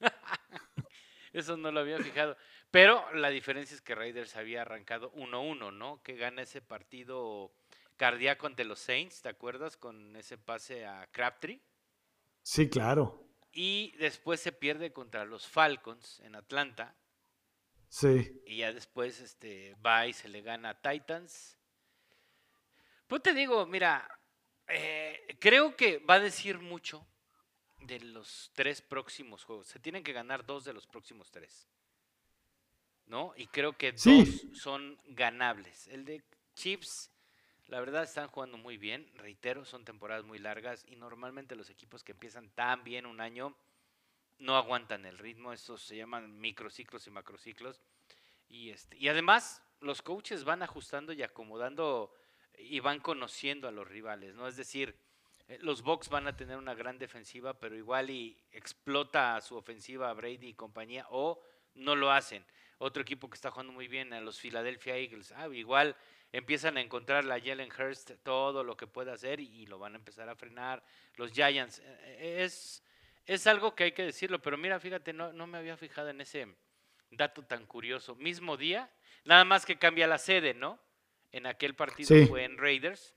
Eso 1.32 1.56
no 1.56 1.72
lo 1.72 1.80
había 1.80 1.98
fijado. 1.98 2.36
Pero 2.70 3.12
la 3.14 3.30
diferencia 3.30 3.74
es 3.74 3.80
que 3.80 3.96
Raiders 3.96 4.36
había 4.36 4.62
arrancado 4.62 5.12
1-1, 5.14 5.72
¿no? 5.72 6.04
Que 6.04 6.14
gana 6.14 6.42
ese 6.42 6.62
partido 6.62 7.52
cardíaco 7.96 8.46
ante 8.46 8.62
los 8.62 8.78
Saints, 8.78 9.22
¿te 9.22 9.28
acuerdas? 9.28 9.76
Con 9.76 10.14
ese 10.14 10.38
pase 10.38 10.86
a 10.86 11.08
Crabtree. 11.10 11.60
Sí, 12.44 12.68
claro. 12.68 13.26
Y 13.50 13.92
después 13.98 14.38
se 14.38 14.52
pierde 14.52 14.92
contra 14.92 15.24
los 15.24 15.48
Falcons 15.48 16.20
en 16.20 16.36
Atlanta. 16.36 16.94
Sí. 17.88 18.40
Y 18.46 18.58
ya 18.58 18.72
después 18.72 19.18
este, 19.18 19.74
va 19.84 20.06
y 20.06 20.12
se 20.12 20.28
le 20.28 20.42
gana 20.42 20.70
a 20.70 20.80
Titans. 20.80 21.58
Pues 23.12 23.20
te 23.20 23.34
digo, 23.34 23.66
mira, 23.66 24.08
eh, 24.68 25.36
creo 25.38 25.76
que 25.76 25.98
va 25.98 26.14
a 26.14 26.18
decir 26.18 26.58
mucho 26.58 27.06
de 27.80 28.00
los 28.00 28.50
tres 28.54 28.80
próximos 28.80 29.44
juegos. 29.44 29.66
Se 29.66 29.78
tienen 29.78 30.02
que 30.02 30.14
ganar 30.14 30.46
dos 30.46 30.64
de 30.64 30.72
los 30.72 30.86
próximos 30.86 31.30
tres. 31.30 31.68
¿No? 33.04 33.34
Y 33.36 33.48
creo 33.48 33.76
que 33.76 33.92
dos 33.92 34.46
son 34.54 34.98
ganables. 35.08 35.88
El 35.88 36.06
de 36.06 36.24
Chiefs, 36.54 37.10
la 37.66 37.80
verdad, 37.80 38.04
están 38.04 38.28
jugando 38.28 38.56
muy 38.56 38.78
bien. 38.78 39.06
Reitero, 39.16 39.66
son 39.66 39.84
temporadas 39.84 40.24
muy 40.24 40.38
largas 40.38 40.82
y 40.88 40.96
normalmente 40.96 41.54
los 41.54 41.68
equipos 41.68 42.02
que 42.02 42.12
empiezan 42.12 42.48
tan 42.52 42.82
bien 42.82 43.04
un 43.04 43.20
año 43.20 43.54
no 44.38 44.56
aguantan 44.56 45.04
el 45.04 45.18
ritmo. 45.18 45.52
Estos 45.52 45.82
se 45.82 45.98
llaman 45.98 46.40
microciclos 46.40 47.06
y 47.06 47.10
macrociclos. 47.10 47.82
Y, 48.48 48.70
este, 48.70 48.96
y 48.96 49.08
además, 49.08 49.60
los 49.80 50.00
coaches 50.00 50.44
van 50.44 50.62
ajustando 50.62 51.12
y 51.12 51.22
acomodando 51.22 52.14
y 52.68 52.80
van 52.80 53.00
conociendo 53.00 53.68
a 53.68 53.72
los 53.72 53.86
rivales, 53.86 54.34
¿no? 54.34 54.48
Es 54.48 54.56
decir, 54.56 54.96
eh, 55.48 55.58
los 55.60 55.82
Bucks 55.82 56.08
van 56.08 56.26
a 56.26 56.36
tener 56.36 56.56
una 56.56 56.74
gran 56.74 56.98
defensiva, 56.98 57.58
pero 57.58 57.76
igual 57.76 58.10
y 58.10 58.38
explota 58.52 59.40
su 59.40 59.56
ofensiva 59.56 60.12
Brady 60.12 60.48
y 60.48 60.54
compañía, 60.54 61.06
o 61.10 61.42
no 61.74 61.96
lo 61.96 62.10
hacen. 62.10 62.44
Otro 62.78 63.02
equipo 63.02 63.28
que 63.28 63.34
está 63.34 63.50
jugando 63.50 63.72
muy 63.72 63.88
bien, 63.88 64.12
a 64.12 64.20
los 64.20 64.40
Philadelphia 64.40 64.96
Eagles, 64.96 65.32
ah, 65.36 65.48
igual 65.48 65.96
empiezan 66.32 66.76
a 66.76 66.80
encontrar 66.80 67.24
la 67.24 67.38
Jalen 67.40 67.70
Hurst 67.70 68.12
todo 68.22 68.64
lo 68.64 68.76
que 68.76 68.86
puede 68.86 69.12
hacer 69.12 69.40
y, 69.40 69.66
lo 69.66 69.78
van 69.78 69.94
a 69.94 69.98
empezar 69.98 70.28
a 70.28 70.34
frenar. 70.34 70.82
Los 71.16 71.30
Giants, 71.32 71.80
eh, 71.80 71.82
eh, 71.84 72.44
es, 72.44 72.82
es 73.26 73.46
algo 73.46 73.74
que 73.74 73.84
hay 73.84 73.92
que 73.92 74.04
decirlo, 74.04 74.40
pero 74.40 74.56
mira, 74.56 74.80
fíjate, 74.80 75.12
no, 75.12 75.32
no 75.32 75.46
me 75.46 75.58
había 75.58 75.76
fijado 75.76 76.08
en 76.08 76.20
ese 76.20 76.48
dato 77.10 77.44
tan 77.44 77.66
curioso. 77.66 78.16
Mismo 78.16 78.56
día, 78.56 78.90
nada 79.24 79.44
más 79.44 79.66
que 79.66 79.78
cambia 79.78 80.06
la 80.06 80.18
sede, 80.18 80.54
¿no? 80.54 80.80
En 81.32 81.46
aquel 81.46 81.74
partido 81.74 82.26
fue 82.26 82.44
en 82.44 82.58
Raiders 82.58 83.14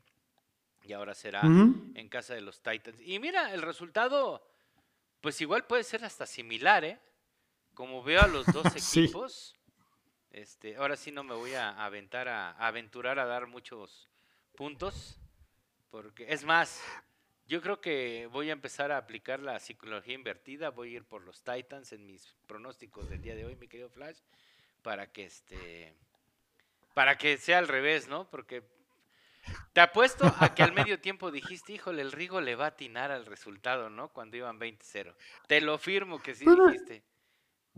y 0.84 0.94
ahora 0.94 1.14
será 1.14 1.42
en 1.42 2.10
casa 2.10 2.34
de 2.34 2.42
los 2.42 2.62
Titans. 2.62 3.00
Y 3.02 3.20
mira, 3.20 3.54
el 3.54 3.62
resultado, 3.62 4.48
pues 5.22 5.42
igual 5.42 5.66
puede 5.66 5.84
ser 5.84 6.06
hasta 6.06 6.26
similar, 6.26 6.86
¿eh? 6.86 7.00
Como 7.74 8.04
veo 8.04 8.22
a 8.22 8.28
los 8.28 8.46
dos 8.48 8.66
equipos, 8.76 9.56
este, 10.32 10.76
ahora 10.78 10.96
sí 10.96 11.12
no 11.12 11.24
me 11.24 11.34
voy 11.34 11.54
a 11.54 11.84
aventar 11.84 12.28
a, 12.28 12.52
aventurar 12.52 13.20
a 13.20 13.26
dar 13.26 13.48
muchos 13.48 14.10
puntos, 14.56 15.20
porque 15.90 16.32
es 16.32 16.44
más, 16.46 16.82
yo 17.48 17.62
creo 17.62 17.82
que 17.82 18.30
voy 18.32 18.50
a 18.50 18.54
empezar 18.54 18.92
a 18.92 18.98
aplicar 18.98 19.40
la 19.40 19.60
psicología 19.60 20.14
invertida, 20.14 20.70
voy 20.70 20.94
a 20.94 20.98
ir 20.98 21.06
por 21.06 21.24
los 21.24 21.44
Titans 21.44 21.92
en 21.94 22.06
mis 22.06 22.36
pronósticos 22.48 23.10
del 23.10 23.22
día 23.22 23.36
de 23.36 23.46
hoy, 23.46 23.56
mi 23.56 23.68
querido 23.68 23.90
Flash, 23.90 24.20
para 24.82 25.12
que 25.12 25.26
este 25.26 25.96
para 26.96 27.18
que 27.18 27.38
sea 27.38 27.60
al 27.60 27.68
revés, 27.68 28.08
¿no? 28.08 28.28
Porque 28.32 28.64
te 29.74 29.82
apuesto 29.82 30.34
a 30.40 30.56
que 30.56 30.64
al 30.64 30.74
medio 30.90 31.00
tiempo 31.00 31.30
dijiste, 31.30 31.74
híjole, 31.74 32.02
el 32.02 32.12
Rigo 32.12 32.42
le 32.42 32.56
va 32.56 32.66
a 32.66 32.70
atinar 32.70 33.12
al 33.12 33.28
resultado, 33.28 33.92
¿no? 33.92 34.12
Cuando 34.12 34.38
iban 34.38 34.60
20-0. 34.60 35.14
Te 35.48 35.62
lo 35.62 35.78
firmo 35.78 36.20
que 36.20 36.34
sí 36.34 36.46
dijiste. 36.46 37.04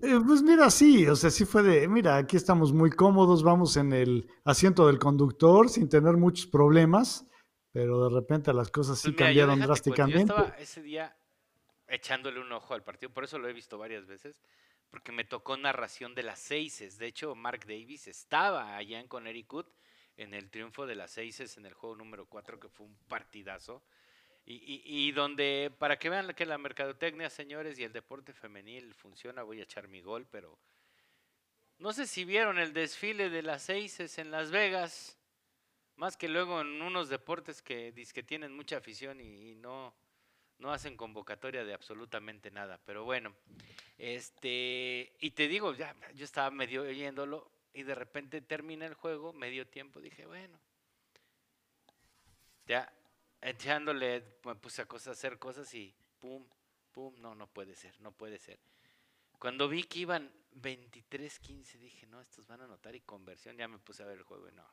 Eh, 0.03 0.19
pues 0.23 0.43
mira, 0.43 0.69
sí, 0.69 1.07
o 1.07 1.15
sea, 1.15 1.31
sí 1.31 1.43
fue 1.43 1.63
de, 1.63 1.87
mira, 1.87 2.17
aquí 2.17 2.37
estamos 2.37 2.71
muy 2.71 2.91
cómodos, 2.91 3.41
vamos 3.41 3.75
en 3.77 3.91
el 3.91 4.29
asiento 4.45 4.85
del 4.85 4.99
conductor 4.99 5.69
sin 5.69 5.89
tener 5.89 6.13
muchos 6.13 6.45
problemas, 6.45 7.25
pero 7.71 8.07
de 8.07 8.15
repente 8.15 8.53
las 8.53 8.69
cosas 8.69 8.99
sí 8.99 9.09
pues 9.09 9.25
cambiaron 9.25 9.59
drásticamente. 9.59 10.27
Yo 10.27 10.35
estaba 10.35 10.57
ese 10.59 10.83
día 10.83 11.17
echándole 11.87 12.39
un 12.39 12.51
ojo 12.51 12.75
al 12.75 12.83
partido, 12.83 13.11
por 13.11 13.23
eso 13.23 13.39
lo 13.39 13.49
he 13.49 13.53
visto 13.53 13.79
varias 13.79 14.05
veces 14.05 14.39
porque 14.89 15.11
me 15.11 15.25
tocó 15.25 15.57
narración 15.57 16.15
de 16.15 16.23
las 16.23 16.39
Seises. 16.39 16.97
De 16.97 17.07
hecho, 17.07 17.35
Mark 17.35 17.61
Davis 17.67 18.07
estaba 18.07 18.75
allá 18.75 18.99
en 18.99 19.07
Connecticut 19.07 19.67
en 20.15 20.33
el 20.33 20.49
triunfo 20.49 20.85
de 20.85 20.95
las 20.95 21.11
Seises 21.11 21.57
en 21.57 21.65
el 21.65 21.73
juego 21.73 21.95
número 21.95 22.25
4, 22.25 22.59
que 22.59 22.69
fue 22.69 22.85
un 22.85 22.97
partidazo. 23.07 23.83
Y, 24.45 24.81
y, 24.85 25.11
donde, 25.11 25.75
para 25.77 25.99
que 25.99 26.09
vean 26.09 26.33
que 26.33 26.45
la 26.45 26.57
mercadotecnia, 26.57 27.29
señores, 27.29 27.77
y 27.77 27.83
el 27.83 27.91
deporte 27.91 28.31
femenil 28.31 28.93
funciona, 28.93 29.43
voy 29.43 29.59
a 29.59 29.63
echar 29.63 29.89
mi 29.89 29.99
gol, 29.99 30.25
pero 30.31 30.57
no 31.79 31.91
sé 31.91 32.07
si 32.07 32.23
vieron 32.23 32.57
el 32.57 32.71
desfile 32.71 33.29
de 33.29 33.43
las 33.43 33.63
Seises 33.63 34.17
en 34.17 34.31
Las 34.31 34.49
Vegas, 34.49 35.17
más 35.97 36.15
que 36.15 36.29
luego 36.29 36.61
en 36.61 36.81
unos 36.81 37.09
deportes 37.09 37.61
que, 37.61 37.93
que 38.13 38.23
tienen 38.23 38.55
mucha 38.55 38.77
afición 38.77 39.19
y 39.19 39.55
no, 39.55 39.93
no 40.59 40.71
hacen 40.71 40.97
convocatoria 40.97 41.63
de 41.63 41.73
absolutamente 41.73 42.51
nada. 42.51 42.79
Pero 42.85 43.03
bueno, 43.03 43.33
este, 43.97 45.13
y 45.19 45.31
te 45.31 45.47
digo, 45.47 45.73
ya, 45.73 45.95
yo 46.13 46.25
estaba 46.25 46.49
medio 46.51 46.83
oyéndolo 46.83 47.51
y 47.73 47.83
de 47.83 47.95
repente 47.95 48.41
termina 48.41 48.85
el 48.85 48.93
juego, 48.93 49.33
medio 49.33 49.67
tiempo, 49.67 50.01
dije, 50.01 50.25
bueno, 50.25 50.59
ya 52.65 52.91
echándole, 53.41 54.23
me 54.43 54.55
puse 54.55 54.81
a, 54.81 54.85
cosas, 54.85 55.17
hacer 55.17 55.37
cosas 55.37 55.73
y 55.73 55.93
pum, 56.19 56.43
pum, 56.91 57.13
no, 57.19 57.35
no 57.35 57.47
puede 57.47 57.75
ser, 57.75 57.99
no 58.01 58.11
puede 58.11 58.39
ser. 58.39 58.59
Cuando 59.39 59.69
vi 59.69 59.83
que 59.83 59.99
iban 59.99 60.31
23-15, 60.55 61.73
dije, 61.77 62.07
no, 62.07 62.19
estos 62.19 62.47
van 62.47 62.61
a 62.61 62.65
anotar 62.65 62.95
y 62.95 63.01
conversión, 63.01 63.55
ya 63.57 63.67
me 63.67 63.77
puse 63.77 64.03
a 64.03 64.07
ver 64.07 64.17
el 64.17 64.23
juego 64.23 64.49
y 64.49 64.51
no, 64.53 64.67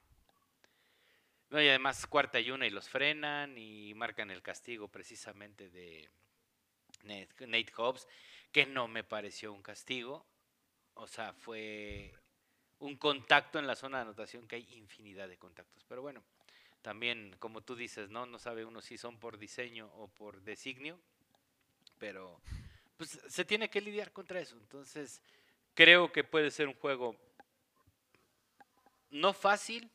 y 1.51 1.69
además 1.69 2.07
cuarta 2.07 2.41
y 2.41 2.51
una 2.51 2.67
y 2.67 2.71
los 2.71 2.89
frenan 2.89 3.57
y 3.57 3.95
marcan 3.95 4.31
el 4.31 4.43
castigo 4.43 4.89
precisamente 4.89 5.69
de 5.69 6.09
Nate 7.05 7.73
Hobbs, 7.77 8.09
que 8.51 8.67
no 8.67 8.89
me 8.89 9.05
pareció 9.05 9.53
un 9.53 9.63
castigo. 9.63 10.27
O 10.95 11.07
sea, 11.07 11.33
fue 11.33 12.13
un 12.79 12.97
contacto 12.97 13.59
en 13.59 13.67
la 13.67 13.77
zona 13.77 13.99
de 13.99 14.03
anotación, 14.03 14.47
que 14.47 14.57
hay 14.57 14.75
infinidad 14.75 15.29
de 15.29 15.39
contactos. 15.39 15.85
Pero 15.89 16.03
bueno, 16.03 16.23
también, 16.83 17.35
como 17.39 17.63
tú 17.63 17.75
dices, 17.77 18.11
¿no? 18.11 18.27
No 18.27 18.39
sabe 18.39 18.65
uno 18.65 18.81
si 18.81 18.99
son 18.99 19.19
por 19.19 19.39
diseño 19.39 19.91
o 19.95 20.09
por 20.09 20.43
designio, 20.43 21.01
pero 21.99 22.41
pues 22.97 23.19
se 23.27 23.45
tiene 23.45 23.71
que 23.71 23.81
lidiar 23.81 24.13
contra 24.13 24.41
eso. 24.41 24.57
Entonces, 24.57 25.23
creo 25.75 26.13
que 26.13 26.25
puede 26.25 26.51
ser 26.51 26.69
un 26.69 26.75
juego 26.75 27.17
no 29.11 29.33
fácil, 29.33 29.91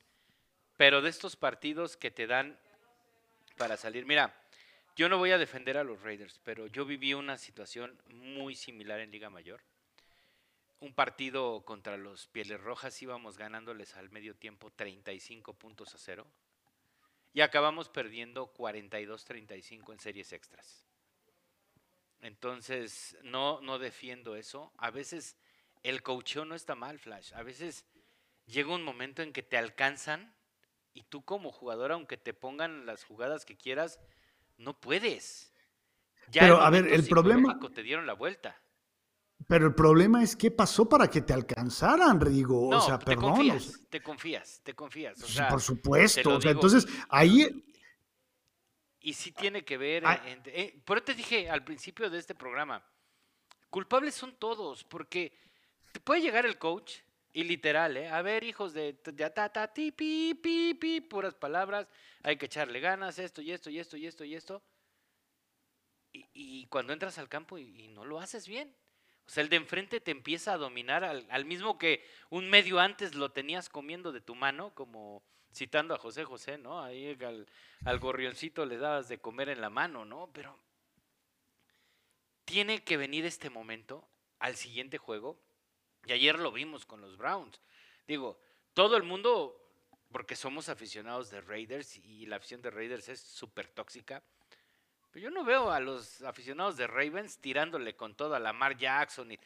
pero 0.80 1.02
de 1.02 1.10
estos 1.10 1.36
partidos 1.36 1.98
que 1.98 2.10
te 2.10 2.26
dan 2.26 2.58
para 3.58 3.76
salir, 3.76 4.06
mira, 4.06 4.34
yo 4.96 5.10
no 5.10 5.18
voy 5.18 5.32
a 5.32 5.38
defender 5.38 5.78
a 5.78 5.84
los 5.84 6.02
Raiders, 6.02 6.40
pero 6.46 6.68
yo 6.68 6.86
viví 6.86 7.14
una 7.14 7.38
situación 7.38 8.02
muy 8.08 8.56
similar 8.56 9.02
en 9.02 9.12
Liga 9.12 9.30
Mayor. 9.30 9.62
Un 10.80 10.94
partido 10.94 11.66
contra 11.66 11.98
los 11.98 12.28
Pieles 12.28 12.62
Rojas 12.62 13.02
íbamos 13.02 13.38
ganándoles 13.38 13.98
al 13.98 14.10
medio 14.10 14.38
tiempo 14.38 14.72
35 14.72 15.54
puntos 15.54 15.94
a 15.96 15.98
cero 15.98 16.26
y 17.34 17.42
acabamos 17.42 17.90
perdiendo 17.90 18.54
42-35 18.54 19.92
en 19.92 20.00
series 20.00 20.32
extras. 20.32 20.88
Entonces, 22.22 23.18
no, 23.24 23.60
no 23.60 23.80
defiendo 23.80 24.38
eso. 24.38 24.72
A 24.78 24.92
veces 24.92 25.36
el 25.84 26.02
coacheo 26.04 26.46
no 26.46 26.56
está 26.56 26.76
mal, 26.76 27.00
Flash. 27.00 27.34
A 27.34 27.44
veces 27.44 27.84
llega 28.46 28.74
un 28.74 28.84
momento 28.84 29.22
en 29.22 29.34
que 29.34 29.44
te 29.44 29.58
alcanzan 29.58 30.39
y 30.94 31.04
tú 31.04 31.24
como 31.24 31.52
jugador, 31.52 31.92
aunque 31.92 32.18
te 32.18 32.34
pongan 32.34 32.86
las 32.86 33.04
jugadas 33.04 33.46
que 33.46 33.56
quieras, 33.56 34.00
no 34.58 34.80
puedes. 34.80 35.54
Ya 36.32 36.42
Pero 36.42 36.62
a 36.62 36.70
ver, 36.70 36.88
el 36.88 37.08
problema... 37.08 37.60
Te 37.74 37.84
dieron 37.84 38.06
la 38.06 38.14
vuelta. 38.14 38.60
Pero 39.48 39.68
el 39.68 39.74
problema 39.74 40.22
es 40.22 40.36
qué 40.36 40.52
pasó 40.52 40.88
para 40.88 41.08
que 41.08 41.22
te 41.22 41.34
alcanzaran, 41.34 42.20
Rigo. 42.20 42.70
No, 42.70 42.78
o 42.78 42.82
sea, 42.82 43.00
te 43.00 43.16
Confías, 43.16 43.82
te 43.90 44.02
confías, 44.02 44.62
te 44.64 44.74
confías. 44.74 45.18
Por 45.50 45.62
supuesto. 45.62 46.36
O 46.36 46.42
sea, 46.42 46.52
entonces, 46.52 46.86
ahí. 47.10 47.66
Y, 49.00 49.14
sí 49.14 49.32
tiene 49.32 49.64
que 49.64 49.78
ver. 49.78 50.06
Ah. 50.06 50.22
Eh, 50.46 50.80
por 50.86 50.98
eso 50.98 51.06
te 51.06 51.14
dije 51.16 51.50
al 51.50 51.64
principio 51.64 52.10
de 52.10 52.20
este 52.20 52.36
programa: 52.36 52.84
culpables 53.70 54.14
son 54.14 54.36
todos, 54.36 54.84
porque 54.84 55.34
te 55.94 56.00
puede 56.00 56.22
llegar 56.22 56.46
el 56.46 56.60
coach 56.60 56.98
y 57.32 57.44
literal, 57.44 57.96
¿eh? 57.98 58.10
A 58.10 58.22
ver, 58.22 58.44
hijos 58.44 58.74
de 58.74 58.94
ta, 58.94 59.68
ti, 59.74 59.92
pi, 59.92 60.34
pi, 60.34 60.74
pi, 60.74 61.02
puras 61.02 61.36
palabras. 61.36 61.88
Hay 62.24 62.38
que 62.38 62.48
echarle 62.48 62.80
ganas, 62.80 63.20
esto 63.20 63.42
y 63.42 63.52
esto 63.52 63.70
y 63.70 63.80
esto 63.80 63.98
y 63.98 64.08
esto 64.08 64.24
y 64.24 64.36
esto. 64.36 64.64
Y, 66.12 66.66
cuando 66.68 66.92
entras 66.92 67.20
al 67.20 67.30
campo 67.30 67.60
y, 67.60 67.88
no 67.90 68.04
lo 68.04 68.20
haces 68.20 68.48
bien. 68.48 68.76
O 69.28 69.30
sea, 69.30 69.44
el 69.44 69.50
de 69.50 69.58
enfrente 69.58 70.02
te 70.02 70.10
empieza 70.10 70.54
a 70.54 70.58
dominar 70.58 71.04
al, 71.04 71.46
mismo 71.46 71.78
que 71.78 72.04
un 72.32 72.50
medio 72.50 72.80
antes 72.80 73.14
lo 73.14 73.32
tenías 73.32 73.70
comiendo 73.70 74.12
de 74.12 74.22
tu 74.22 74.34
mano, 74.34 74.74
como 74.74 75.24
citando 75.54 75.94
a 75.94 76.00
José 76.00 76.24
José, 76.26 76.58
¿no? 76.58 76.82
Ahí 76.82 77.16
al, 77.22 77.48
al 77.86 78.00
gorrioncito 78.00 78.66
le 78.66 78.78
dabas 78.78 79.08
de 79.08 79.20
comer 79.20 79.50
en 79.50 79.62
la 79.62 79.70
mano, 79.70 80.04
¿no? 80.04 80.32
Pero 80.34 80.60
tiene 82.46 82.84
que 82.84 82.98
venir 82.98 83.26
este 83.26 83.52
momento 83.52 84.10
al 84.40 84.56
siguiente 84.56 84.98
juego. 84.98 85.40
Y 86.06 86.14
ayer 86.14 86.40
lo 86.40 86.52
vimos 86.52 86.86
con 86.86 87.02
los 87.02 87.18
Browns. 87.18 87.62
Digo, 88.08 88.40
todo 88.74 88.98
el 88.98 89.04
mundo, 89.04 89.56
porque 90.12 90.36
somos 90.36 90.70
aficionados 90.70 91.30
de 91.30 91.42
Raiders 91.42 91.98
y 91.98 92.26
la 92.26 92.38
afición 92.38 92.62
de 92.62 92.72
Raiders 92.72 93.10
es 93.10 93.20
súper 93.20 93.68
tóxica. 93.68 94.24
Pero 95.12 95.24
yo 95.24 95.32
no 95.32 95.44
veo 95.44 95.72
a 95.72 95.80
los 95.80 96.22
aficionados 96.22 96.78
de 96.78 96.88
Ravens 96.88 97.40
tirándole 97.40 97.96
con 97.96 98.16
todo 98.16 98.36
a 98.36 98.40
Lamar 98.40 98.78
Jackson. 98.78 99.32
Y 99.32 99.40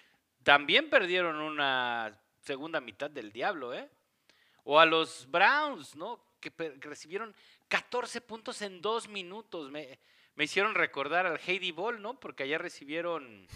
también 0.44 0.90
perdieron 0.90 1.38
una 1.38 2.20
segunda 2.42 2.82
mitad 2.82 3.10
del 3.10 3.32
diablo, 3.32 3.74
¿eh? 3.74 3.90
O 4.66 4.80
a 4.80 4.86
los 4.86 5.30
Browns, 5.30 5.96
¿no? 5.96 6.24
Que, 6.40 6.52
recibieron 6.80 7.34
14 7.70 8.22
puntos 8.22 8.62
en 8.62 8.82
dos 8.82 9.08
minutos. 9.08 9.72
Me, 9.72 10.00
me 10.36 10.44
hicieron 10.44 10.76
recordar 10.76 11.26
al 11.26 11.40
Heidi 11.40 11.72
Ball, 11.72 12.02
¿no? 12.02 12.20
Porque 12.20 12.44
allá 12.44 12.58
recibieron, 12.58 13.48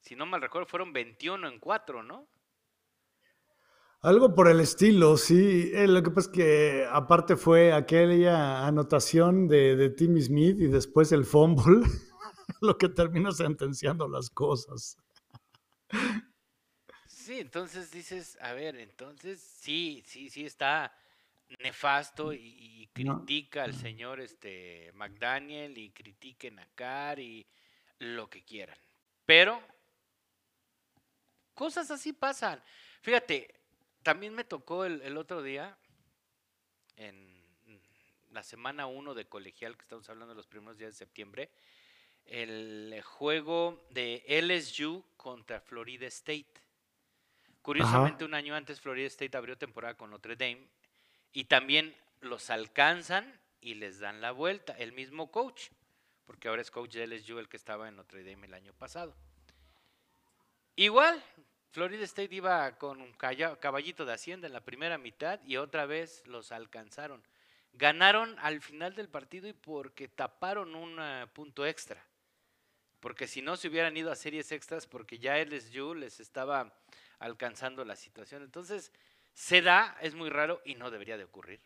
si 0.00 0.16
no 0.16 0.26
mal 0.26 0.40
recuerdo, 0.40 0.66
fueron 0.66 0.92
21 0.92 1.48
en 1.48 1.58
4, 1.58 2.02
¿no? 2.02 2.28
Algo 4.00 4.34
por 4.34 4.48
el 4.48 4.60
estilo, 4.60 5.16
sí. 5.16 5.70
Eh, 5.74 5.88
lo 5.88 6.02
que 6.02 6.10
pasa 6.10 6.30
es 6.30 6.36
que 6.36 6.86
aparte 6.90 7.36
fue 7.36 7.72
aquella 7.72 8.66
anotación 8.66 9.48
de, 9.48 9.74
de 9.74 9.90
Timmy 9.90 10.22
Smith 10.22 10.60
y 10.60 10.68
después 10.68 11.10
el 11.10 11.24
fumble, 11.24 11.84
lo 12.60 12.78
que 12.78 12.88
termina 12.88 13.32
sentenciando 13.32 14.06
las 14.06 14.30
cosas. 14.30 14.96
Sí, 17.06 17.40
entonces 17.40 17.90
dices, 17.90 18.38
a 18.40 18.52
ver, 18.52 18.76
entonces 18.76 19.40
sí, 19.40 20.02
sí, 20.06 20.30
sí 20.30 20.46
está 20.46 20.92
nefasto 21.62 22.32
y, 22.32 22.88
critica 22.92 23.64
al 23.64 23.74
señor 23.74 24.20
este 24.20 24.90
McDaniel 24.94 25.76
y 25.78 25.90
critiquen 25.90 26.58
a 26.58 26.66
Carr 26.74 27.20
y 27.20 27.46
lo 27.98 28.28
que 28.28 28.42
quieran. 28.44 28.78
Pero 29.24 29.60
cosas 31.58 31.90
así 31.90 32.12
pasan. 32.12 32.62
Fíjate, 33.02 33.52
también 34.04 34.32
me 34.32 34.44
tocó 34.44 34.84
el, 34.84 35.16
otro 35.16 35.42
día, 35.42 35.76
en 36.96 37.42
la 38.30 38.44
semana 38.44 38.86
1 38.86 39.12
de 39.14 39.26
colegial, 39.26 39.76
que 39.76 39.82
estamos 39.82 40.08
hablando 40.08 40.34
de 40.34 40.36
los 40.36 40.46
primeros 40.46 40.78
días 40.78 40.92
de 40.92 40.98
septiembre, 40.98 41.50
el 42.26 43.02
juego 43.02 43.84
de 43.90 44.22
LSU 44.40 45.04
contra 45.16 45.60
Florida 45.60 46.06
State. 46.06 46.46
Curiosamente, 47.60 48.24
un 48.24 48.34
año 48.34 48.54
antes 48.54 48.80
Florida 48.80 49.08
State 49.08 49.36
abrió 49.36 49.58
temporada 49.58 49.94
con 49.94 50.10
Notre 50.10 50.36
Dame 50.36 50.68
y 51.32 51.46
también 51.46 51.92
los 52.20 52.50
alcanzan 52.50 53.36
y 53.60 53.74
les 53.74 53.98
dan 53.98 54.20
la 54.20 54.30
vuelta, 54.30 54.74
el 54.74 54.92
mismo 54.92 55.32
coach, 55.32 55.70
porque 56.24 56.46
ahora 56.46 56.62
es 56.62 56.70
coach 56.70 56.92
de 56.92 57.08
LSU 57.08 57.40
el 57.40 57.48
que 57.48 57.56
estaba 57.56 57.88
en 57.88 57.96
Notre 57.96 58.22
Dame 58.22 58.46
el 58.46 58.54
año 58.54 58.72
pasado. 58.74 59.16
Igual, 60.76 61.20
Florida 61.70 62.04
State 62.04 62.34
iba 62.34 62.78
con 62.78 63.00
un 63.00 63.12
caballito 63.12 64.06
de 64.06 64.14
Hacienda 64.14 64.46
en 64.46 64.54
la 64.54 64.64
primera 64.64 64.96
mitad 64.96 65.40
y 65.44 65.56
otra 65.58 65.86
vez 65.86 66.26
los 66.26 66.50
alcanzaron. 66.50 67.22
Ganaron 67.74 68.36
al 68.40 68.60
final 68.62 68.94
del 68.94 69.08
partido 69.08 69.46
y 69.48 69.52
porque 69.52 70.08
taparon 70.08 70.74
un 70.74 70.96
eh, 70.98 71.26
punto 71.32 71.66
extra. 71.66 72.02
Porque 73.00 73.28
si 73.28 73.42
no 73.42 73.56
se 73.56 73.68
hubieran 73.68 73.96
ido 73.96 74.10
a 74.10 74.16
series 74.16 74.50
extras 74.50 74.86
porque 74.86 75.18
ya 75.18 75.38
LSU 75.38 75.94
les 75.94 76.20
estaba 76.20 76.74
alcanzando 77.18 77.84
la 77.84 77.96
situación. 77.96 78.42
Entonces, 78.42 78.90
se 79.34 79.62
da, 79.62 79.96
es 80.00 80.14
muy 80.14 80.30
raro 80.30 80.60
y 80.64 80.74
no 80.74 80.90
debería 80.90 81.18
de 81.18 81.24
ocurrir. 81.24 81.60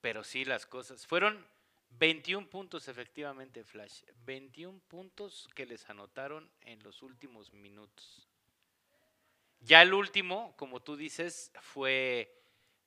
Pero 0.00 0.24
sí 0.24 0.44
las 0.44 0.66
cosas. 0.66 1.06
Fueron 1.06 1.46
21 1.90 2.50
puntos 2.50 2.88
efectivamente, 2.88 3.64
Flash. 3.64 4.02
21 4.24 4.80
puntos 4.88 5.48
que 5.54 5.64
les 5.64 5.88
anotaron 5.88 6.50
en 6.62 6.82
los 6.82 7.02
últimos 7.02 7.52
minutos. 7.52 8.28
Ya 9.62 9.82
el 9.82 9.94
último, 9.94 10.54
como 10.56 10.80
tú 10.80 10.96
dices, 10.96 11.52
fue 11.60 12.34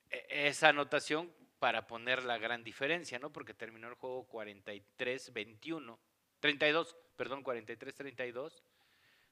e, 0.09 0.47
esa 0.47 0.69
anotación 0.69 1.31
para 1.59 1.87
poner 1.87 2.23
la 2.23 2.37
gran 2.37 2.63
diferencia, 2.63 3.17
¿no? 3.17 3.31
Porque 3.31 3.53
terminó 3.53 3.87
el 3.87 3.95
juego 3.95 4.27
43-21, 4.27 5.97
32, 6.39 6.95
perdón, 7.15 7.43
43-32, 7.43 8.61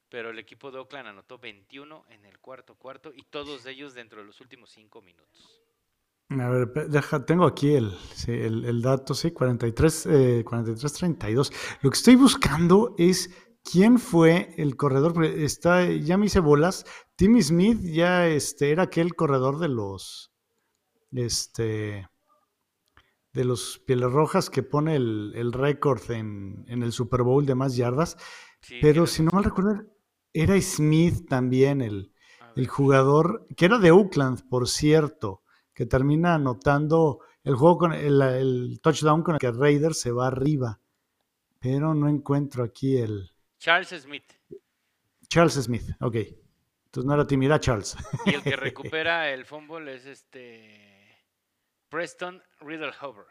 pero 0.09 0.29
el 0.29 0.39
equipo 0.39 0.71
de 0.71 0.79
Oakland 0.79 1.09
anotó 1.09 1.37
21 1.37 2.05
en 2.09 2.25
el 2.25 2.39
cuarto 2.39 2.75
cuarto 2.75 3.11
y 3.13 3.23
todos 3.23 3.65
ellos 3.65 3.93
dentro 3.93 4.21
de 4.21 4.27
los 4.27 4.39
últimos 4.41 4.69
cinco 4.69 5.01
minutos. 5.01 5.61
A 6.29 6.49
ver, 6.49 6.67
deja, 6.89 7.25
tengo 7.25 7.45
aquí 7.45 7.75
el, 7.75 7.95
el, 8.27 8.81
dato, 8.81 9.13
sí, 9.13 9.31
43, 9.31 10.07
43-32. 10.45 11.51
Eh, 11.51 11.55
Lo 11.81 11.89
que 11.91 11.97
estoy 11.97 12.15
buscando 12.15 12.95
es 12.97 13.29
quién 13.63 13.97
fue 13.97 14.53
el 14.57 14.75
corredor. 14.75 15.23
Está, 15.25 15.89
ya 15.89 16.17
me 16.17 16.27
hice 16.27 16.39
bolas. 16.39 16.85
Timmy 17.15 17.41
Smith 17.41 17.79
ya 17.81 18.27
este, 18.27 18.71
era 18.71 18.83
aquel 18.83 19.15
corredor 19.15 19.59
de 19.59 19.69
los. 19.69 20.31
Este. 21.11 22.07
De 23.31 23.43
los 23.43 23.81
Pieles 23.87 24.11
Rojas 24.11 24.51
que 24.51 24.61
pone 24.61 24.95
el, 24.95 25.51
récord 25.53 26.11
en, 26.11 26.65
el 26.67 26.91
Super 26.91 27.23
Bowl 27.23 27.47
de 27.47 27.55
más 27.55 27.75
yardas. 27.75 28.15
pero 28.79 29.07
si 29.07 29.23
no 29.23 29.31
mal 29.33 29.43
recuerdo, 29.43 29.85
era 30.33 30.59
Smith 30.61 31.27
también, 31.27 31.81
el, 31.81 32.13
el 32.55 32.67
jugador, 32.67 33.47
que 33.57 33.65
era 33.65 33.79
de 33.79 33.89
Oakland, 33.89 34.47
por 34.47 34.67
cierto, 34.69 35.41
que 35.73 35.87
termina 35.87 36.35
anotando 36.35 37.21
el 37.43 37.55
juego 37.55 37.79
con 37.79 37.93
el, 37.93 38.21
el 38.21 38.79
touchdown 38.83 39.23
con 39.23 39.33
el 39.33 39.39
que 39.39 39.51
Raiders 39.51 39.99
se 39.99 40.11
va 40.11 40.27
arriba. 40.27 40.79
Pero 41.59 41.95
no 41.95 42.09
encuentro 42.09 42.63
aquí 42.63 42.97
el, 42.97 43.32
Charles 43.63 43.87
Smith. 43.97 44.25
Charles 45.29 45.53
Smith, 45.53 45.89
ok. 46.01 46.15
Entonces 46.15 47.05
no 47.05 47.13
era 47.13 47.25
Timmy, 47.25 47.45
era 47.45 47.61
Charles. 47.61 47.95
Y 48.25 48.33
el 48.33 48.43
que 48.43 48.55
recupera 48.57 49.31
el 49.31 49.45
fumble 49.45 49.95
es 49.95 50.05
este 50.05 51.23
Preston 51.87 52.43
Riddle 52.59 52.91
Hover. 52.99 53.25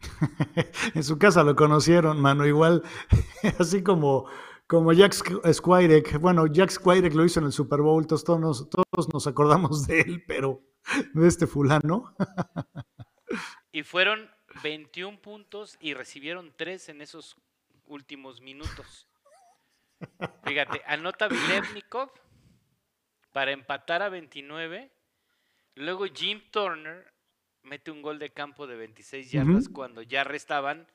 en 0.96 1.04
su 1.04 1.20
casa 1.20 1.44
lo 1.44 1.54
conocieron, 1.54 2.20
mano, 2.20 2.44
igual, 2.48 2.82
así 3.60 3.84
como, 3.84 4.28
como 4.66 4.92
Jack 4.92 5.12
Squirek. 5.12 6.18
Bueno, 6.18 6.48
Jack 6.48 6.70
Squirek 6.70 7.14
lo 7.14 7.24
hizo 7.24 7.38
en 7.38 7.46
el 7.46 7.52
Super 7.52 7.80
Bowl, 7.80 8.04
todos 8.08 8.40
nos, 8.40 8.68
todos 8.68 9.08
nos 9.12 9.28
acordamos 9.28 9.86
de 9.86 10.00
él, 10.00 10.24
pero 10.26 10.64
de 11.14 11.28
este 11.28 11.46
fulano. 11.46 12.12
y 13.70 13.84
fueron 13.84 14.28
21 14.64 15.22
puntos 15.22 15.76
y 15.78 15.94
recibieron 15.94 16.52
3 16.56 16.88
en 16.88 17.02
esos 17.02 17.36
últimos 17.86 18.40
minutos. 18.40 19.06
Fíjate, 20.44 20.82
anota 20.86 21.28
Vilevnikov 21.28 22.10
para 23.32 23.52
empatar 23.52 24.02
a 24.02 24.08
29. 24.08 24.92
Luego 25.74 26.06
Jim 26.06 26.42
Turner 26.50 27.12
mete 27.62 27.90
un 27.90 28.02
gol 28.02 28.18
de 28.18 28.30
campo 28.30 28.66
de 28.66 28.76
26 28.76 29.30
yardas 29.30 29.68
cuando 29.68 30.02
ya 30.02 30.24
restaban 30.24 30.86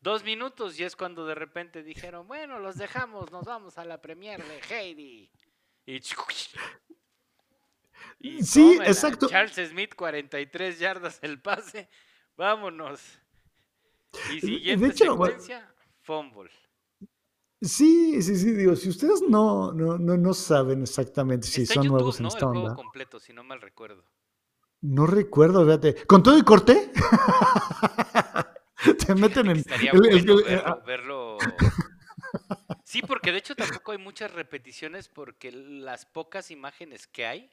dos 0.00 0.24
minutos 0.24 0.78
y 0.78 0.84
es 0.84 0.96
cuando 0.96 1.26
de 1.26 1.34
repente 1.34 1.82
dijeron, 1.82 2.26
bueno, 2.26 2.58
los 2.58 2.76
dejamos, 2.76 3.30
nos 3.32 3.44
vamos 3.44 3.78
a 3.78 3.84
la 3.84 4.00
premier 4.00 4.42
de 4.44 4.60
Heidi. 4.68 5.30
Y, 8.18 8.42
sí, 8.42 8.78
exacto. 8.84 9.28
Charles 9.28 9.70
Smith, 9.70 9.94
43 9.94 10.78
yardas 10.78 11.18
el 11.22 11.40
pase, 11.40 11.88
vámonos. 12.36 13.00
Y 14.32 14.40
siguiente 14.40 14.92
secuencia, 14.92 15.72
fumble. 16.02 16.50
Sí, 17.60 18.20
sí, 18.22 18.36
sí, 18.36 18.52
digo, 18.52 18.76
si 18.76 18.90
ustedes 18.90 19.22
no, 19.22 19.72
no, 19.72 19.98
no, 19.98 20.34
saben 20.34 20.82
exactamente 20.82 21.46
si 21.46 21.64
son 21.64 21.86
nuevos 21.88 22.20
en 22.20 22.26
esta 22.26 22.46
onda. 22.46 22.74
completo, 22.74 23.18
si 23.18 23.32
no 23.32 23.42
mal 23.44 23.60
recuerdo. 23.60 24.04
No 24.82 25.06
recuerdo, 25.06 25.64
fíjate. 25.64 26.06
¿Con 26.06 26.22
todo 26.22 26.36
y 26.36 26.42
corte? 26.42 26.92
Te 29.06 29.14
meten 29.14 29.50
en... 29.50 29.56
Estaría 29.58 29.92
bueno 29.92 30.36
ah. 30.64 30.82
verlo, 30.86 31.38
Sí, 32.84 33.02
porque 33.02 33.32
de 33.32 33.38
hecho 33.38 33.54
tampoco 33.56 33.92
hay 33.92 33.98
muchas 33.98 34.32
repeticiones 34.32 35.08
porque 35.08 35.50
las 35.50 36.06
pocas 36.06 36.50
imágenes 36.50 37.06
que 37.06 37.26
hay 37.26 37.50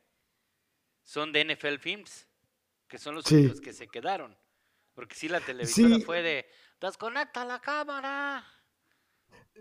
son 1.04 1.32
de 1.32 1.46
NFL 1.46 1.78
Films, 1.80 2.28
que 2.88 2.98
son 2.98 3.16
los 3.16 3.30
únicos 3.32 3.62
que 3.62 3.74
se 3.74 3.88
quedaron. 3.88 4.38
Porque 4.94 5.16
sí, 5.16 5.28
la 5.28 5.40
televisión 5.40 6.02
fue 6.04 6.22
de, 6.22 6.46
desconecta 6.80 7.46
la 7.46 7.60
cámara. 7.60 8.46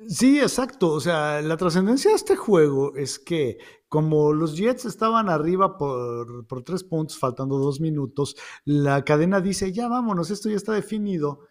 Sí, 0.09 0.41
exacto. 0.41 0.91
O 0.93 1.01
sea, 1.01 1.41
la 1.43 1.57
trascendencia 1.57 2.11
de 2.11 2.17
este 2.17 2.37
juego 2.37 2.95
es 2.97 3.19
que 3.19 3.59
como 3.89 4.33
los 4.33 4.57
Jets 4.57 4.85
estaban 4.87 5.29
arriba 5.29 5.77
por, 5.77 6.47
tres 6.65 6.83
puntos, 6.85 7.19
faltando 7.19 7.59
dos 7.59 7.81
minutos, 7.81 8.37
la 8.65 9.05
cadena 9.05 9.41
dice, 9.41 9.73
ya 9.73 9.89
vámonos, 9.89 10.31
esto 10.31 10.49
ya 10.49 10.57
está 10.57 10.73
definido. 10.73 11.47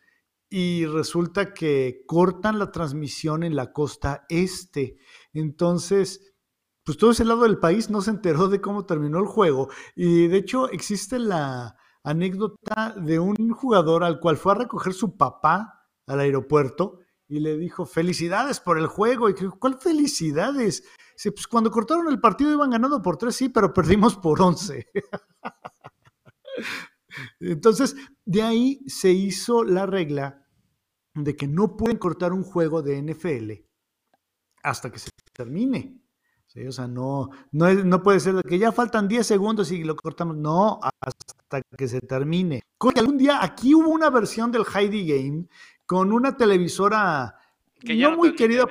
y 0.50 0.86
resulta 0.86 1.54
que 1.54 2.04
cortan 2.08 2.60
la 2.60 2.72
transmisión 2.72 3.44
en 3.44 3.56
la 3.56 3.74
costa 3.74 4.26
este. 4.30 4.98
Entonces, 5.34 6.34
pues 6.84 6.98
todo 6.98 7.12
ese 7.12 7.26
lado 7.26 7.44
del 7.44 7.60
país 7.60 7.90
no 7.90 8.02
se 8.02 8.12
enteró 8.12 8.48
de 8.50 8.62
cómo 8.62 8.86
terminó 8.86 9.20
el 9.20 9.28
juego. 9.28 9.70
Y 9.96 10.28
de 10.28 10.38
hecho 10.38 10.70
existe 10.70 11.20
la 11.20 11.78
anécdota 12.04 12.96
de 12.98 13.20
un 13.20 13.36
jugador 13.52 14.04
al 14.04 14.20
cual 14.20 14.38
fue 14.38 14.54
a 14.54 14.56
recoger 14.56 14.94
su 14.94 15.18
papá 15.18 15.88
al 16.08 16.20
aeropuerto 16.20 17.01
y 17.32 17.40
le 17.40 17.58
dijo, 17.58 17.86
felicidades 17.86 18.60
por 18.60 18.78
el 18.78 18.88
juego. 18.88 19.30
Y 19.30 19.36
¿cuál 19.58 19.80
felicidades? 19.80 20.84
pues 21.24 21.48
cuando 21.48 21.72
cortaron 21.72 22.10
el 22.10 22.20
partido 22.20 22.52
iban 22.52 22.72
ganando 22.72 23.02
por 23.02 23.16
tres, 23.16 23.38
sí, 23.38 23.48
pero 23.48 23.74
perdimos 23.74 24.18
por 24.18 24.42
once. 24.42 24.90
Entonces, 27.40 27.96
de 28.26 28.42
ahí 28.42 28.84
se 28.86 29.12
hizo 29.12 29.64
la 29.64 29.86
regla 29.86 30.46
de 31.14 31.38
que 31.38 31.48
no 31.48 31.78
pueden 31.78 31.98
cortar 31.98 32.34
un 32.34 32.44
juego 32.44 32.82
de 32.82 33.02
NFL 33.02 33.52
hasta 34.64 34.92
que 34.92 35.00
se 35.00 35.10
termine. 35.32 36.02
O 36.68 36.72
sea, 36.74 36.86
no, 36.86 37.30
no, 37.54 37.74
no, 37.74 38.04
puede 38.04 38.20
ser 38.20 38.44
que 38.44 38.60
ya 38.60 38.74
faltan 38.74 39.08
10 39.08 39.26
segundos 39.26 39.72
y 39.72 39.86
lo 39.86 39.96
cortamos. 39.96 40.36
No, 40.36 40.82
hasta 40.82 41.62
que 41.78 41.88
se 41.88 42.02
termine. 42.02 42.62
Algún 42.98 43.18
día 43.18 43.42
aquí 43.42 43.74
hubo 43.74 43.90
una 43.90 44.10
versión 44.10 44.52
del 44.52 44.66
Heidi 44.66 45.08
Game 45.08 45.48
con 45.92 46.14
una 46.14 46.38
televisora 46.38 47.36
que 47.78 47.96
no, 47.96 48.16
muy 48.16 48.34
querida. 48.34 48.66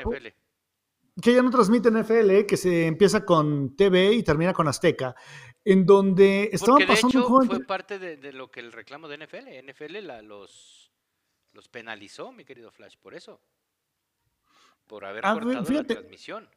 Que 1.20 1.34
ya 1.34 1.42
no 1.42 1.50
transmite 1.50 1.90
NFL, 1.90 2.46
que 2.46 2.56
se 2.56 2.86
empieza 2.86 3.26
con 3.26 3.76
TV 3.76 4.14
y 4.14 4.22
termina 4.22 4.54
con 4.54 4.66
Azteca 4.66 5.14
en 5.62 5.84
donde 5.84 6.48
estaban 6.50 6.86
pasando 6.86 7.28
un 7.28 7.46
Fue 7.46 7.62
parte 7.66 7.98
de, 7.98 8.32
lo 8.32 8.50
que 8.50 8.60
el 8.60 8.72
reclamo 8.72 9.06
de 9.06 9.18
NFL. 9.18 9.70
NFL 9.70 10.06
la, 10.06 10.22
los, 10.22 10.90
los 11.52 11.68
penalizó, 11.68 12.32
mi 12.32 12.46
querido 12.46 12.70
Flash, 12.70 12.96
por 12.96 13.12
eso. 13.12 13.42
Por 14.86 15.04
haber 15.04 15.26
ah, 15.26 15.34
cortado 15.34 15.70
la 15.74 15.84
transmisión. 15.84 16.48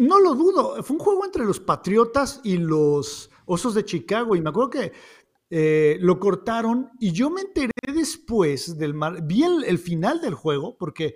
No 0.00 0.18
lo 0.18 0.34
dudo. 0.34 0.82
Fue 0.82 0.96
un 0.96 1.00
juego 1.00 1.24
entre 1.24 1.44
los 1.44 1.60
Patriotas 1.60 2.40
y 2.42 2.58
los 2.58 3.30
Osos 3.44 3.74
de 3.74 3.84
Chicago. 3.84 4.34
Y 4.34 4.40
me 4.40 4.50
acuerdo 4.50 4.70
que 4.70 4.92
eh, 5.54 5.98
lo 6.00 6.18
cortaron. 6.18 6.90
Y 6.98 7.12
yo 7.12 7.30
me 7.30 7.42
enteré 7.42 7.72
después 7.94 8.78
del 8.78 8.94
mar. 8.94 9.22
Vi 9.22 9.42
el, 9.44 9.78
final 9.78 10.20
del 10.20 10.34
juego 10.34 10.76
porque 10.78 11.14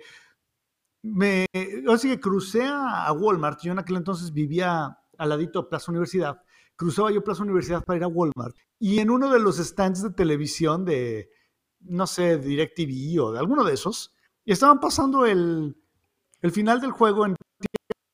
me. 1.01 1.47
Así 1.89 2.09
que 2.09 2.19
crucé 2.19 2.63
a 2.65 3.11
Walmart. 3.11 3.59
Yo 3.61 3.71
en 3.71 3.79
aquel 3.79 3.97
entonces 3.97 4.31
vivía 4.31 4.97
al 5.17 5.29
ladito 5.29 5.63
de 5.63 5.69
Plaza 5.69 5.91
Universidad 5.91 6.41
cruzaba 6.77 7.11
yo 7.11 7.23
Plaza 7.23 7.43
Universidad 7.43 7.83
para 7.83 7.97
ir 7.97 8.03
a 8.03 8.07
Walmart 8.07 8.55
y 8.79 8.99
en 8.99 9.09
uno 9.09 9.29
de 9.31 9.39
los 9.39 9.57
stands 9.57 10.03
de 10.03 10.11
televisión 10.11 10.85
de, 10.85 11.29
no 11.81 12.07
sé, 12.07 12.37
DirecTV 12.37 13.21
o 13.21 13.31
de 13.33 13.39
alguno 13.39 13.63
de 13.63 13.73
esos, 13.73 14.13
y 14.45 14.51
estaban 14.51 14.79
pasando 14.79 15.25
el, 15.25 15.75
el 16.41 16.51
final 16.51 16.79
del 16.79 16.91
juego 16.91 17.25
en 17.25 17.35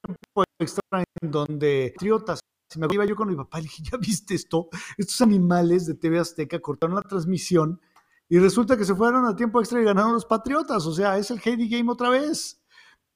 tiempo 0.02 0.44
extra 0.60 1.04
en 1.22 1.32
donde 1.32 1.94
triotas 1.98 2.40
me 2.80 2.88
iba 2.92 3.06
yo 3.06 3.16
con 3.16 3.30
mi 3.30 3.36
papá 3.36 3.60
y 3.60 3.64
le 3.64 3.70
dije, 3.70 3.84
¿ya 3.92 3.98
viste 3.98 4.36
esto? 4.36 4.70
Estos 4.98 5.22
animales 5.22 5.86
de 5.86 5.96
TV 5.96 6.20
Azteca 6.20 6.60
cortaron 6.60 6.96
la 6.96 7.02
transmisión 7.02 7.82
y 8.30 8.40
resulta 8.40 8.78
que 8.78 8.86
se 8.86 8.96
fueron 8.96 9.26
a 9.26 9.36
tiempo 9.36 9.60
extra 9.60 9.82
y 9.82 9.84
ganaron 9.84 10.14
los 10.14 10.26
Patriotas. 10.26 10.86
O 10.86 10.94
sea, 10.94 11.18
es 11.18 11.30
el 11.32 11.40
Heidi 11.44 11.70
Game 11.70 11.92
otra 11.92 12.10
vez. 12.10 12.62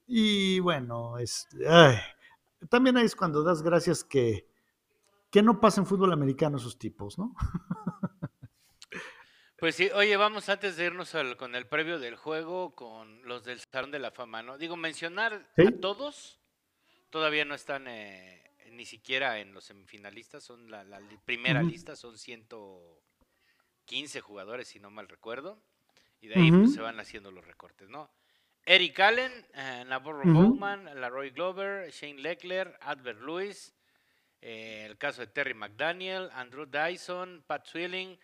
Y 0.05 0.59
bueno, 0.59 1.17
es, 1.17 1.47
también 2.69 2.97
es 2.97 3.15
cuando 3.15 3.43
das 3.43 3.61
gracias 3.61 4.03
que, 4.03 4.47
que 5.29 5.41
no 5.41 5.59
pasa 5.59 5.81
en 5.81 5.87
fútbol 5.87 6.13
americano 6.13 6.57
esos 6.57 6.77
tipos, 6.77 7.17
¿no? 7.17 7.35
Pues 9.59 9.73
sí, 9.73 9.89
oye, 9.95 10.15
vamos 10.17 10.49
antes 10.49 10.77
de 10.77 10.85
irnos 10.85 11.15
con 11.35 11.55
el 11.55 11.65
previo 11.65 11.97
del 11.97 12.15
juego, 12.15 12.75
con 12.75 13.27
los 13.27 13.43
del 13.43 13.59
Salón 13.59 13.89
de 13.89 13.97
la 13.97 14.11
Fama, 14.11 14.43
¿no? 14.43 14.59
Digo, 14.59 14.77
mencionar 14.77 15.49
a 15.57 15.71
todos, 15.81 16.39
todavía 17.09 17.43
no 17.43 17.55
están 17.55 17.87
eh, 17.87 18.46
ni 18.71 18.85
siquiera 18.85 19.39
en 19.39 19.53
los 19.53 19.65
semifinalistas, 19.65 20.43
son 20.43 20.69
la, 20.69 20.85
primera 21.25 21.63
lista, 21.63 21.95
son 21.95 22.17
115 22.17 24.21
jugadores, 24.21 24.67
si 24.67 24.79
no 24.79 24.89
mal 24.89 25.07
recuerdo, 25.07 25.61
y 26.21 26.27
de 26.27 26.35
ahí 26.35 26.51
pues, 26.51 26.73
se 26.73 26.81
van 26.81 26.99
haciendo 26.99 27.31
los 27.31 27.45
recortes, 27.45 27.89
¿no? 27.89 28.09
Eric 28.65 28.99
Allen, 28.99 29.31
eh, 29.53 29.85
Navarro 29.87 30.23
Bowman, 30.25 30.99
Laroy 30.99 31.29
Glover, 31.29 31.89
Shane 31.89 32.21
Leckler, 32.21 32.77
Adver 32.81 33.21
Lewis, 33.21 33.73
eh, 34.41 34.85
el 34.85 34.97
caso 34.97 35.21
de 35.21 35.27
Terry 35.27 35.53
McDaniel, 35.53 36.29
Andrew 36.33 36.65
Dyson, 36.65 37.43
Pat 37.47 37.65
Swilling, 37.65 38.19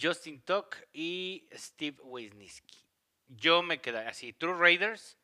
Justin 0.00 0.42
Tuck 0.42 0.76
y 0.92 1.48
Steve 1.52 1.98
Wisniewski. 2.02 2.84
Yo 3.28 3.62
me 3.62 3.80
quedaría 3.80 4.10
así, 4.10 4.32
True 4.32 4.58
Raiders, 4.58 5.18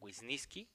Wisniewski. 0.00 0.68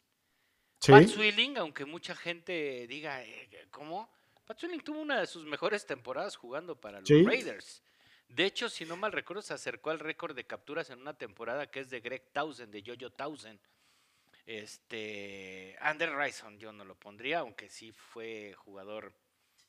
Pat 0.88 1.08
Swilling, 1.08 1.58
aunque 1.58 1.86
mucha 1.86 2.16
gente 2.16 2.88
diga, 2.88 3.24
eh, 3.24 3.68
¿cómo? 3.72 4.10
Pat 4.46 4.60
Swilling 4.60 4.82
tuvo 4.82 5.02
una 5.02 5.20
de 5.20 5.28
sus 5.28 5.46
mejores 5.46 5.86
temporadas 5.86 6.36
jugando 6.36 6.80
para 6.80 7.02
los 7.02 7.10
Raiders. 7.10 7.84
De 8.30 8.46
hecho, 8.46 8.70
si 8.70 8.86
no 8.86 8.96
mal 8.96 9.12
recuerdo, 9.12 9.42
se 9.42 9.54
acercó 9.54 9.90
al 9.90 10.00
récord 10.00 10.36
de 10.36 10.46
capturas 10.46 10.90
en 10.92 11.00
una 11.00 11.18
temporada 11.18 11.70
que 11.70 11.80
es 11.80 11.90
de 11.90 12.00
Greg 12.00 12.32
Townsend, 12.32 12.72
de 12.72 12.84
Jojo 12.86 13.12
Townsend. 13.12 13.60
Este, 14.46 15.76
Ander 15.80 16.16
Rison 16.16 16.58
yo 16.58 16.72
no 16.72 16.84
lo 16.84 16.96
pondría, 16.96 17.40
aunque 17.40 17.70
sí 17.70 17.92
fue 17.92 18.54
jugador. 18.54 19.14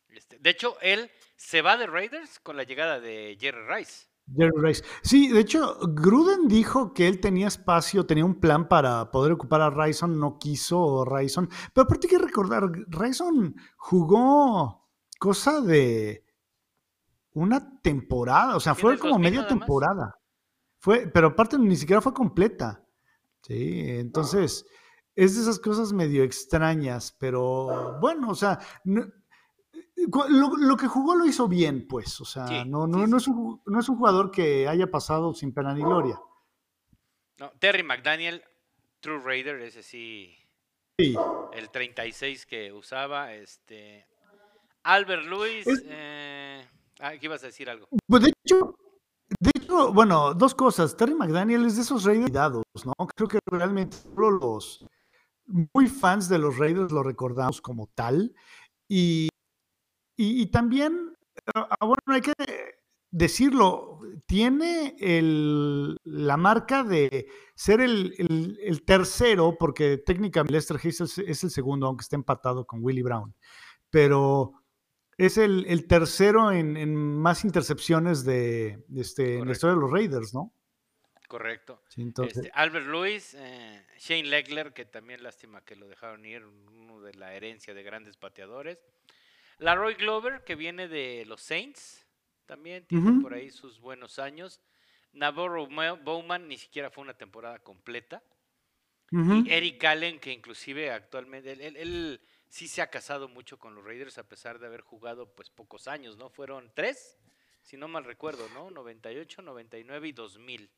Este, 0.08 0.38
de 0.38 0.50
hecho, 0.50 0.78
él 0.80 1.10
se 1.36 1.62
va 1.62 1.76
de 1.76 1.86
Raiders 1.86 2.38
con 2.38 2.56
la 2.56 2.64
llegada 2.64 3.00
de 3.00 3.36
Jerry 3.40 3.66
Rice. 3.66 4.06
Jerry 4.36 4.52
Rice. 4.56 4.84
Sí, 5.02 5.28
de 5.28 5.40
hecho, 5.40 5.78
Gruden 5.82 6.48
dijo 6.48 6.92
que 6.92 7.08
él 7.08 7.20
tenía 7.20 7.48
espacio, 7.48 8.06
tenía 8.06 8.24
un 8.24 8.40
plan 8.40 8.68
para 8.68 9.10
poder 9.10 9.32
ocupar 9.32 9.60
a 9.60 9.70
Rison, 9.70 10.18
no 10.18 10.38
quiso 10.38 11.04
Rison. 11.04 11.48
Pero 11.72 11.84
aparte 11.84 12.06
hay 12.06 12.10
que 12.18 12.24
recordar, 12.24 12.70
Rison 12.88 13.54
jugó 13.76 14.88
cosa 15.18 15.60
de 15.60 16.24
una 17.32 17.80
temporada, 17.80 18.56
o 18.56 18.60
sea, 18.60 18.74
fue 18.74 18.98
como 18.98 19.18
media 19.18 19.46
temporada. 19.46 20.16
Fue, 20.78 21.06
pero 21.12 21.28
aparte 21.28 21.58
ni 21.58 21.76
siquiera 21.76 22.00
fue 22.00 22.14
completa. 22.14 22.84
Sí, 23.42 23.84
entonces 23.86 24.66
es 25.14 25.34
de 25.36 25.42
esas 25.42 25.58
cosas 25.58 25.92
medio 25.92 26.22
extrañas, 26.22 27.14
pero 27.18 27.98
bueno, 28.00 28.30
o 28.30 28.34
sea, 28.34 28.58
lo, 30.08 30.76
que 30.76 30.86
jugó 30.86 31.14
lo 31.14 31.26
hizo 31.26 31.48
bien, 31.48 31.86
pues, 31.88 32.20
o 32.20 32.24
sea, 32.24 32.64
no, 32.64 32.86
no, 32.86 33.06
no, 33.06 33.16
es 33.16 33.28
un, 33.28 33.60
no 33.66 33.80
es 33.80 33.88
un 33.88 33.96
jugador 33.96 34.30
que 34.30 34.68
haya 34.68 34.90
pasado 34.90 35.34
sin 35.34 35.52
pena 35.52 35.74
ni 35.74 35.82
gloria. 35.82 36.20
No, 37.38 37.50
Terry 37.58 37.82
McDaniel, 37.82 38.42
True 39.00 39.18
Raider, 39.18 39.60
ese 39.62 39.82
sí. 39.82 40.36
Sí. 40.98 41.16
El 41.52 41.70
36 41.70 42.46
que 42.46 42.72
usaba, 42.72 43.32
este. 43.34 44.06
Albert 44.82 45.24
Lewis, 45.24 45.66
eh, 45.86 46.66
ah, 47.00 47.08
aquí 47.08 47.26
ibas 47.26 47.42
a 47.42 47.46
decir 47.46 47.68
algo. 47.68 47.88
Pues 48.06 48.22
de 48.22 48.32
hecho, 48.44 48.74
de 49.38 49.50
hecho, 49.54 49.92
bueno, 49.92 50.34
dos 50.34 50.54
cosas. 50.54 50.96
Terry 50.96 51.14
McDaniel 51.14 51.64
es 51.64 51.76
de 51.76 51.82
esos 51.82 52.04
Raiders 52.04 52.54
¿no? 52.84 53.06
Creo 53.14 53.28
que 53.28 53.38
realmente 53.46 53.96
los 54.16 54.84
muy 55.74 55.88
fans 55.88 56.28
de 56.28 56.38
los 56.38 56.58
Raiders 56.58 56.92
lo 56.92 57.02
recordamos 57.02 57.60
como 57.60 57.88
tal. 57.94 58.34
Y, 58.88 59.28
y, 60.22 60.46
también, 60.46 61.16
ah, 61.54 61.68
ah, 61.70 61.84
bueno, 61.86 62.02
hay 62.08 62.20
que 62.20 62.34
decirlo, 63.10 64.00
tiene 64.26 64.94
el, 65.00 65.96
la 66.04 66.36
marca 66.36 66.84
de 66.84 67.28
ser 67.54 67.80
el, 67.80 68.14
el, 68.18 68.84
tercero, 68.84 69.56
porque 69.58 69.98
técnicamente 69.98 70.52
Lester 70.52 70.76
Hayes 70.76 71.18
es 71.18 71.44
el 71.44 71.50
segundo, 71.50 71.86
aunque 71.86 72.02
esté 72.02 72.16
empatado 72.16 72.66
con 72.66 72.84
Willie 72.84 73.02
Brown. 73.02 73.34
Pero 73.90 74.60
es 75.20 75.36
el, 75.36 75.86
tercero 75.86 76.50
en, 76.50 76.96
más 76.96 77.44
intercepciones 77.44 78.24
de, 78.24 78.84
este, 78.96 79.38
en 79.38 79.46
la 79.46 79.52
historia 79.52 79.74
de 79.74 79.80
los 79.80 79.90
Raiders, 79.90 80.32
¿no? 80.32 80.54
Correcto. 81.28 81.82
Este, 81.96 82.50
Albert 82.54 82.86
Lewis, 82.86 83.34
eh, 83.34 83.86
Shane 83.98 84.24
Legler, 84.24 84.72
que 84.72 84.84
también 84.84 85.22
lástima 85.22 85.64
que 85.64 85.76
lo 85.76 85.88
dejaron 85.88 86.24
ir, 86.24 86.44
uno 86.44 87.02
de 87.02 87.14
la 87.14 87.34
herencia 87.34 87.74
de 87.74 87.82
grandes 87.82 88.16
pateadores. 88.16 88.78
La 89.60 89.74
Roy 89.74 89.94
Glover, 89.94 90.42
que 90.42 90.54
viene 90.54 90.88
de 90.88 91.24
los 91.26 91.42
Saints, 91.42 92.06
también 92.46 92.86
tiene 92.86 93.20
por 93.20 93.34
ahí 93.34 93.50
sus 93.50 93.78
buenos 93.78 94.18
años. 94.18 94.60
Navarro 95.12 95.68
Bowman 96.02 96.48
ni 96.48 96.56
siquiera 96.56 96.90
fue 96.90 97.02
una 97.02 97.14
temporada 97.14 97.58
completa. 97.58 98.22
Y 99.12 99.50
Eric 99.50 99.84
Allen, 99.84 100.18
que 100.18 100.32
inclusive 100.32 100.90
actualmente, 100.90 101.52
él 101.52 102.20
sí 102.48 102.68
se 102.68 102.80
ha 102.80 102.88
casado 102.88 103.28
mucho 103.28 103.58
con 103.58 103.74
los 103.74 103.84
Raiders 103.84 104.18
a 104.18 104.28
pesar 104.28 104.58
de 104.58 104.66
haber 104.66 104.80
jugado 104.80 105.34
pues 105.34 105.50
pocos 105.50 105.88
años, 105.88 106.16
¿no? 106.16 106.30
Fueron 106.30 106.72
tres, 106.74 107.18
si 107.62 107.76
no 107.76 107.86
mal 107.86 108.04
recuerdo, 108.04 108.48
¿no? 108.54 108.70
98, 108.70 109.42
99 109.42 110.08
y 110.08 110.12
2000. 110.12 110.70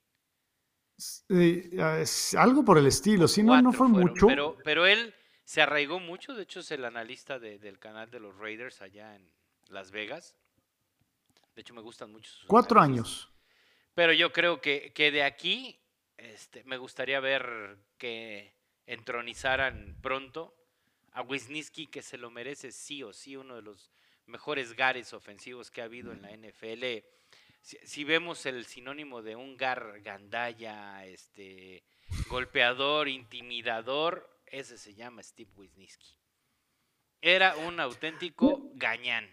Ah, 1.79 2.03
algo 2.39 2.65
por 2.65 2.79
el 2.79 2.87
estilo, 2.87 3.29
sí, 3.29 3.43
no, 3.43 3.61
no 3.63 3.73
fue 3.73 3.87
mucho. 3.87 4.27
Pero, 4.27 4.57
pero 4.65 4.87
él 4.87 5.15
se 5.45 5.63
arraigó 5.63 5.99
mucho, 5.99 6.35
de 6.35 6.43
hecho 6.45 6.61
es 6.61 6.71
el 6.71 6.85
analista 6.85 7.39
del 7.39 7.79
canal 7.79 8.11
de 8.11 8.21
los 8.21 8.37
Raiders 8.37 8.81
allá 8.83 9.15
en 9.15 9.29
Las 9.69 9.91
Vegas. 9.91 10.37
De 11.55 11.63
hecho 11.63 11.75
me 11.75 11.83
gustan 11.83 12.11
mucho 12.11 12.31
sus 12.31 12.47
Cuatro 12.47 12.81
años. 12.81 13.29
Pero 13.95 14.13
yo 14.13 14.33
creo 14.33 14.61
que, 14.61 14.93
que 14.95 15.11
de 15.11 15.23
aquí 15.23 15.79
este, 16.17 16.65
me 16.65 16.77
gustaría 16.77 17.21
ver 17.21 17.77
que 17.99 18.55
entronizaran 18.87 19.97
pronto 20.01 20.55
a 21.13 21.23
Wisniewski, 21.23 21.89
que 21.89 22.03
se 22.03 22.17
lo 22.17 22.31
merece 22.31 22.73
sí 22.73 23.03
o 23.03 23.13
sí, 23.13 23.37
uno 23.37 23.57
de 23.57 23.63
los 23.63 23.91
mejores 24.27 24.75
gares 24.75 25.13
ofensivos 25.13 25.71
que 25.71 25.83
ha 25.83 25.85
habido 25.85 26.13
en 26.13 26.23
la 26.23 26.31
NFL. 26.31 27.05
Si, 27.61 28.05
vemos 28.05 28.47
el 28.47 28.67
sinónimo 28.67 29.23
de 29.23 29.37
un 29.37 29.57
gar 29.57 30.01
gandaya, 30.01 31.05
este, 31.07 31.85
golpeador, 32.29 33.09
intimidador, 33.09 34.29
ese 34.53 34.79
se 34.79 34.95
llama 34.95 35.23
Steve 35.23 35.51
Wisniewski. 35.57 36.17
Era 37.21 37.57
un 37.57 37.81
auténtico 37.81 38.71
gañán. 38.75 39.27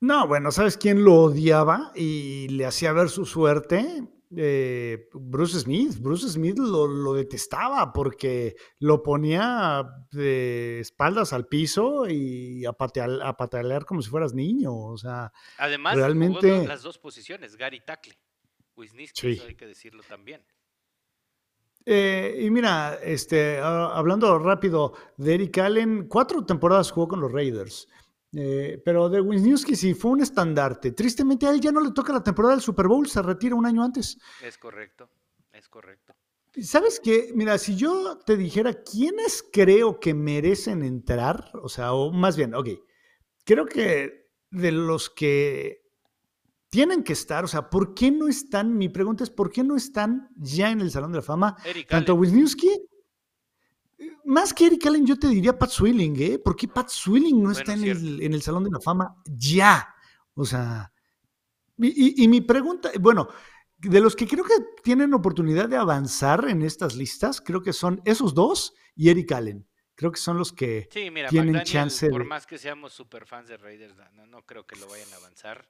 No, 0.00 0.26
bueno, 0.26 0.50
¿sabes 0.50 0.76
quién 0.78 1.04
lo 1.04 1.24
odiaba 1.24 1.92
y 1.94 2.48
le 2.48 2.64
hacía 2.64 2.92
ver 2.92 3.10
su 3.10 3.26
suerte? 3.26 4.02
Eh, 4.34 5.08
Bruce 5.12 5.58
Smith. 5.60 5.98
Bruce 6.00 6.28
Smith 6.28 6.58
lo, 6.58 7.12
detestaba 7.14 7.92
porque 7.92 8.56
lo 8.78 9.02
ponía 9.02 9.84
de 10.10 10.80
espaldas 10.80 11.32
al 11.32 11.48
piso 11.48 12.08
y 12.08 12.64
a, 12.64 12.72
patalear 12.72 13.84
como 13.84 14.00
si 14.00 14.08
fueras 14.08 14.32
niño. 14.32 14.74
O 14.74 14.96
sea, 14.96 15.32
además, 15.58 15.96
realmente 15.96 16.66
las 16.66 16.82
dos 16.82 16.98
posiciones, 16.98 17.56
Gary 17.56 17.80
Tackle. 17.84 18.14
Wisniewski, 18.76 19.40
hay 19.40 19.56
que 19.56 19.66
decirlo 19.66 20.02
también. 20.08 20.42
Eh, 21.84 22.38
y 22.42 22.50
mira, 22.50 22.98
este, 23.02 23.58
hablando 23.58 24.38
rápido 24.38 24.92
de 25.16 25.34
Eric 25.34 25.58
Allen, 25.58 26.08
cuatro 26.08 26.44
temporadas 26.44 26.90
jugó 26.90 27.08
con 27.08 27.20
los 27.20 27.32
Raiders. 27.32 27.88
Eh, 28.32 28.80
pero 28.84 29.08
de 29.08 29.20
Wisniewski 29.20 29.74
sí 29.74 29.94
fue 29.94 30.12
un 30.12 30.20
estandarte. 30.20 30.92
Tristemente 30.92 31.46
a 31.46 31.50
él 31.50 31.60
ya 31.60 31.72
no 31.72 31.80
le 31.80 31.90
toca 31.90 32.12
la 32.12 32.22
temporada 32.22 32.54
del 32.54 32.62
Super 32.62 32.86
Bowl, 32.86 33.08
se 33.08 33.22
retira 33.22 33.54
un 33.54 33.66
año 33.66 33.82
antes. 33.82 34.18
Es 34.42 34.56
correcto, 34.56 35.10
es 35.52 35.68
correcto. 35.68 36.14
¿Sabes 36.62 37.00
qué? 37.02 37.30
Mira, 37.34 37.58
si 37.58 37.76
yo 37.76 38.18
te 38.18 38.36
dijera 38.36 38.82
quiénes 38.82 39.44
creo 39.52 40.00
que 40.00 40.14
merecen 40.14 40.82
entrar, 40.82 41.50
o 41.62 41.68
sea, 41.68 41.92
o 41.92 42.12
más 42.12 42.36
bien, 42.36 42.54
ok, 42.54 42.68
creo 43.44 43.66
que 43.66 44.28
de 44.50 44.72
los 44.72 45.10
que 45.10 45.79
tienen 46.70 47.02
que 47.02 47.12
estar, 47.12 47.44
o 47.44 47.48
sea, 47.48 47.68
¿por 47.68 47.94
qué 47.94 48.10
no 48.10 48.28
están? 48.28 48.78
Mi 48.78 48.88
pregunta 48.88 49.24
es, 49.24 49.30
¿por 49.30 49.50
qué 49.50 49.62
no 49.62 49.76
están 49.76 50.30
ya 50.36 50.70
en 50.70 50.80
el 50.80 50.90
Salón 50.90 51.12
de 51.12 51.18
la 51.18 51.22
Fama? 51.22 51.56
tanto 51.88 52.14
Wisniewski 52.14 52.68
más 54.24 54.54
que 54.54 54.66
Eric 54.66 54.86
Allen, 54.86 55.06
yo 55.06 55.18
te 55.18 55.28
diría 55.28 55.58
Pat 55.58 55.70
Swilling, 55.70 56.16
¿eh? 56.20 56.38
¿Por 56.38 56.56
qué 56.56 56.68
Pat 56.68 56.88
Swilling 56.88 57.42
no 57.42 57.50
está 57.50 57.74
en 57.74 57.84
el, 57.84 58.42
Salón 58.42 58.64
de 58.64 58.70
la 58.70 58.80
Fama 58.80 59.16
ya? 59.24 59.94
O 60.34 60.44
sea, 60.44 60.92
y, 61.76 62.28
mi 62.28 62.40
pregunta, 62.40 62.90
bueno, 63.00 63.28
de 63.78 64.00
los 64.00 64.14
que 64.14 64.26
creo 64.26 64.44
que 64.44 64.54
tienen 64.82 65.14
oportunidad 65.14 65.68
de 65.68 65.76
avanzar 65.76 66.48
en 66.48 66.62
estas 66.62 66.94
listas, 66.94 67.40
creo 67.40 67.62
que 67.62 67.72
son 67.72 68.00
esos 68.04 68.34
dos 68.34 68.74
y 68.94 69.10
Eric 69.10 69.32
Allen. 69.32 69.66
Creo 69.94 70.12
que 70.12 70.20
son 70.20 70.38
los 70.38 70.52
que 70.52 70.88
tienen 71.28 71.62
chance. 71.62 72.08
Por 72.08 72.24
más 72.24 72.46
que 72.46 72.56
seamos 72.56 72.92
super 72.92 73.26
fans 73.26 73.48
de 73.48 73.58
Raiders, 73.58 73.94
no, 74.28 74.42
creo 74.46 74.66
que 74.66 74.76
lo 74.76 74.86
vayan 74.88 75.12
a 75.12 75.16
avanzar. 75.16 75.68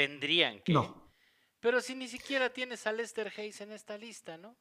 Tendrían 0.00 0.62
que. 0.62 0.72
No. 0.72 1.12
Pero 1.60 1.82
si 1.82 1.94
ni 1.94 2.08
siquiera 2.08 2.50
tienes 2.50 2.86
a 2.86 2.92
Lester 2.92 3.30
Hayes 3.36 3.60
en 3.60 3.72
esta 3.72 3.98
lista, 3.98 4.38
¿no? 4.38 4.56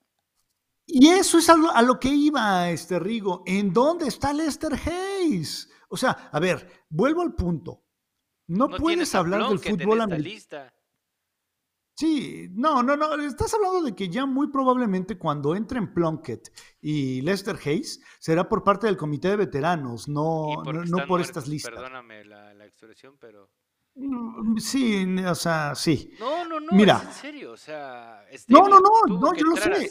Y 0.86 1.08
eso 1.08 1.38
es 1.38 1.48
a 1.48 1.56
lo, 1.82 1.98
que 1.98 2.10
iba 2.10 2.70
este 2.70 3.00
Rigo. 3.00 3.44
¿En 3.46 3.72
dónde 3.72 4.08
está 4.08 4.34
Lester 4.34 4.74
Hayes? 4.74 5.70
O 5.88 5.96
sea, 5.96 6.30
a 6.30 6.40
ver, 6.42 6.86
vuelvo 6.90 7.22
al 7.22 7.36
punto. 7.36 7.86
No, 8.48 8.68
puedes 8.70 9.16
hablar 9.16 9.48
del 9.48 9.60
fútbol 9.60 10.02
americano. 10.02 10.70
Sí, 11.96 12.50
no, 12.52 12.84
no, 12.84 12.98
no. 12.98 13.14
Estás 13.22 13.54
hablando 13.54 13.82
de 13.84 13.96
que 13.96 14.10
ya 14.10 14.26
muy 14.26 14.50
probablemente 14.50 15.18
cuando 15.18 15.56
entren 15.56 15.94
Plunkett 15.94 16.52
y 16.82 17.22
Lester 17.22 17.58
Hayes 17.64 18.02
será 18.20 18.50
por 18.50 18.66
parte 18.66 18.88
del 18.88 18.98
comité 18.98 19.30
de 19.30 19.38
veteranos, 19.38 20.10
no, 20.10 20.64
no, 20.66 21.08
por 21.08 21.22
estas 21.22 21.48
listas. 21.48 21.74
Perdóname 21.74 22.26
la, 22.26 22.66
expresión, 22.66 23.16
pero. 23.20 23.50
Mm, 23.96 24.58
sí, 24.58 25.06
o 25.26 25.36
sea, 25.36 25.76
sí. 25.76 26.14
No, 26.20 26.46
no, 26.46 26.60
no. 26.60 26.72
Mira. 26.72 27.02
en 27.04 27.14
serio, 27.14 27.52
o 27.52 27.58
sea. 27.58 28.26
no, 28.48 28.68
no, 28.68 28.80
no, 28.80 29.20
no, 29.20 29.34
yo 29.34 29.46
lo 29.46 29.56
sé. 29.56 29.90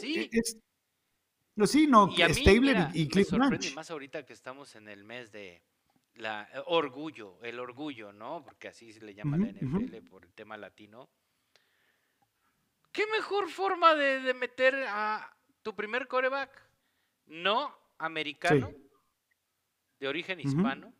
Sí, 1.67 1.87
no, 1.87 2.09
y 2.15 2.21
a 2.21 2.33
Stabler 2.33 2.89
y, 2.93 3.07
Cliff 3.09 3.31
me 3.31 3.37
sorprende 3.39 3.71
más 3.71 3.91
ahorita 3.91 4.25
que 4.25 4.33
estamos 4.33 4.75
en 4.75 4.87
el 4.87 5.03
mes 5.03 5.31
de 5.31 5.61
la 6.15 6.47
eh, 6.53 6.61
orgullo, 6.67 7.37
el 7.43 7.59
orgullo, 7.59 8.13
¿no? 8.13 8.43
Porque 8.43 8.69
así 8.69 8.93
se 8.93 9.01
le 9.01 9.13
llama 9.13 9.37
la 9.37 9.47
NFL 9.47 10.07
por 10.09 10.23
el 10.25 10.33
tema 10.33 10.57
latino. 10.57 11.09
¿Qué 12.91 13.05
mejor 13.07 13.49
forma 13.49 13.93
de, 13.95 14.33
meter 14.33 14.75
a 14.87 15.35
tu 15.61 15.75
primer 15.75 16.07
coreback 16.07 16.49
no 17.27 17.75
americano, 17.97 18.71
de 19.99 20.07
origen 20.07 20.39
hispano, 20.39 20.93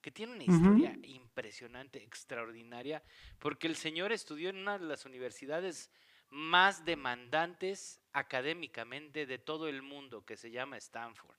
que 0.00 0.10
tiene 0.10 0.34
una 0.34 0.44
historia 0.44 0.96
impresionante, 1.36 2.02
extraordinaria, 2.02 3.02
porque 3.38 3.66
el 3.66 3.76
señor 3.76 4.10
estudió 4.10 4.48
en 4.48 4.56
una 4.56 4.78
de 4.78 4.86
las 4.86 5.04
universidades 5.04 5.90
más 6.30 6.84
demandantes 6.86 8.00
académicamente 8.12 9.26
de 9.26 9.38
todo 9.38 9.68
el 9.68 9.82
mundo, 9.82 10.24
que 10.24 10.38
se 10.38 10.50
llama 10.50 10.78
Stanford, 10.78 11.36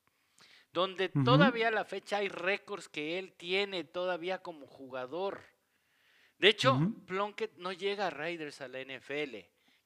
donde 0.72 1.10
todavía 1.10 1.70
a 1.70 1.72
la 1.72 1.84
fecha 1.84 2.18
hay 2.18 2.30
récords 2.30 2.88
que 2.88 3.18
él 3.18 3.34
tiene 3.34 3.84
todavía 3.86 4.44
como 4.44 4.68
jugador. 4.68 5.42
De 6.38 6.50
hecho, 6.50 6.80
Plunkett 7.08 7.58
no 7.58 7.72
llega 7.72 8.08
a 8.08 8.10
Raiders 8.12 8.62
a 8.62 8.68
la 8.68 8.80
NFL, 8.80 9.38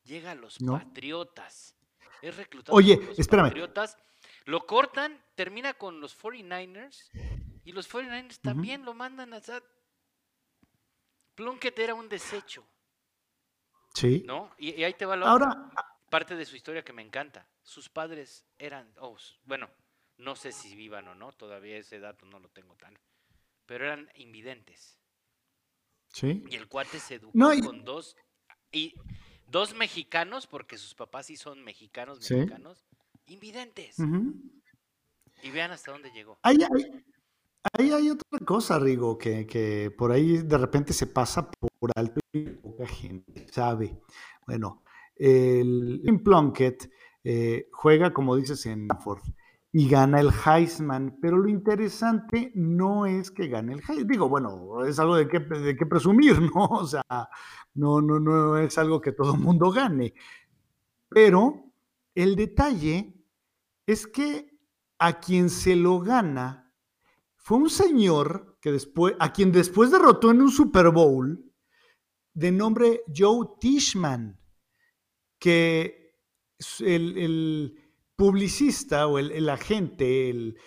llega 0.03 0.32
a 0.32 0.36
los 0.36 0.57
Patriotas. 0.59 1.78
Es 2.22 2.36
reclutado 2.36 2.78
Oye, 2.78 2.97
por 2.97 3.18
los 3.18 3.28
Patriotas. 3.28 3.97
Lo 4.43 4.66
cortan, 4.68 5.20
termina 5.36 5.74
con 5.74 6.01
los 6.01 6.20
49ers 6.22 7.09
y 7.64 7.72
los 7.72 7.89
49ers 7.89 8.41
también 8.41 8.84
lo 8.84 8.93
mandan 8.93 9.34
a... 9.34 9.41
Plunkett 11.36 11.78
era 11.80 11.94
un 11.94 12.10
desecho. 12.10 12.66
Sí. 13.94 14.24
¿No? 14.26 14.54
Y, 14.58 14.84
ahí 14.84 14.94
te 14.94 15.06
va 15.06 15.16
la 15.16 15.30
Ahora, 15.30 15.72
parte 16.10 16.36
de 16.36 16.46
su 16.46 16.56
historia 16.56 16.84
que 16.84 16.94
me 16.94 17.02
encanta. 17.02 17.48
Sus 17.64 17.90
padres 17.90 18.46
eran, 18.58 18.94
oh, 19.00 19.18
bueno, 19.46 19.70
no 20.18 20.36
sé 20.36 20.52
si 20.52 20.76
vivan 20.76 21.08
o 21.08 21.16
no, 21.16 21.32
todavía 21.32 21.78
ese 21.78 22.00
dato 22.00 22.26
no 22.26 22.40
lo 22.40 22.50
tengo 22.50 22.76
tan, 22.76 22.98
pero 23.66 23.86
eran 23.86 24.10
invidentes. 24.16 25.00
Sí. 26.10 26.44
Y 26.50 26.56
el 26.56 26.68
cuate 26.68 27.00
se 27.00 27.16
educó 27.16 27.40
con 27.64 27.86
dos, 27.86 28.16
y 28.72 28.94
dos 29.48 29.74
mexicanos, 29.74 30.48
porque 30.48 30.78
sus 30.78 30.94
papás 30.94 31.28
sí 31.28 31.36
son 31.36 31.64
mexicanos, 31.64 32.20
mexicanos, 32.30 32.86
invidentes. 33.28 33.98
Y 35.44 35.52
vean 35.52 35.72
hasta 35.72 35.92
dónde 35.92 36.12
llegó. 36.12 36.40
Ahí, 37.74 37.91
hay 37.91 38.09
otra 38.09 38.39
cosa, 38.45 38.80
Rigo, 38.80 39.18
que, 39.18 39.45
que, 39.45 39.93
por 39.95 40.12
ahí 40.12 40.38
de 40.38 40.57
repente 40.57 40.93
se 40.93 41.07
pasa 41.07 41.49
por 41.51 41.91
alto 41.95 42.20
y 42.34 42.49
poca 42.49 42.88
gente 42.88 43.47
sabe. 43.51 44.01
Bueno, 44.47 44.84
el 45.16 46.22
Plunkett 46.24 46.89
eh, 47.24 47.70
juega, 47.72 48.14
como 48.14 48.36
dices, 48.36 48.66
en 48.66 48.84
Stanford 48.84 49.22
y 49.74 49.88
gana 49.88 50.20
el 50.20 50.32
Heisman, 50.45 51.18
pero 51.22 51.38
lo 51.38 51.47
interesante 51.47 52.51
no 52.55 53.05
es 53.05 53.32
que 53.32 53.47
gane 53.47 53.74
el 53.74 53.80
Heisman. 53.80 54.07
Digo, 54.07 54.28
bueno, 54.28 54.84
es 54.86 54.99
algo 54.99 55.16
de 55.16 55.28
qué, 55.28 55.39
de 55.39 55.76
qué 55.76 55.86
presumir, 55.86 56.41
¿no? 56.55 56.66
O 56.66 56.86
sea, 56.86 57.03
no, 57.76 58.01
no, 58.01 58.20
no 58.20 58.57
es 58.57 58.78
algo 58.78 58.99
que 58.99 59.14
todo 59.14 59.36
el 59.36 59.39
mundo 59.39 59.72
gane. 59.72 60.14
Pero 61.09 61.72
el 62.16 62.36
detalle 62.36 63.14
es 63.86 64.07
que 64.07 64.49
a 64.99 65.20
quien 65.20 65.49
se 65.49 65.76
lo 65.76 65.99
gana 65.99 66.61
fue 67.42 67.58
un 67.58 67.70
señor 67.70 68.58
que 68.62 68.72
después, 68.72 69.16
a 69.20 69.34
quien 69.34 69.52
después 69.52 69.92
derrotó 69.92 70.32
en 70.32 70.42
un 70.42 70.52
Super 70.52 70.89
Bowl 70.89 71.52
de 72.34 72.52
nombre 72.52 73.04
Joe 73.14 73.48
Tishman 73.60 74.39
que 75.39 76.16
el, 76.80 77.78
publicista 78.16 79.08
o 79.08 79.18
el, 79.18 79.50
agente, 79.50 80.30
el, 80.30 80.58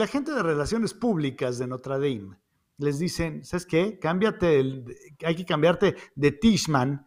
agente 0.00 0.32
de 0.32 0.42
relaciones 0.42 0.92
públicas 0.92 1.58
de 1.58 1.68
Notre 1.68 1.94
Dame, 1.94 2.36
les 2.78 2.98
dicen, 2.98 3.44
¿sabes 3.44 3.64
qué? 3.64 3.98
Cámbiate, 3.98 4.84
hay 5.24 5.36
que 5.36 5.46
cambiarte 5.46 5.96
de 6.16 6.32
Tishman, 6.32 7.06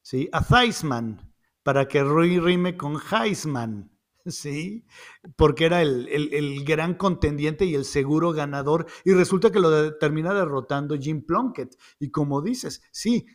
¿sí? 0.00 0.28
A 0.32 0.42
Theisman, 0.42 1.34
para 1.64 1.86
que 1.88 2.02
rime 2.04 2.76
con 2.76 2.96
Heisman, 2.96 3.91
¿sí? 4.26 4.84
Porque 5.36 5.64
era 5.64 5.82
el, 5.82 6.08
el, 6.08 6.64
gran 6.64 6.94
contendiente 6.94 7.64
y 7.64 7.74
el 7.74 7.84
seguro 7.84 8.32
ganador, 8.32 8.86
y 9.04 9.12
resulta 9.12 9.50
que 9.50 9.60
lo 9.60 9.96
termina 9.98 10.32
derrotando 10.34 10.96
Jim 10.96 11.24
Plunkett. 11.24 11.76
Y 11.98 12.10
como 12.10 12.42
dices, 12.42 12.82
sí, 12.92 13.26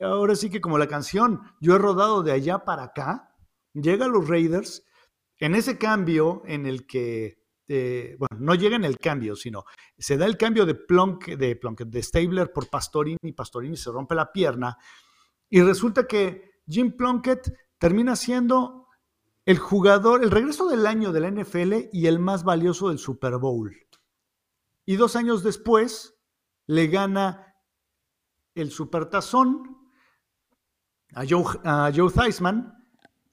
ahora 0.00 0.34
sí 0.34 0.50
que 0.50 0.60
como 0.60 0.78
la 0.78 0.86
canción, 0.86 1.40
yo 1.60 1.74
he 1.74 1.78
rodado 1.78 2.22
de 2.22 2.32
allá 2.32 2.64
para 2.64 2.84
acá, 2.84 3.34
llega 3.74 4.06
a 4.06 4.08
los 4.08 4.28
Raiders, 4.28 4.84
en 5.38 5.54
ese 5.54 5.78
cambio 5.78 6.42
en 6.46 6.66
el 6.66 6.86
que, 6.86 7.44
eh, 7.68 8.16
bueno, 8.18 8.36
no 8.40 8.54
llega 8.54 8.76
en 8.76 8.84
el 8.84 8.98
cambio, 8.98 9.36
sino 9.36 9.64
se 9.96 10.16
da 10.16 10.26
el 10.26 10.36
cambio 10.36 10.66
de 10.66 10.74
Plunk, 10.74 11.26
de 11.26 11.56
Plunk, 11.56 11.82
de 11.82 12.02
Stabler 12.02 12.52
por 12.52 12.68
Pastorini, 12.68 13.32
Pastorini 13.34 13.76
se 13.76 13.90
rompe 13.90 14.14
la 14.14 14.32
pierna, 14.32 14.76
y 15.48 15.62
resulta 15.62 16.06
que 16.06 16.62
Jim 16.66 16.96
Plunkett 16.96 17.52
termina 17.78 18.16
siendo 18.16 18.77
el 19.48 19.56
jugador, 19.56 20.22
el 20.22 20.30
regreso 20.30 20.68
del 20.68 20.86
año 20.86 21.10
de 21.10 21.20
la 21.20 21.30
NFL 21.30 21.88
y 21.90 22.06
el 22.06 22.18
más 22.18 22.44
valioso 22.44 22.90
del 22.90 22.98
Super 22.98 23.38
Bowl. 23.38 23.74
Y 24.84 24.96
dos 24.96 25.16
años 25.16 25.42
después 25.42 26.20
le 26.66 26.88
gana 26.88 27.56
el 28.54 28.70
Supertazón 28.70 29.88
a 31.14 31.24
Joe, 31.26 31.44
a 31.64 31.90
Joe 31.96 32.12
Theismann, 32.12 32.74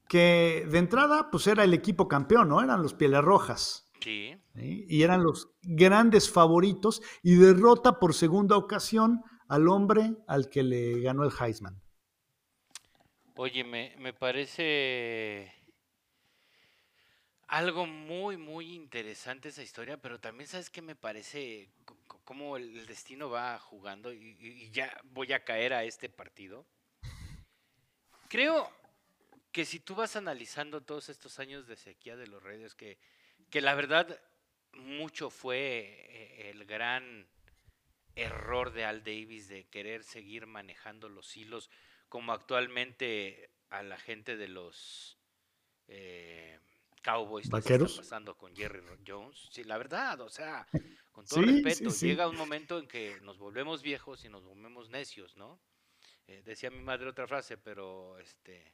que 0.08 0.66
de 0.72 0.78
entrada 0.78 1.30
pues 1.30 1.48
era 1.48 1.66
el 1.66 1.74
equipo 1.74 2.08
campeón, 2.08 2.48
¿no? 2.48 2.64
Eran 2.64 2.82
los 2.82 2.94
Pieles 2.94 3.22
Rojas. 3.22 3.92
Sí. 4.00 4.38
¿sí? 4.56 4.86
Y 4.88 5.04
eran 5.04 5.22
los 5.22 5.52
grandes 5.64 6.32
favoritos 6.32 7.02
y 7.24 7.36
derrota 7.36 8.00
por 8.00 8.14
segunda 8.14 8.56
ocasión 8.56 9.22
al 9.50 9.68
hombre 9.68 10.16
al 10.30 10.50
que 10.50 10.64
le 10.64 11.02
ganó 11.02 11.26
el 11.26 11.34
Heisman. 11.38 11.82
Oye, 13.36 13.66
me, 13.66 13.98
me 14.00 14.14
parece 14.14 15.52
algo 17.48 17.86
muy, 17.86 18.38
muy 18.38 18.74
interesante 18.74 19.50
esa 19.50 19.64
historia, 19.64 19.98
pero 19.98 20.20
también 20.20 20.48
sabes 20.48 20.70
que 20.70 20.82
me 20.82 20.96
parece 20.96 21.70
cómo 22.24 22.58
el 22.58 22.86
destino 22.88 23.30
va 23.30 23.60
jugando 23.60 24.12
y, 24.12 24.70
ya 24.72 25.00
voy 25.04 25.32
a 25.34 25.44
caer 25.44 25.74
a 25.74 25.84
este 25.84 26.10
partido. 26.10 26.66
Creo 28.30 28.72
que 29.52 29.66
si 29.66 29.80
tú 29.80 29.96
vas 29.96 30.16
analizando 30.16 30.82
todos 30.82 31.10
estos 31.10 31.40
años 31.40 31.68
de 31.68 31.76
sequía 31.76 32.16
de 32.16 32.28
los 32.28 32.42
Raiders, 32.42 32.76
que, 32.76 32.98
que 33.50 33.62
la 33.62 33.76
verdad 33.76 34.20
mucho 34.74 35.30
fue 35.30 36.08
eh, 36.10 36.50
el 36.50 36.66
gran 36.66 37.28
error 38.16 38.72
de 38.72 38.86
Al 38.86 39.04
Davis 39.04 39.48
de 39.48 39.66
querer 39.66 40.04
seguir 40.04 40.48
manejando 40.48 41.10
los 41.10 41.36
hilos 41.38 41.70
como 42.10 42.34
actualmente 42.34 43.50
a 43.70 43.84
la 43.84 43.98
gente 43.98 44.38
de 44.38 44.48
los 44.48 45.18
eh, 45.88 46.60
Cowboys 47.06 47.46
les 47.54 47.70
está 47.70 47.72
¿Vaqueros? 47.78 47.98
pasando 47.98 48.36
con 48.36 48.56
Jerry 48.56 48.82
Jones. 49.06 49.48
Sí, 49.52 49.64
la 49.64 49.78
verdad, 49.78 50.20
o 50.22 50.30
sea, 50.30 50.68
con 51.12 51.26
todo 51.28 51.42
Sí, 51.42 51.46
respeto, 51.52 51.90
sí. 51.92 52.08
llega 52.08 52.28
un 52.28 52.36
momento 52.36 52.80
en 52.80 52.88
que 52.88 53.20
nos 53.22 53.38
volvemos 53.38 53.82
viejos 53.82 54.26
y 54.26 54.30
nos 54.30 54.44
volvemos 54.44 54.90
necios, 54.90 55.38
¿no? 55.38 55.60
Eh, 56.28 56.42
decía 56.44 56.72
mi 56.72 56.82
madre 56.82 57.08
otra 57.10 57.28
frase, 57.28 57.58
pero 57.58 58.18
este, 58.20 58.74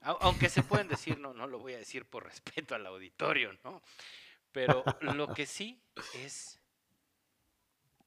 au- 0.00 0.18
aunque 0.20 0.48
se 0.48 0.62
pueden 0.62 0.88
decir, 0.88 1.18
no, 1.18 1.34
no 1.34 1.46
lo 1.46 1.58
voy 1.58 1.74
a 1.74 1.78
decir 1.78 2.06
por 2.06 2.24
respeto 2.24 2.74
al 2.74 2.86
auditorio, 2.86 3.52
¿no? 3.64 3.82
Pero 4.52 4.84
lo 5.00 5.34
que 5.34 5.46
sí 5.46 5.78
es 6.12 6.58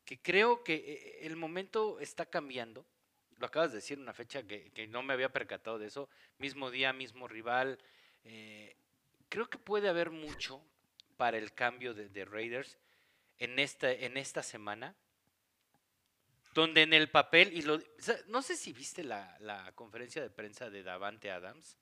que 0.06 0.20
creo 0.22 0.64
que 0.64 0.76
eh, 0.76 1.26
el 1.28 1.36
momento 1.36 2.00
está 2.00 2.26
cambiando. 2.26 2.86
Lo 3.38 3.46
acabas 3.46 3.72
de 3.72 3.78
decir, 3.78 4.00
una 4.00 4.14
fecha 4.14 4.44
que, 4.44 4.72
que 4.72 4.88
no 4.88 5.04
me 5.04 5.14
había 5.14 5.32
percatado 5.32 5.78
de 5.80 5.88
eso. 5.88 6.10
Mismo 6.40 6.72
día, 6.72 6.92
mismo 6.94 7.28
rival. 7.28 7.78
eh, 8.24 8.76
creo 9.30 9.50
que 9.50 9.58
puede 9.58 9.90
haber 9.90 10.10
mucho 10.12 10.62
para 11.18 11.38
el 11.38 11.54
cambio 11.54 11.94
de, 11.94 12.10
de 12.10 12.26
Raiders 12.26 12.78
en 13.38 13.60
esta, 13.60 13.92
en 13.92 14.18
esta 14.18 14.44
semana. 14.44 14.96
Donde 16.54 16.82
en 16.82 16.94
el 16.94 17.10
papel, 17.10 17.54
y 17.54 17.62
lo, 17.62 17.76
o 17.76 17.82
sea, 18.00 18.18
no 18.28 18.42
sé 18.42 18.58
si 18.58 18.74
viste 18.74 19.04
la, 19.04 19.38
la 19.40 19.72
conferencia 19.74 20.22
de 20.22 20.30
prensa 20.32 20.70
de 20.70 20.82
Davante 20.84 21.32
Adams. 21.32 21.78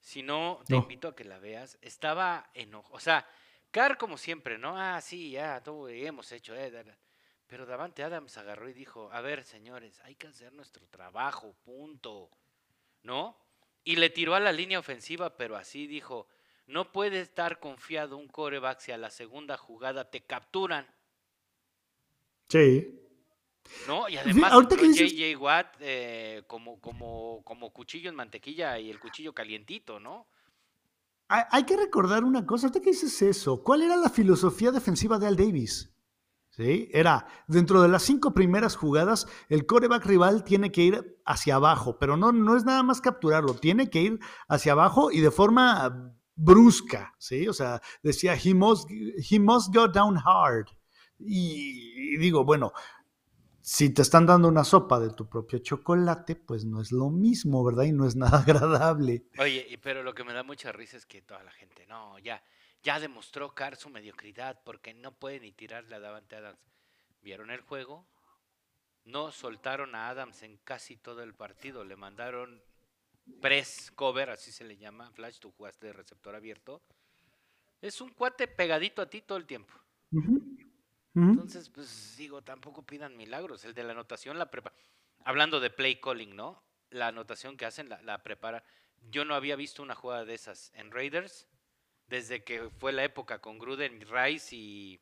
Si 0.00 0.22
no, 0.22 0.62
te 0.66 0.74
No. 0.74 0.82
invito 0.82 1.08
a 1.08 1.14
que 1.16 1.24
la 1.24 1.38
veas. 1.38 1.78
Estaba 1.82 2.50
enojado. 2.54 2.94
O 2.94 3.00
sea, 3.00 3.28
Carr 3.70 3.98
como 3.98 4.16
siempre, 4.16 4.56
¿no? 4.56 4.76
Ah, 4.78 5.00
sí, 5.00 5.32
ya, 5.32 5.62
todo 5.62 5.88
hemos 5.88 6.32
hecho. 6.32 6.54
eh. 6.56 6.84
Pero 7.46 7.66
Davante 7.66 8.02
Adams 8.02 8.36
agarró 8.38 8.68
y 8.68 8.72
dijo, 8.72 9.10
a 9.12 9.20
ver, 9.20 9.44
señores, 9.44 10.00
hay 10.00 10.14
que 10.16 10.28
hacer 10.28 10.52
nuestro 10.52 10.86
trabajo, 10.88 11.54
punto. 11.64 12.30
¿No? 13.02 13.36
Y 13.86 13.96
le 13.96 14.10
tiró 14.10 14.34
a 14.34 14.40
la 14.40 14.50
línea 14.52 14.80
ofensiva, 14.80 15.36
pero 15.36 15.56
así 15.56 15.86
dijo, 15.86 16.26
no 16.66 16.90
puede 16.90 17.20
estar 17.20 17.60
confiado 17.60 18.16
un 18.16 18.26
coreback 18.26 18.80
si 18.80 18.90
a 18.90 18.98
la 18.98 19.10
segunda 19.10 19.56
jugada 19.56 20.10
te 20.10 20.24
capturan. 20.24 20.86
Sí. 22.48 23.00
¿No? 23.86 24.08
Y 24.08 24.16
además 24.16 24.52
dices- 24.68 25.12
JJ 25.12 25.36
Watt 25.36 25.76
eh, 25.80 26.42
como, 26.48 26.80
como, 26.80 27.42
como 27.44 27.72
cuchillo 27.72 28.10
en 28.10 28.16
mantequilla 28.16 28.76
y 28.78 28.90
el 28.90 28.98
cuchillo 29.00 29.32
calientito, 29.32 30.00
¿no? 30.00 30.26
Hay, 31.28 31.42
hay 31.50 31.64
que 31.64 31.76
recordar 31.76 32.24
una 32.24 32.44
cosa, 32.44 32.66
ahorita 32.66 32.80
que 32.82 32.90
dices 32.90 33.22
eso, 33.22 33.62
¿cuál 33.62 33.82
era 33.82 33.96
la 33.96 34.08
filosofía 34.10 34.70
defensiva 34.72 35.18
de 35.18 35.26
Al 35.28 35.36
Davis? 35.36 35.90
¿Sí? 36.56 36.88
Era, 36.94 37.26
dentro 37.46 37.82
de 37.82 37.88
las 37.88 38.02
cinco 38.02 38.32
primeras 38.32 38.76
jugadas, 38.76 39.26
el 39.50 39.66
coreback 39.66 40.06
rival 40.06 40.42
tiene 40.42 40.72
que 40.72 40.84
ir 40.84 41.20
hacia 41.26 41.56
abajo, 41.56 41.98
pero 41.98 42.16
no, 42.16 42.32
no 42.32 42.56
es 42.56 42.64
nada 42.64 42.82
más 42.82 43.02
capturarlo, 43.02 43.52
tiene 43.56 43.90
que 43.90 44.00
ir 44.00 44.20
hacia 44.48 44.72
abajo 44.72 45.10
y 45.10 45.20
de 45.20 45.30
forma 45.30 46.14
brusca, 46.34 47.12
¿sí? 47.18 47.46
O 47.46 47.52
sea, 47.52 47.82
decía, 48.02 48.38
he 48.42 48.54
must, 48.54 48.88
he 48.90 49.38
must 49.38 49.74
go 49.74 49.86
down 49.86 50.16
hard. 50.16 50.68
Y, 51.18 52.14
y 52.14 52.16
digo, 52.16 52.42
bueno, 52.42 52.72
si 53.60 53.92
te 53.92 54.02
están 54.02 54.26
dando 54.26 54.46
una 54.46 54.62
sopa 54.62 55.00
de 55.00 55.10
tu 55.10 55.28
propio 55.28 55.58
chocolate, 55.58 56.36
pues 56.36 56.64
no 56.64 56.80
es 56.80 56.92
lo 56.92 57.10
mismo, 57.10 57.64
¿verdad? 57.64 57.82
Y 57.82 57.92
no 57.92 58.06
es 58.06 58.14
nada 58.14 58.38
agradable. 58.46 59.26
Oye, 59.38 59.78
pero 59.82 60.04
lo 60.04 60.14
que 60.14 60.22
me 60.22 60.32
da 60.32 60.44
mucha 60.44 60.70
risa 60.70 60.96
es 60.96 61.04
que 61.04 61.20
toda 61.20 61.42
la 61.42 61.50
gente, 61.50 61.84
no, 61.86 62.16
ya, 62.20 62.40
ya 62.86 63.00
demostró 63.00 63.52
Carr 63.52 63.74
su 63.74 63.90
mediocridad 63.90 64.62
porque 64.62 64.94
no 64.94 65.10
puede 65.10 65.40
ni 65.40 65.50
tirarle 65.50 65.96
a 65.96 65.98
Davante 65.98 66.36
Adams. 66.36 66.60
¿Vieron 67.20 67.50
el 67.50 67.60
juego? 67.62 68.06
No 69.04 69.32
soltaron 69.32 69.96
a 69.96 70.08
Adams 70.08 70.44
en 70.44 70.56
casi 70.58 70.96
todo 70.96 71.24
el 71.24 71.34
partido, 71.34 71.84
le 71.84 71.96
mandaron 71.96 72.62
press 73.42 73.90
cover, 73.96 74.30
así 74.30 74.52
se 74.52 74.62
le 74.62 74.76
llama, 74.76 75.10
Flash, 75.10 75.40
tú 75.40 75.50
jugaste 75.50 75.88
de 75.88 75.94
receptor 75.94 76.36
abierto. 76.36 76.80
Es 77.82 78.00
un 78.00 78.10
cuate 78.10 78.46
pegadito 78.46 79.02
a 79.02 79.10
ti 79.10 79.20
todo 79.20 79.38
el 79.38 79.46
tiempo. 79.46 79.74
Entonces, 81.12 81.68
pues 81.68 82.14
digo, 82.16 82.42
tampoco 82.42 82.86
pidan 82.86 83.16
milagros. 83.16 83.64
El 83.64 83.74
de 83.74 83.82
la 83.82 83.94
anotación 83.94 84.38
la 84.38 84.48
prepara. 84.48 84.76
Hablando 85.24 85.58
de 85.58 85.70
play 85.70 86.00
calling, 86.00 86.36
¿no? 86.36 86.62
La 86.90 87.08
anotación 87.08 87.56
que 87.56 87.66
hacen 87.66 87.88
la, 87.88 88.00
la 88.02 88.22
prepara. 88.22 88.62
Yo 89.10 89.24
no 89.24 89.34
había 89.34 89.56
visto 89.56 89.82
una 89.82 89.96
jugada 89.96 90.24
de 90.24 90.34
esas 90.34 90.70
en 90.74 90.92
Raiders 90.92 91.48
desde 92.08 92.44
que 92.44 92.70
fue 92.78 92.92
la 92.92 93.04
época 93.04 93.40
con 93.40 93.58
Gruden, 93.58 94.00
Rice 94.08 94.54
y, 94.54 95.00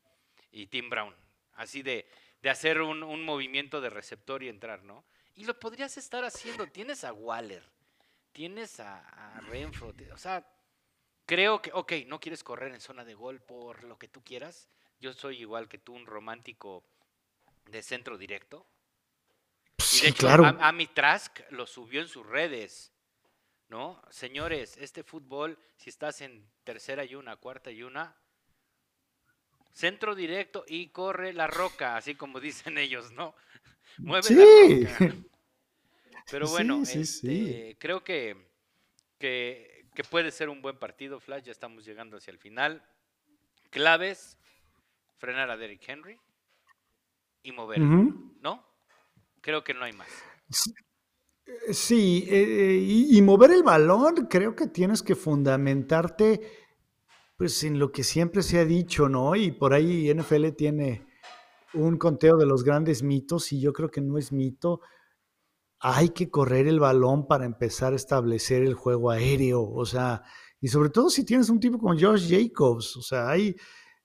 y 0.52 0.66
Tim 0.66 0.88
Brown. 0.90 1.14
Así 1.54 1.82
de, 1.82 2.06
de 2.42 2.50
hacer 2.50 2.80
un, 2.80 3.02
un 3.02 3.22
movimiento 3.24 3.80
de 3.80 3.90
receptor 3.90 4.42
y 4.42 4.48
entrar, 4.48 4.82
¿no? 4.82 5.04
Y 5.36 5.44
lo 5.44 5.58
podrías 5.58 5.96
estar 5.96 6.24
haciendo. 6.24 6.66
Tienes 6.66 7.04
a 7.04 7.12
Waller, 7.12 7.62
tienes 8.32 8.80
a, 8.80 9.36
a 9.36 9.40
Renfro, 9.40 9.94
o 10.12 10.18
sea, 10.18 10.46
creo 11.26 11.60
que, 11.60 11.70
ok, 11.72 11.92
no 12.06 12.20
quieres 12.20 12.44
correr 12.44 12.72
en 12.72 12.80
zona 12.80 13.04
de 13.04 13.14
gol 13.14 13.40
por 13.40 13.84
lo 13.84 13.98
que 13.98 14.08
tú 14.08 14.22
quieras. 14.22 14.68
Yo 15.00 15.12
soy 15.12 15.40
igual 15.40 15.68
que 15.68 15.78
tú, 15.78 15.92
un 15.94 16.06
romántico 16.06 16.84
de 17.66 17.82
centro 17.82 18.16
directo. 18.16 18.66
Y 19.78 19.82
Sí, 19.82 20.02
de 20.02 20.08
hecho, 20.08 20.26
claro. 20.26 20.46
Am- 20.46 20.58
Amy 20.60 20.86
Trask 20.86 21.40
lo 21.50 21.66
subió 21.66 22.00
en 22.00 22.08
sus 22.08 22.24
redes. 22.26 22.92
¿No? 23.74 24.00
Señores, 24.08 24.76
este 24.76 25.02
fútbol, 25.02 25.58
si 25.74 25.90
estás 25.90 26.20
en 26.20 26.48
tercera 26.62 27.04
y 27.04 27.16
una, 27.16 27.34
cuarta 27.34 27.72
y 27.72 27.82
una, 27.82 28.16
centro 29.72 30.14
directo 30.14 30.64
y 30.68 30.90
corre 30.90 31.32
la 31.32 31.48
roca, 31.48 31.96
así 31.96 32.14
como 32.14 32.38
dicen 32.38 32.78
ellos, 32.78 33.10
¿no? 33.10 33.34
Mueve 33.98 34.22
Sí. 34.22 34.36
la 34.84 34.96
roca. 34.96 35.16
Pero 36.30 36.48
bueno, 36.50 36.84
Sí, 36.84 37.04
sí, 37.04 37.50
este, 37.50 37.76
creo 37.80 38.04
que, 38.04 38.36
que, 39.18 39.88
que 39.92 40.04
puede 40.04 40.30
ser 40.30 40.50
un 40.50 40.62
buen 40.62 40.78
partido, 40.78 41.18
Flash. 41.18 41.42
Ya 41.42 41.50
estamos 41.50 41.84
llegando 41.84 42.18
hacia 42.18 42.30
el 42.30 42.38
final. 42.38 42.80
Claves, 43.70 44.38
frenar 45.18 45.50
a 45.50 45.56
Derrick 45.56 45.82
Henry 45.88 46.20
y 47.42 47.50
mover. 47.50 47.80
¿no? 47.80 48.64
Creo 49.40 49.64
que 49.64 49.74
no 49.74 49.84
hay 49.84 49.94
más. 49.94 50.08
Sí, 51.70 52.26
eh, 52.28 52.78
y, 52.80 53.16
y 53.16 53.22
mover 53.22 53.50
el 53.52 53.62
balón, 53.62 54.26
creo 54.28 54.54
que 54.54 54.66
tienes 54.66 55.02
que 55.02 55.14
fundamentarte 55.14 56.40
pues 57.36 57.64
en 57.64 57.78
lo 57.78 57.90
que 57.90 58.04
siempre 58.04 58.42
se 58.42 58.58
ha 58.58 58.64
dicho, 58.64 59.08
¿no? 59.08 59.34
Y 59.34 59.50
por 59.50 59.74
ahí 59.74 60.12
NFL 60.12 60.50
tiene 60.56 61.06
un 61.74 61.98
conteo 61.98 62.36
de 62.36 62.46
los 62.46 62.64
grandes 62.64 63.02
mitos 63.02 63.52
y 63.52 63.60
yo 63.60 63.72
creo 63.72 63.90
que 63.90 64.00
no 64.00 64.18
es 64.18 64.32
mito. 64.32 64.80
Hay 65.80 66.10
que 66.10 66.30
correr 66.30 66.66
el 66.68 66.80
balón 66.80 67.26
para 67.26 67.44
empezar 67.44 67.92
a 67.92 67.96
establecer 67.96 68.62
el 68.62 68.74
juego 68.74 69.10
aéreo, 69.10 69.62
o 69.62 69.84
sea, 69.84 70.22
y 70.60 70.68
sobre 70.68 70.88
todo 70.88 71.10
si 71.10 71.24
tienes 71.24 71.50
un 71.50 71.60
tipo 71.60 71.78
como 71.78 71.98
Josh 71.98 72.30
Jacobs, 72.30 72.96
o 72.96 73.02
sea, 73.02 73.28
hay 73.28 73.54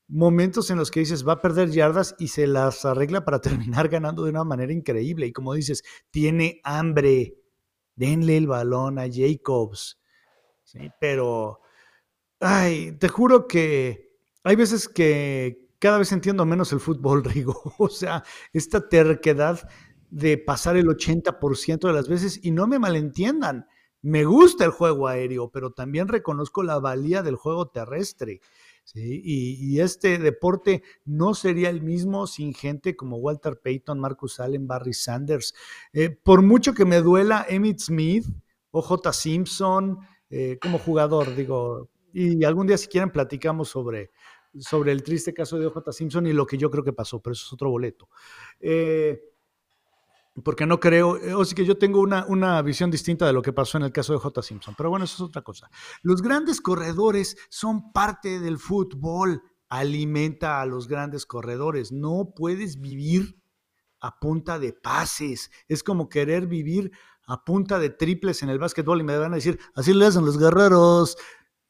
momentos 0.09 0.71
en 0.71 0.77
los 0.77 0.91
que 0.91 1.01
dices 1.01 1.25
va 1.25 1.33
a 1.33 1.41
perder 1.41 1.69
yardas 1.69 2.15
y 2.19 2.29
se 2.29 2.47
las 2.47 2.83
arregla 2.83 3.23
para 3.23 3.39
terminar 3.41 3.87
ganando 3.87 4.23
de 4.23 4.31
una 4.31 4.43
manera 4.43 4.73
increíble. 4.73 5.27
Y 5.27 5.31
como 5.31 5.53
dices, 5.53 5.83
tiene 6.11 6.59
hambre. 6.63 7.35
Denle 7.95 8.37
el 8.37 8.47
balón 8.47 8.97
a 8.97 9.07
Jacobs. 9.11 9.99
Sí, 10.63 10.91
pero, 10.99 11.61
ay, 12.39 12.93
te 12.99 13.09
juro 13.09 13.47
que 13.47 14.17
hay 14.43 14.55
veces 14.55 14.87
que 14.87 15.69
cada 15.79 15.97
vez 15.97 16.11
entiendo 16.11 16.45
menos 16.45 16.71
el 16.73 16.79
fútbol, 16.79 17.23
Rigo. 17.25 17.73
O 17.77 17.89
sea, 17.89 18.23
esta 18.53 18.87
terquedad 18.87 19.67
de 20.09 20.37
pasar 20.37 20.77
el 20.77 20.87
80% 20.87 21.87
de 21.87 21.93
las 21.93 22.07
veces, 22.07 22.39
y 22.43 22.51
no 22.51 22.67
me 22.67 22.79
malentiendan, 22.79 23.67
Me 24.01 24.23
gusta 24.23 24.63
el 24.63 24.71
juego 24.71 25.07
aéreo, 25.09 25.49
pero 25.51 25.71
también 25.71 26.07
reconozco 26.07 26.63
la 26.63 26.79
valía 26.79 27.21
del 27.21 27.35
juego 27.35 27.67
terrestre. 27.67 28.39
Y, 28.95 29.79
este 29.79 30.17
deporte 30.17 30.83
no 31.05 31.33
sería 31.33 31.69
el 31.69 31.81
mismo 31.81 32.27
sin 32.27 32.53
gente 32.53 32.95
como 32.95 33.17
Walter 33.17 33.59
Payton, 33.61 33.99
Marcus 33.99 34.39
Allen, 34.39 34.67
Barry 34.67 34.93
Sanders. 34.93 35.53
Eh, 35.93 36.09
por 36.09 36.41
mucho 36.41 36.73
que 36.73 36.85
me 36.85 37.01
duela 37.01 37.45
Emmitt 37.47 37.79
Smith 37.79 38.25
o 38.71 38.81
J. 38.81 39.13
Simpson 39.13 39.99
eh, 40.29 40.57
como 40.61 40.77
jugador, 40.77 41.35
digo, 41.35 41.89
y 42.13 42.43
algún 42.43 42.67
día 42.67 42.77
si 42.77 42.87
quieren 42.87 43.11
platicamos 43.11 43.69
sobre, 43.69 44.11
sobre 44.57 44.91
el 44.91 45.03
triste 45.03 45.33
caso 45.33 45.57
de 45.57 45.69
J. 45.69 45.91
Simpson 45.91 46.27
y 46.27 46.33
lo 46.33 46.45
que 46.45 46.57
yo 46.57 46.69
creo 46.69 46.83
que 46.83 46.93
pasó, 46.93 47.21
pero 47.21 47.33
eso 47.33 47.45
es 47.45 47.53
otro 47.53 47.69
boleto. 47.69 48.09
Eh, 48.59 49.21
porque 50.43 50.65
no 50.65 50.79
creo, 50.79 51.17
eh, 51.17 51.33
o 51.33 51.43
sea 51.43 51.55
que 51.55 51.65
yo 51.65 51.77
tengo 51.77 52.01
una, 52.01 52.25
una, 52.27 52.61
visión 52.61 52.91
distinta 52.91 53.25
de 53.25 53.33
lo 53.33 53.41
que 53.41 53.53
pasó 53.53 53.77
en 53.77 53.85
el 53.85 53.91
caso 53.91 54.13
de 54.13 54.19
J. 54.19 54.41
Simpson, 54.41 54.75
pero 54.77 54.89
bueno, 54.89 55.05
eso 55.05 55.15
es 55.15 55.21
otra 55.29 55.41
cosa. 55.41 55.69
Los 56.03 56.21
grandes 56.21 56.61
corredores 56.61 57.37
son 57.49 57.91
parte 57.91 58.39
del 58.39 58.57
fútbol, 58.57 59.41
alimenta 59.69 60.61
a 60.61 60.65
los 60.65 60.87
grandes 60.87 61.25
corredores, 61.25 61.91
no 61.91 62.33
puedes 62.35 62.79
vivir 62.79 63.41
a 64.01 64.19
punta 64.19 64.59
de 64.59 64.73
pases, 64.73 65.51
es 65.67 65.83
como 65.83 66.09
querer 66.09 66.47
vivir 66.47 66.91
a 67.27 67.43
punta 67.43 67.77
de 67.79 67.89
triples 67.89 68.41
en 68.43 68.49
el 68.49 68.59
básquetbol 68.59 69.01
y 69.01 69.03
me 69.03 69.17
van 69.17 69.33
a 69.33 69.35
decir, 69.35 69.59
así 69.75 69.93
le 69.93 70.05
hacen 70.05 70.25
los 70.25 70.39
guerreros. 70.39 71.17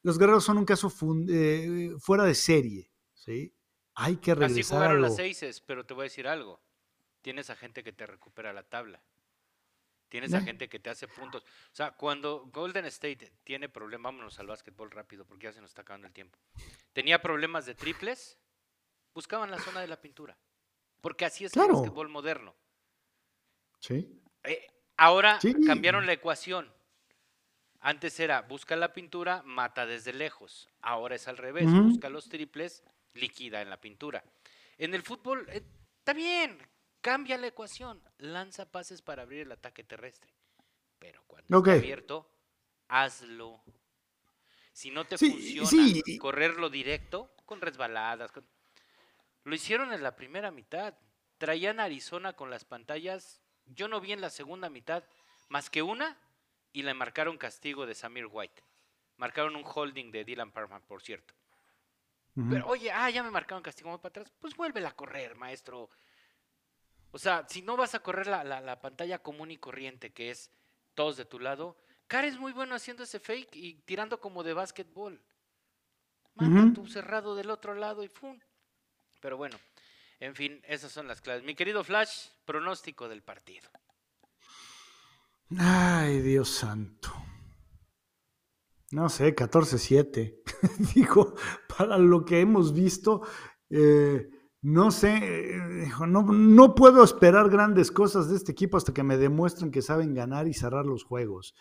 Los 0.03 0.17
guerreros 0.17 0.45
son 0.45 0.57
un 0.57 0.65
caso 0.65 0.91
eh, 1.29 1.91
fuera 1.99 2.23
de 2.23 2.33
serie, 2.33 2.91
¿sí? 3.13 3.53
Hay 3.95 4.17
que 4.17 4.33
regresar. 4.33 4.61
Así 4.61 4.73
jugaron 4.73 5.01
las 5.01 5.17
seises, 5.17 5.59
pero 5.59 5.85
te 5.85 5.93
voy 5.93 6.03
a 6.03 6.03
decir 6.03 6.27
algo 6.27 6.61
tienes 7.21 7.49
a 7.49 7.55
gente 7.55 7.83
que 7.83 7.91
te 7.91 8.05
recupera 8.05 8.53
la 8.53 8.63
tabla. 8.63 9.01
Tienes 10.09 10.33
a 10.33 10.41
gente 10.41 10.67
que 10.67 10.79
te 10.79 10.89
hace 10.89 11.07
puntos. 11.07 11.43
O 11.43 11.75
sea, 11.75 11.91
cuando 11.91 12.49
Golden 12.51 12.85
State 12.85 13.31
tiene 13.43 13.69
problemas, 13.69 14.11
vámonos 14.11 14.39
al 14.39 14.47
básquetbol 14.47 14.89
rápido 14.89 15.23
porque 15.23 15.45
ya 15.45 15.53
se 15.53 15.61
nos 15.61 15.69
está 15.69 15.83
acabando 15.83 16.07
el 16.07 16.13
tiempo. 16.13 16.39
Tenía 16.93 17.21
problemas 17.21 17.67
de 17.67 17.75
triples, 17.75 18.39
buscaban 19.13 19.51
la 19.51 19.59
zona 19.59 19.81
de 19.81 19.87
la 19.87 20.01
pintura. 20.01 20.35
Porque 20.99 21.25
así 21.25 21.45
es 21.45 21.55
el 21.55 21.67
básquetbol 21.67 22.09
moderno. 22.09 22.55
Sí. 23.79 24.19
Eh, 24.43 24.67
ahora 24.97 25.39
cambiaron 25.67 26.07
la 26.07 26.13
ecuación. 26.13 26.73
Antes 27.79 28.19
era 28.19 28.41
busca 28.41 28.75
la 28.75 28.93
pintura, 28.93 29.43
mata 29.45 29.85
desde 29.85 30.11
lejos. 30.11 30.67
Ahora 30.81 31.15
es 31.15 31.27
al 31.27 31.37
revés, 31.37 31.71
busca 31.71 32.09
los 32.09 32.27
triples, 32.27 32.83
liquida 33.13 33.61
en 33.61 33.69
la 33.69 33.79
pintura. 33.79 34.23
En 34.77 34.93
el 34.93 35.03
fútbol 35.03 35.47
eh, 35.49 35.63
está 35.99 36.13
bien, 36.13 36.57
Cambia 37.01 37.37
la 37.37 37.47
ecuación, 37.47 38.01
lanza 38.17 38.69
pases 38.69 39.01
para 39.01 39.23
abrir 39.23 39.41
el 39.41 39.51
ataque 39.51 39.83
terrestre. 39.83 40.33
Pero 40.99 41.23
cuando 41.27 41.57
está 41.57 41.71
abierto, 41.73 42.29
hazlo. 42.89 43.61
Si 44.73 44.91
no 44.91 45.05
te 45.05 45.17
funciona 45.17 45.69
correrlo 46.19 46.69
directo, 46.69 47.33
con 47.45 47.61
resbaladas. 47.61 48.31
Lo 49.43 49.55
hicieron 49.55 49.93
en 49.93 50.03
la 50.03 50.15
primera 50.15 50.51
mitad. 50.51 50.93
Traían 51.37 51.79
a 51.79 51.85
Arizona 51.85 52.33
con 52.33 52.49
las 52.49 52.65
pantallas. 52.65 53.41
Yo 53.65 53.87
no 53.87 54.01
vi 54.01 54.11
en 54.11 54.21
la 54.21 54.29
segunda 54.29 54.69
mitad 54.69 55.03
más 55.47 55.69
que 55.69 55.81
una 55.81 56.17
y 56.71 56.83
le 56.83 56.93
marcaron 56.93 57.37
castigo 57.37 57.85
de 57.85 57.95
Samir 57.95 58.27
White. 58.29 58.61
Marcaron 59.17 59.55
un 59.55 59.63
holding 59.65 60.11
de 60.11 60.23
Dylan 60.23 60.51
Parman, 60.51 60.81
por 60.83 61.01
cierto. 61.01 61.33
Pero 62.49 62.67
oye, 62.67 62.89
ah, 62.89 63.09
ya 63.09 63.21
me 63.21 63.31
marcaron 63.31 63.61
castigo 63.61 63.97
para 63.97 64.09
atrás. 64.09 64.31
Pues 64.39 64.55
vuelve 64.55 64.85
a 64.85 64.91
correr, 64.91 65.35
maestro. 65.35 65.89
O 67.11 67.17
sea, 67.17 67.45
si 67.49 67.61
no 67.61 67.75
vas 67.75 67.95
a 67.95 67.99
correr 67.99 68.27
la, 68.27 68.79
pantalla 68.81 69.19
común 69.19 69.51
y 69.51 69.57
corriente, 69.57 70.11
que 70.11 70.29
es 70.29 70.51
todos 70.93 71.17
de 71.17 71.25
tu 71.25 71.39
lado, 71.39 71.77
Car 72.07 72.25
es 72.25 72.39
muy 72.39 72.53
bueno 72.53 72.75
haciendo 72.75 73.03
ese 73.03 73.19
fake 73.19 73.55
y 73.55 73.75
tirando 73.85 74.19
como 74.19 74.43
de 74.43 74.53
básquetbol. 74.53 75.21
Manda 76.35 76.73
tu 76.73 76.87
cerrado 76.87 77.35
del 77.35 77.49
otro 77.49 77.75
lado 77.75 78.03
y 78.03 78.07
¡fum! 78.07 78.39
Pero 79.19 79.37
bueno, 79.37 79.57
en 80.19 80.35
fin, 80.35 80.61
esas 80.67 80.91
son 80.91 81.07
las 81.07 81.21
claves. 81.21 81.43
Mi 81.43 81.55
querido 81.55 81.83
Flash, 81.83 82.27
pronóstico 82.45 83.07
del 83.07 83.21
partido. 83.21 83.69
Ay, 85.57 86.21
Dios 86.21 86.49
santo. 86.49 87.11
No 88.91 89.09
sé, 89.09 89.35
14-7. 89.35 90.41
Digo, 90.95 91.35
para 91.77 91.97
lo 91.97 92.25
que 92.25 92.39
hemos 92.39 92.73
visto, 92.73 93.21
eh, 93.69 94.29
no 94.61 94.91
sé, 94.91 95.17
eh, 95.17 95.87
no, 96.07 96.23
no, 96.23 96.75
puedo 96.75 97.03
esperar 97.03 97.49
grandes 97.49 97.91
cosas 97.91 98.29
de 98.29 98.35
este 98.35 98.51
equipo 98.51 98.75
hasta 98.75 98.93
que 98.93 99.03
me 99.03 99.17
demuestren 99.17 99.71
que 99.71 99.81
saben 99.81 100.13
ganar 100.13 100.47
y 100.47 100.53
cerrar 100.53 100.85
los 100.85 101.03
juegos. 101.03 101.55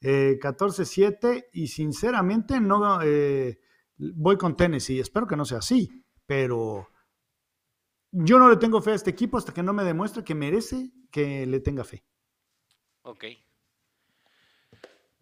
14-7 0.00 1.24
eh, 1.24 1.48
y 1.52 1.68
sinceramente 1.68 2.58
no 2.58 3.00
eh, 3.02 3.60
voy 3.98 4.36
con 4.36 4.56
Tennessee. 4.56 4.98
Espero 4.98 5.26
que 5.26 5.36
no 5.36 5.44
sea 5.44 5.58
así, 5.58 6.04
pero 6.26 6.88
yo 8.10 8.38
no 8.38 8.48
le 8.48 8.56
tengo 8.56 8.80
fe 8.80 8.92
a 8.92 8.94
este 8.94 9.10
equipo 9.10 9.38
hasta 9.38 9.52
que 9.52 9.62
no 9.62 9.72
me 9.72 9.84
demuestre 9.84 10.24
que 10.24 10.34
merece 10.34 10.90
que 11.12 11.46
le 11.46 11.60
tenga 11.60 11.84
fe. 11.84 12.02
Ok. 13.02 13.24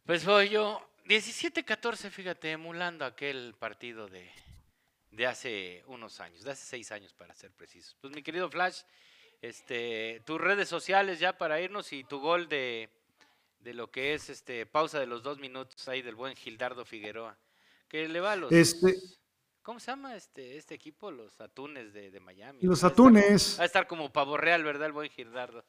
Pues 0.07 0.25
voy 0.25 0.49
yo 0.49 0.81
17-14, 1.07 2.11
fíjate, 2.11 2.53
emulando 2.53 3.05
aquel 3.05 3.55
partido 3.59 4.09
de, 4.09 4.31
de 5.11 5.27
hace 5.27 5.83
unos 5.87 6.21
años, 6.21 6.45
de 6.45 6.51
hace 6.51 6.65
seis 6.65 6.93
años 6.93 7.13
para 7.15 7.35
ser 7.35 7.51
precisos. 7.53 7.97
Pues 8.01 8.15
mi 8.15 8.23
querido 8.23 8.51
Flash, 8.51 8.83
este, 9.41 10.23
tus 10.25 10.41
redes 10.41 10.69
sociales 10.69 11.19
ya 11.21 11.39
para 11.39 11.61
irnos 11.61 11.93
y 11.93 12.05
tu 12.05 12.21
gol 12.21 12.49
de, 12.49 12.91
de 13.61 13.75
lo 13.75 13.91
que 13.91 14.15
es 14.15 14.29
este 14.29 14.67
pausa 14.67 14.99
de 15.01 15.07
los 15.07 15.23
dos 15.23 15.39
minutos 15.39 15.89
ahí 15.89 16.03
del 16.03 16.15
buen 16.15 16.37
Gildardo 16.37 16.85
Figueroa, 16.85 17.39
que 17.89 18.09
le 18.09 18.21
va 18.21 18.33
a 18.33 18.37
los... 18.37 18.53
Este... 18.53 18.97
¿Cómo 19.63 19.81
se 19.81 19.91
llama 19.91 20.17
este, 20.17 20.57
este 20.57 20.75
equipo? 20.75 21.11
Los 21.11 21.43
Atunes 21.43 21.93
de, 21.93 22.11
de 22.11 22.21
Miami. 22.21 22.63
Los 22.63 22.85
Atunes. 22.85 23.57
Va 23.59 23.65
a 23.65 23.67
estar 23.67 23.87
como 23.87 24.11
pavo 24.11 24.39
real, 24.39 24.65
¿verdad? 24.65 24.87
El 24.87 24.93
buen 24.93 25.11
Gildardo. 25.11 25.63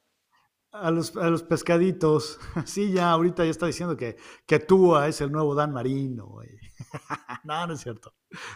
A 0.71 0.91
los, 0.91 1.15
a 1.17 1.29
los 1.29 1.43
pescaditos. 1.43 2.39
Sí, 2.65 2.91
ya 2.91 3.11
ahorita 3.11 3.43
ya 3.43 3.51
está 3.51 3.65
diciendo 3.65 3.97
que, 3.97 4.17
que 4.45 4.59
Tua 4.59 5.07
es 5.07 5.21
el 5.21 5.31
nuevo 5.31 5.55
Dan 5.55 5.73
Marino. 5.73 6.39
no, 7.43 7.67
no 7.67 7.73
es 7.73 7.81
cierto. 7.81 8.13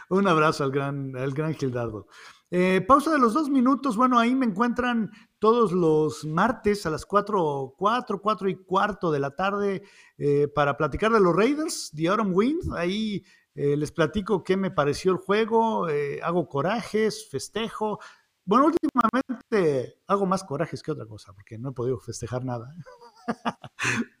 Un 0.08 0.28
abrazo 0.28 0.64
al 0.64 0.70
gran, 0.70 1.16
al 1.16 1.32
gran 1.32 1.54
Gildardo. 1.54 2.06
Eh, 2.50 2.82
pausa 2.86 3.10
de 3.10 3.18
los 3.18 3.34
dos 3.34 3.50
minutos. 3.50 3.96
Bueno, 3.96 4.16
ahí 4.18 4.34
me 4.34 4.46
encuentran 4.46 5.10
todos 5.40 5.72
los 5.72 6.24
martes 6.24 6.86
a 6.86 6.90
las 6.90 7.04
4, 7.04 7.74
4, 7.76 8.20
4 8.20 8.48
y 8.48 8.54
cuarto 8.64 9.10
de 9.10 9.18
la 9.18 9.34
tarde 9.34 9.82
eh, 10.18 10.46
para 10.54 10.76
platicar 10.76 11.12
de 11.12 11.18
los 11.18 11.34
Raiders, 11.34 11.90
The 11.96 12.08
Autumn 12.08 12.32
Wind. 12.32 12.74
Ahí 12.76 13.24
eh, 13.56 13.76
les 13.76 13.90
platico 13.90 14.44
qué 14.44 14.56
me 14.56 14.70
pareció 14.70 15.10
el 15.10 15.18
juego, 15.18 15.88
hago 16.22 16.48
corajes, 16.48 17.28
festejo, 17.28 17.98
bueno, 18.46 18.66
últimamente 18.66 20.00
hago 20.06 20.26
más 20.26 20.44
corajes 20.44 20.82
que 20.82 20.92
otra 20.92 21.06
cosa, 21.06 21.32
porque 21.32 21.58
no 21.58 21.70
he 21.70 21.72
podido 21.72 21.98
festejar 21.98 22.44
nada. 22.44 22.74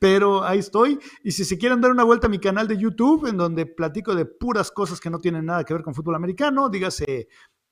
Pero 0.00 0.42
ahí 0.44 0.60
estoy. 0.60 0.98
Y 1.22 1.32
si 1.32 1.44
se 1.44 1.58
quieren 1.58 1.80
dar 1.80 1.90
una 1.90 2.04
vuelta 2.04 2.26
a 2.26 2.30
mi 2.30 2.38
canal 2.38 2.66
de 2.66 2.78
YouTube, 2.78 3.26
en 3.26 3.36
donde 3.36 3.66
platico 3.66 4.14
de 4.14 4.24
puras 4.24 4.70
cosas 4.70 5.00
que 5.00 5.10
no 5.10 5.18
tienen 5.18 5.44
nada 5.44 5.64
que 5.64 5.74
ver 5.74 5.82
con 5.82 5.94
fútbol 5.94 6.14
americano, 6.14 6.70
dígase 6.70 7.28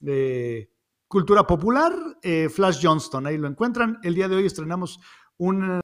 eh, 0.06 0.70
cultura 1.08 1.46
popular, 1.46 1.94
eh, 2.22 2.48
Flash 2.48 2.80
Johnston, 2.82 3.26
ahí 3.26 3.38
lo 3.38 3.48
encuentran. 3.48 3.98
El 4.02 4.14
día 4.14 4.28
de 4.28 4.36
hoy 4.36 4.46
estrenamos 4.46 5.00
un 5.38 5.80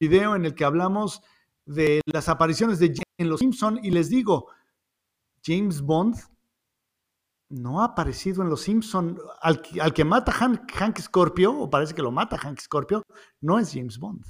video 0.00 0.36
en 0.36 0.44
el 0.44 0.54
que 0.54 0.64
hablamos 0.64 1.20
de 1.66 2.00
las 2.12 2.28
apariciones 2.28 2.78
de 2.78 2.88
James 2.88 3.04
en 3.18 3.28
Los 3.28 3.40
Simpson 3.40 3.80
y 3.82 3.90
les 3.90 4.08
digo, 4.08 4.48
James 5.44 5.80
Bond 5.80 6.16
no 7.48 7.80
ha 7.80 7.86
aparecido 7.86 8.42
en 8.42 8.48
Los 8.48 8.62
Simpson. 8.62 9.18
Al, 9.40 9.62
que 9.92 10.04
mata 10.04 10.32
Hank, 10.32 10.98
Scorpio, 11.00 11.52
o 11.52 11.70
parece 11.70 11.94
que 11.94 12.02
lo 12.02 12.10
mata 12.10 12.38
Hank 12.38 12.60
Scorpio, 12.60 13.02
no 13.40 13.58
es 13.58 13.72
James 13.72 13.98
Bond. 13.98 14.24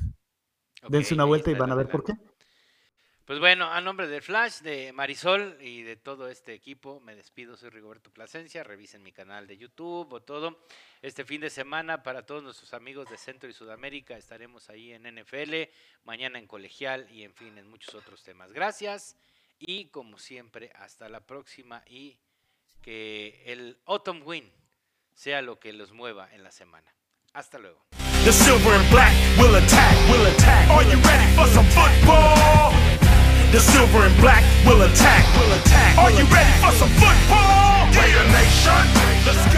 Dense 0.88 1.14
una 1.14 1.24
vuelta 1.24 1.50
y 1.50 1.54
van 1.54 1.72
a 1.72 1.74
ver 1.74 1.88
por 1.88 2.04
qué. 2.04 2.14
Pues 3.24 3.38
bueno, 3.38 3.70
a 3.70 3.80
nombre 3.80 4.06
de 4.06 4.20
Flash, 4.20 4.60
de 4.60 4.92
Marisol 4.92 5.56
y 5.62 5.80
de 5.80 5.96
todo 5.96 6.28
este 6.28 6.52
equipo, 6.52 7.00
me 7.00 7.16
despido. 7.16 7.56
Soy 7.56 7.70
Rigoberto 7.70 8.10
Plasencia. 8.10 8.62
Revisen 8.62 9.02
mi 9.02 9.12
canal 9.12 9.46
de 9.46 9.56
YouTube 9.56 10.12
o 10.12 10.20
todo. 10.20 10.66
Este 11.00 11.24
fin 11.24 11.40
de 11.40 11.48
semana, 11.48 12.02
para 12.02 12.26
todos 12.26 12.42
nuestros 12.42 12.74
amigos 12.74 13.08
de 13.08 13.16
Centro 13.16 13.48
y 13.48 13.54
Sudamérica, 13.54 14.14
estaremos 14.18 14.68
ahí 14.68 14.92
en 14.92 15.04
NFL, 15.04 15.54
mañana 16.04 16.38
en 16.38 16.46
Colegial 16.46 17.10
y, 17.10 17.22
en 17.22 17.32
fin, 17.32 17.56
en 17.56 17.66
muchos 17.66 17.94
otros 17.94 18.22
temas. 18.22 18.52
Gracias 18.52 19.16
y, 19.58 19.86
como 19.86 20.18
siempre, 20.18 20.70
hasta 20.74 21.08
la 21.08 21.20
próxima 21.20 21.82
y 21.86 22.18
que 22.84 23.42
el 23.46 23.78
Autumn 23.86 24.22
Wind 24.24 24.50
sea 25.14 25.40
lo 25.40 25.58
que 25.58 25.72
los 25.72 25.92
mueva 25.92 26.28
en 26.32 26.42
la 26.42 26.50
semana. 26.50 26.94
Hasta 27.32 27.58
luego. 27.58 27.86
The 28.24 28.32
silver 28.32 28.74
and 28.74 28.90
black 28.90 29.12
will 29.38 29.56
attack, 29.56 29.96
will 30.10 30.26
attack. 30.26 30.70
Are 30.70 30.84
you 30.84 31.00
ready 31.00 31.34
for 31.34 31.46
some 31.48 31.66
football? 31.70 32.72
The 33.52 33.60
silver 33.60 34.04
and 34.04 34.20
black 34.20 34.44
will 34.66 34.82
attack, 34.82 35.24
will 35.38 35.52
attack. 35.52 35.98
Are 35.98 36.10
you 36.10 36.24
ready 36.26 36.52
for 36.60 36.72
some 36.72 36.90
football? 37.00 37.54